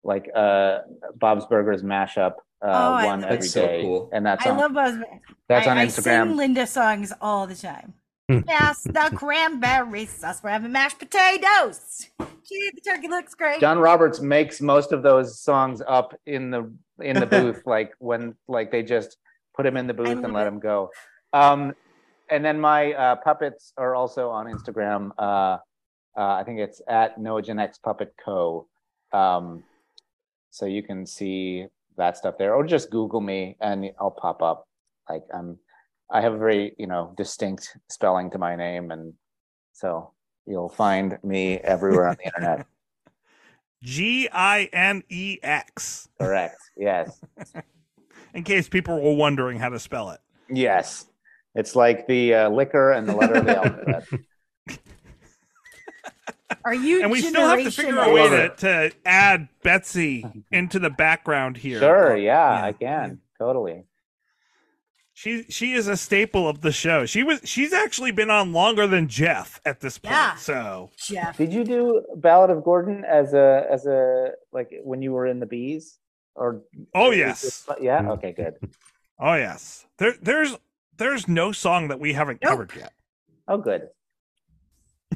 like 0.04 0.28
uh 0.34 0.78
Bob's 1.16 1.46
Burgers 1.46 1.82
mashup 1.82 2.34
uh, 2.62 2.66
Oh, 2.66 2.92
I 2.94 3.06
one 3.06 3.20
love 3.22 3.30
every 3.30 3.36
That's 3.38 3.50
so 3.52 3.66
day, 3.66 3.82
cool. 3.82 4.10
and 4.12 4.24
that's 4.26 4.46
I 4.46 4.50
on 4.50 4.58
love 4.58 4.74
Bob's 4.74 4.98
that's 5.48 5.66
I, 5.66 5.70
on 5.70 5.78
I 5.78 5.88
sing 5.88 6.04
Instagram. 6.04 6.36
Linda 6.36 6.66
songs 6.66 7.12
all 7.20 7.46
the 7.46 7.54
time. 7.54 7.94
Hmm. 8.30 8.40
Pass 8.40 8.82
the 8.84 9.10
cranberry 9.16 10.06
sauce. 10.06 10.40
We're 10.42 10.50
having 10.50 10.70
mashed 10.72 10.98
potatoes. 10.98 12.06
gee, 12.48 12.70
the 12.74 12.80
turkey 12.80 13.08
looks 13.08 13.34
great. 13.34 13.60
John 13.60 13.78
Roberts 13.78 14.20
makes 14.20 14.60
most 14.60 14.92
of 14.92 15.02
those 15.02 15.40
songs 15.40 15.82
up 15.86 16.14
in 16.26 16.50
the 16.50 16.72
in 17.00 17.18
the 17.18 17.26
booth, 17.34 17.62
like 17.66 17.92
when 17.98 18.34
like 18.46 18.70
they 18.70 18.82
just 18.82 19.16
put 19.56 19.66
him 19.66 19.76
in 19.76 19.86
the 19.86 19.94
booth 19.94 20.08
and 20.08 20.22
love 20.22 20.32
let 20.32 20.46
it. 20.46 20.48
him 20.52 20.60
go. 20.60 20.90
Um, 21.32 21.74
and 22.30 22.44
then 22.44 22.60
my 22.60 22.92
uh, 22.92 23.16
puppets 23.16 23.72
are 23.76 23.94
also 23.96 24.30
on 24.30 24.46
Instagram. 24.46 25.10
Uh, 25.18 25.58
uh, 26.16 26.34
I 26.34 26.44
think 26.44 26.60
it's 26.60 26.80
at 26.88 27.18
NoahGinex 27.18 27.82
Puppet 27.82 28.14
Co. 28.24 28.68
Um, 29.12 29.64
so 30.50 30.66
you 30.66 30.82
can 30.82 31.06
see 31.06 31.66
that 31.96 32.16
stuff 32.16 32.36
there, 32.38 32.54
or 32.54 32.64
just 32.64 32.90
Google 32.90 33.20
me 33.20 33.56
and 33.60 33.90
I'll 34.00 34.10
pop 34.10 34.42
up. 34.42 34.66
Like 35.08 35.22
I'm, 35.34 35.58
I 36.10 36.20
have 36.20 36.34
a 36.34 36.38
very 36.38 36.74
you 36.78 36.86
know 36.86 37.14
distinct 37.16 37.76
spelling 37.88 38.30
to 38.30 38.38
my 38.38 38.56
name, 38.56 38.90
and 38.90 39.14
so 39.72 40.12
you'll 40.46 40.68
find 40.68 41.18
me 41.22 41.58
everywhere 41.58 42.08
on 42.08 42.16
the 42.16 42.24
internet. 42.24 42.66
G 43.82 44.28
I 44.30 44.68
N 44.72 45.02
E 45.08 45.38
X. 45.42 46.08
Correct. 46.20 46.56
Yes. 46.76 47.20
In 48.34 48.44
case 48.44 48.68
people 48.68 49.00
were 49.00 49.14
wondering 49.14 49.58
how 49.58 49.70
to 49.70 49.78
spell 49.78 50.10
it. 50.10 50.20
Yes. 50.50 51.06
It's 51.54 51.74
like 51.74 52.06
the 52.06 52.34
uh, 52.34 52.50
liquor 52.50 52.92
and 52.92 53.08
the 53.08 53.16
letter 53.16 53.34
of 53.34 53.44
the 53.46 53.56
alphabet. 53.64 54.04
Are 56.64 56.74
you? 56.74 57.02
And 57.02 57.10
we 57.10 57.20
still 57.22 57.46
have 57.46 57.62
to 57.62 57.70
figure 57.70 57.98
out 57.98 58.10
a 58.10 58.12
way 58.12 58.28
to, 58.28 58.48
to 58.56 58.92
add 59.04 59.48
Betsy 59.62 60.24
into 60.50 60.78
the 60.78 60.90
background 60.90 61.56
here. 61.56 61.78
Sure. 61.78 62.16
Yeah, 62.16 62.58
Yeah. 62.58 62.64
I 62.66 62.72
can. 62.72 63.20
Totally. 63.38 63.84
She 65.14 65.44
she 65.50 65.72
is 65.74 65.86
a 65.86 65.96
staple 65.98 66.48
of 66.48 66.62
the 66.62 66.72
show. 66.72 67.04
She 67.04 67.22
was 67.22 67.40
she's 67.44 67.72
actually 67.74 68.10
been 68.10 68.30
on 68.30 68.52
longer 68.52 68.86
than 68.86 69.06
Jeff 69.08 69.60
at 69.66 69.80
this 69.80 69.98
point. 69.98 70.14
Yeah. 70.14 70.34
So 70.36 70.90
Jeff? 70.96 71.36
Did 71.36 71.52
you 71.52 71.62
do 71.64 72.02
Ballad 72.16 72.48
of 72.50 72.64
Gordon 72.64 73.04
as 73.04 73.34
a 73.34 73.66
as 73.70 73.84
a 73.86 74.30
like 74.52 74.70
when 74.82 75.02
you 75.02 75.12
were 75.12 75.26
in 75.26 75.38
the 75.40 75.46
bees? 75.46 75.98
Or 76.34 76.62
Oh 76.94 77.10
yes. 77.10 77.66
yeah. 77.80 77.98
Mm-hmm. 78.00 78.10
Okay. 78.12 78.32
Good. 78.32 78.54
Oh 79.18 79.34
yes. 79.34 79.84
There 79.98 80.14
there's 80.22 80.56
there's 80.96 81.28
no 81.28 81.52
song 81.52 81.88
that 81.88 82.00
we 82.00 82.14
haven't 82.14 82.40
Nope. 82.42 82.50
covered 82.50 82.72
yet. 82.76 82.92
Oh, 83.48 83.58
good. 83.58 83.88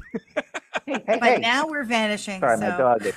hey, 0.85 0.93
hey, 1.07 1.17
But 1.19 1.23
hey. 1.23 1.37
now 1.39 1.67
we're 1.67 1.83
vanishing. 1.83 2.39
Sorry, 2.39 2.57
so. 2.57 2.69
my 2.69 2.77
dog 2.77 3.05
is. 3.05 3.15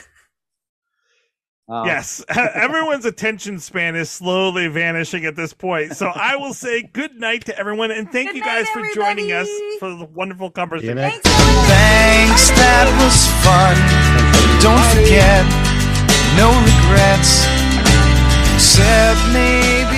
Um, 1.69 1.85
Yes. 1.85 2.24
Everyone's 2.31 3.05
attention 3.05 3.59
span 3.59 3.95
is 3.95 4.09
slowly 4.11 4.69
vanishing 4.69 5.27
at 5.27 5.36
this 5.36 5.53
point. 5.53 5.95
So 5.97 6.07
I 6.07 6.35
will 6.36 6.55
say 6.55 6.82
good 6.82 7.15
night 7.16 7.45
to 7.45 7.59
everyone 7.59 7.90
and 7.90 8.11
thank 8.11 8.28
Good 8.31 8.36
you 8.36 8.43
guys 8.43 8.65
night, 8.74 8.89
for 8.90 8.95
joining 8.95 9.32
us 9.32 9.49
for 9.78 9.90
the 9.95 10.07
wonderful 10.07 10.51
conversation. 10.51 10.97
Thanks. 10.97 11.20
Thanks, 11.28 12.49
that 12.57 12.89
was 13.05 13.28
fun. 13.45 13.77
Don't 14.65 14.81
forget, 14.97 15.45
no 16.40 16.49
regrets, 16.65 17.45
except 18.57 19.20
maybe 19.36 19.98